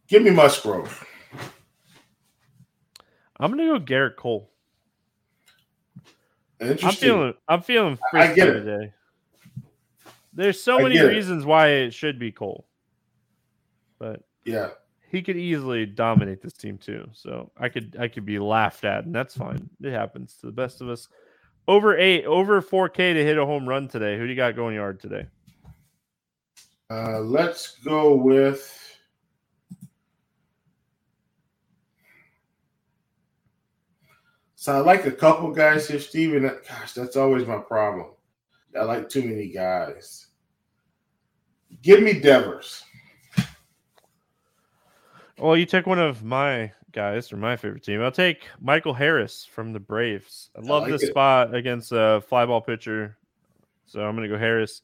Give 0.07 0.23
me 0.23 0.31
Musgrove. 0.31 1.05
I'm 3.39 3.51
gonna 3.51 3.65
go 3.65 3.79
Gerrit 3.79 4.15
Cole. 4.15 4.50
Interesting. 6.61 6.87
I'm 6.87 6.95
feeling 6.95 7.33
I'm 7.47 7.61
feeling 7.61 7.99
frisky 8.11 8.41
today. 8.41 8.93
There's 10.33 10.61
so 10.61 10.79
many 10.79 10.99
reasons 10.99 11.43
why 11.43 11.69
it 11.69 11.93
should 11.93 12.19
be 12.19 12.31
Cole. 12.31 12.67
But 13.97 14.21
yeah, 14.45 14.69
he 15.09 15.21
could 15.21 15.37
easily 15.37 15.85
dominate 15.85 16.41
this 16.41 16.53
team 16.53 16.77
too. 16.77 17.09
So 17.13 17.51
I 17.57 17.67
could 17.69 17.97
I 17.99 18.07
could 18.07 18.25
be 18.25 18.37
laughed 18.39 18.85
at, 18.85 19.05
and 19.05 19.13
that's 19.13 19.35
fine. 19.35 19.69
It 19.81 19.91
happens 19.91 20.35
to 20.37 20.45
the 20.45 20.51
best 20.51 20.81
of 20.81 20.89
us. 20.89 21.09
Over 21.67 21.97
eight, 21.97 22.25
over 22.25 22.61
four 22.61 22.89
K 22.89 23.13
to 23.13 23.23
hit 23.23 23.37
a 23.37 23.45
home 23.45 23.67
run 23.67 23.87
today. 23.87 24.17
Who 24.17 24.25
do 24.25 24.29
you 24.29 24.35
got 24.35 24.55
going 24.55 24.75
yard 24.75 24.99
today? 24.99 25.25
Uh, 26.89 27.19
let's 27.19 27.77
go 27.77 28.13
with. 28.13 28.77
So 34.61 34.71
I 34.71 34.77
like 34.77 35.07
a 35.07 35.11
couple 35.11 35.49
guys 35.51 35.87
here, 35.87 35.99
Steven. 35.99 36.43
Gosh, 36.43 36.93
that's 36.93 37.17
always 37.17 37.47
my 37.47 37.57
problem. 37.57 38.11
I 38.79 38.83
like 38.83 39.09
too 39.09 39.23
many 39.23 39.47
guys. 39.47 40.27
Give 41.81 42.03
me 42.03 42.19
Devers. 42.19 42.83
Well, 45.39 45.57
you 45.57 45.65
took 45.65 45.87
one 45.87 45.97
of 45.97 46.23
my 46.23 46.71
guys 46.91 47.27
from 47.27 47.39
my 47.39 47.57
favorite 47.57 47.81
team. 47.81 48.03
I'll 48.03 48.11
take 48.11 48.43
Michael 48.59 48.93
Harris 48.93 49.47
from 49.51 49.73
the 49.73 49.79
Braves. 49.79 50.51
I 50.55 50.59
love 50.59 50.83
I 50.83 50.85
like 50.85 50.91
this 50.91 51.03
it. 51.05 51.09
spot 51.09 51.55
against 51.55 51.91
a 51.91 52.23
flyball 52.31 52.63
pitcher. 52.63 53.17
So 53.87 54.01
I'm 54.01 54.15
going 54.15 54.29
to 54.29 54.35
go 54.35 54.39
Harris. 54.39 54.83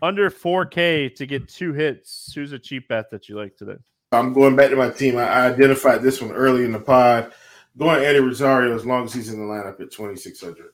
Under 0.00 0.30
4K 0.30 1.14
to 1.16 1.26
get 1.26 1.46
two 1.46 1.74
hits. 1.74 2.32
Who's 2.34 2.52
a 2.52 2.58
cheap 2.58 2.88
bet 2.88 3.10
that 3.10 3.28
you 3.28 3.36
like 3.36 3.54
today? 3.58 3.76
I'm 4.12 4.32
going 4.32 4.56
back 4.56 4.70
to 4.70 4.76
my 4.76 4.88
team. 4.88 5.18
I 5.18 5.46
identified 5.48 6.00
this 6.00 6.22
one 6.22 6.32
early 6.32 6.64
in 6.64 6.72
the 6.72 6.80
pod. 6.80 7.34
Going 7.80 8.04
Eddie 8.04 8.20
Rosario 8.20 8.74
as 8.74 8.84
long 8.84 9.04
as 9.04 9.14
he's 9.14 9.32
in 9.32 9.40
the 9.40 9.46
lineup 9.46 9.80
at 9.80 9.90
2,600. 9.90 10.66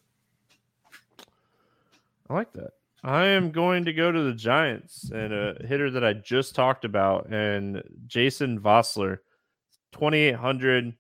I 2.28 2.34
like 2.34 2.52
that. 2.54 2.72
I 3.04 3.26
am 3.26 3.52
going 3.52 3.84
to 3.84 3.92
go 3.92 4.11
to 4.11 4.22
the 4.24 4.32
Giants 4.32 5.12
and 5.14 5.32
a 5.32 5.54
hitter 5.68 5.88
that 5.92 6.04
I 6.04 6.14
just 6.14 6.57
talked 6.57 6.84
about, 6.84 7.28
and 7.28 7.80
Jason 8.09 8.59
Vosler, 8.59 9.18
2,800 9.92 10.94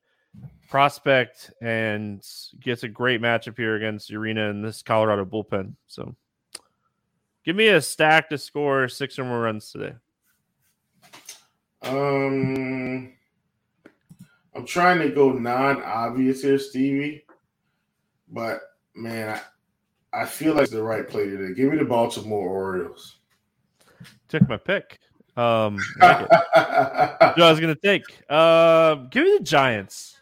prospect, 0.68 1.50
and 1.60 2.24
gets 2.60 2.84
a 2.84 2.88
great 2.88 3.20
matchup 3.20 3.56
here 3.56 3.74
against 3.74 4.12
Urena 4.12 4.50
in 4.50 4.62
this 4.62 4.82
Colorado 4.82 5.24
bullpen. 5.24 5.74
So 5.88 6.14
give 7.44 7.56
me 7.56 7.66
a 7.66 7.80
stack 7.80 8.28
to 8.30 8.38
score 8.38 8.86
six 8.86 9.18
or 9.18 9.24
more 9.24 9.40
runs 9.40 9.72
today. 9.72 9.94
Um, 11.82 12.55
I'm 14.66 14.70
trying 14.70 14.98
to 14.98 15.10
go 15.10 15.30
non-obvious 15.30 16.42
here, 16.42 16.58
Stevie, 16.58 17.24
but 18.28 18.62
man, 18.96 19.40
I, 20.12 20.22
I 20.22 20.26
feel 20.26 20.54
like 20.54 20.70
the 20.70 20.82
right 20.82 21.08
play 21.08 21.30
today. 21.30 21.54
Give 21.54 21.70
me 21.70 21.78
the 21.78 21.84
Baltimore 21.84 22.48
Orioles. 22.48 23.18
Took 24.26 24.48
my 24.48 24.56
pick. 24.56 24.98
Um, 25.36 25.78
like 26.00 26.26
I 26.32 27.32
was 27.36 27.60
gonna 27.60 27.76
take. 27.76 28.02
Uh, 28.28 28.96
give 29.12 29.22
me 29.22 29.38
the 29.38 29.44
Giants. 29.44 30.16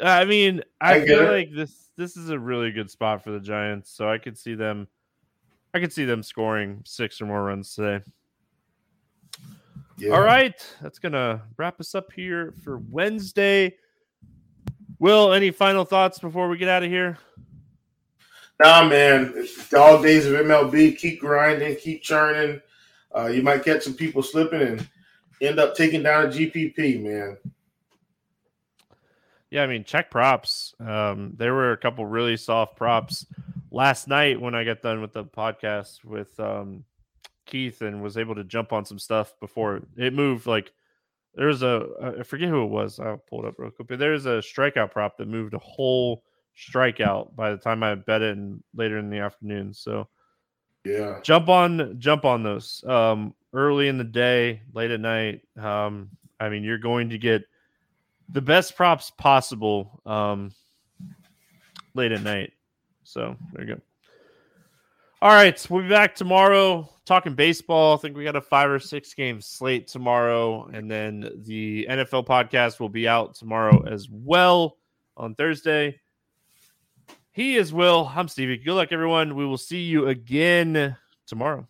I 0.00 0.24
mean, 0.24 0.62
I, 0.80 0.94
I 0.94 1.04
feel 1.04 1.22
it. 1.22 1.32
like 1.32 1.52
this 1.52 1.90
this 1.96 2.16
is 2.16 2.30
a 2.30 2.38
really 2.38 2.70
good 2.70 2.88
spot 2.88 3.24
for 3.24 3.32
the 3.32 3.40
Giants, 3.40 3.90
so 3.90 4.08
I 4.08 4.18
could 4.18 4.38
see 4.38 4.54
them. 4.54 4.86
I 5.74 5.80
could 5.80 5.92
see 5.92 6.04
them 6.04 6.22
scoring 6.22 6.82
six 6.84 7.20
or 7.20 7.26
more 7.26 7.42
runs 7.42 7.74
today. 7.74 8.04
Yeah. 9.96 10.10
All 10.10 10.22
right, 10.22 10.54
that's 10.82 10.98
gonna 10.98 11.42
wrap 11.56 11.80
us 11.80 11.94
up 11.94 12.12
here 12.12 12.52
for 12.64 12.78
Wednesday. 12.78 13.76
Will, 14.98 15.32
any 15.32 15.50
final 15.50 15.84
thoughts 15.84 16.18
before 16.18 16.48
we 16.48 16.58
get 16.58 16.68
out 16.68 16.82
of 16.82 16.90
here? 16.90 17.18
Nah, 18.62 18.88
man. 18.88 19.46
Dog 19.70 20.02
days 20.02 20.26
of 20.26 20.32
MLB. 20.32 20.96
Keep 20.96 21.20
grinding, 21.20 21.76
keep 21.76 22.02
churning. 22.02 22.60
Uh, 23.14 23.26
you 23.26 23.42
might 23.42 23.64
catch 23.64 23.82
some 23.82 23.94
people 23.94 24.22
slipping 24.22 24.62
and 24.62 24.88
end 25.40 25.58
up 25.58 25.74
taking 25.74 26.02
down 26.02 26.26
a 26.26 26.28
GPP, 26.28 27.02
man. 27.02 27.36
Yeah, 29.50 29.62
I 29.62 29.66
mean, 29.66 29.84
check 29.84 30.10
props. 30.10 30.74
Um, 30.80 31.34
there 31.36 31.54
were 31.54 31.72
a 31.72 31.76
couple 31.76 32.04
really 32.06 32.36
soft 32.36 32.76
props 32.76 33.26
last 33.70 34.08
night 34.08 34.40
when 34.40 34.54
I 34.54 34.64
got 34.64 34.82
done 34.82 35.00
with 35.00 35.12
the 35.12 35.24
podcast 35.24 36.04
with 36.04 36.38
um, 36.40 36.84
Keith 37.46 37.82
and 37.82 38.02
was 38.02 38.16
able 38.16 38.34
to 38.34 38.44
jump 38.44 38.72
on 38.72 38.84
some 38.84 38.98
stuff 38.98 39.34
before 39.40 39.82
it 39.96 40.12
moved. 40.12 40.46
Like 40.46 40.72
there 41.34 41.48
was 41.48 41.62
a 41.62 42.16
I 42.18 42.22
forget 42.22 42.48
who 42.48 42.62
it 42.62 42.70
was. 42.70 42.98
I'll 43.00 43.22
pull 43.28 43.44
it 43.44 43.48
up 43.48 43.54
real 43.58 43.70
quick. 43.70 43.88
But 43.88 43.98
there's 43.98 44.26
a 44.26 44.40
strikeout 44.40 44.92
prop 44.92 45.16
that 45.18 45.28
moved 45.28 45.54
a 45.54 45.58
whole 45.58 46.24
strikeout 46.56 47.34
by 47.34 47.50
the 47.50 47.56
time 47.56 47.82
I 47.82 47.94
bet 47.94 48.22
it 48.22 48.36
in 48.36 48.62
later 48.74 48.98
in 48.98 49.10
the 49.10 49.18
afternoon. 49.18 49.74
So 49.74 50.08
yeah, 50.84 51.20
jump 51.22 51.48
on 51.48 51.96
jump 51.98 52.24
on 52.24 52.42
those 52.42 52.84
um, 52.86 53.34
early 53.52 53.88
in 53.88 53.98
the 53.98 54.04
day, 54.04 54.62
late 54.72 54.90
at 54.90 55.00
night. 55.00 55.42
Um, 55.58 56.10
I 56.40 56.48
mean, 56.48 56.62
you're 56.62 56.78
going 56.78 57.10
to 57.10 57.18
get 57.18 57.44
the 58.28 58.42
best 58.42 58.76
props 58.76 59.10
possible 59.10 60.00
um, 60.06 60.52
late 61.94 62.12
at 62.12 62.22
night. 62.22 62.52
So 63.04 63.36
there 63.52 63.66
you 63.66 63.74
go. 63.74 63.80
All 65.22 65.32
right, 65.32 65.66
we'll 65.70 65.82
be 65.82 65.88
back 65.88 66.14
tomorrow 66.14 66.93
talking 67.04 67.34
baseball. 67.34 67.94
I 67.94 67.98
think 67.98 68.16
we 68.16 68.24
got 68.24 68.36
a 68.36 68.40
five 68.40 68.70
or 68.70 68.78
six 68.78 69.14
game 69.14 69.40
slate 69.40 69.88
tomorrow, 69.88 70.66
and 70.72 70.90
then 70.90 71.42
the 71.44 71.86
NFL 71.88 72.26
podcast 72.26 72.80
will 72.80 72.88
be 72.88 73.06
out 73.06 73.34
tomorrow 73.34 73.84
as 73.86 74.08
well 74.10 74.76
on 75.16 75.34
Thursday. 75.34 76.00
He 77.32 77.56
is 77.56 77.72
Will. 77.72 78.10
I'm 78.14 78.28
Stevie. 78.28 78.58
Good 78.58 78.74
luck, 78.74 78.92
everyone. 78.92 79.34
We 79.34 79.44
will 79.44 79.58
see 79.58 79.82
you 79.82 80.08
again 80.08 80.96
tomorrow. 81.26 81.66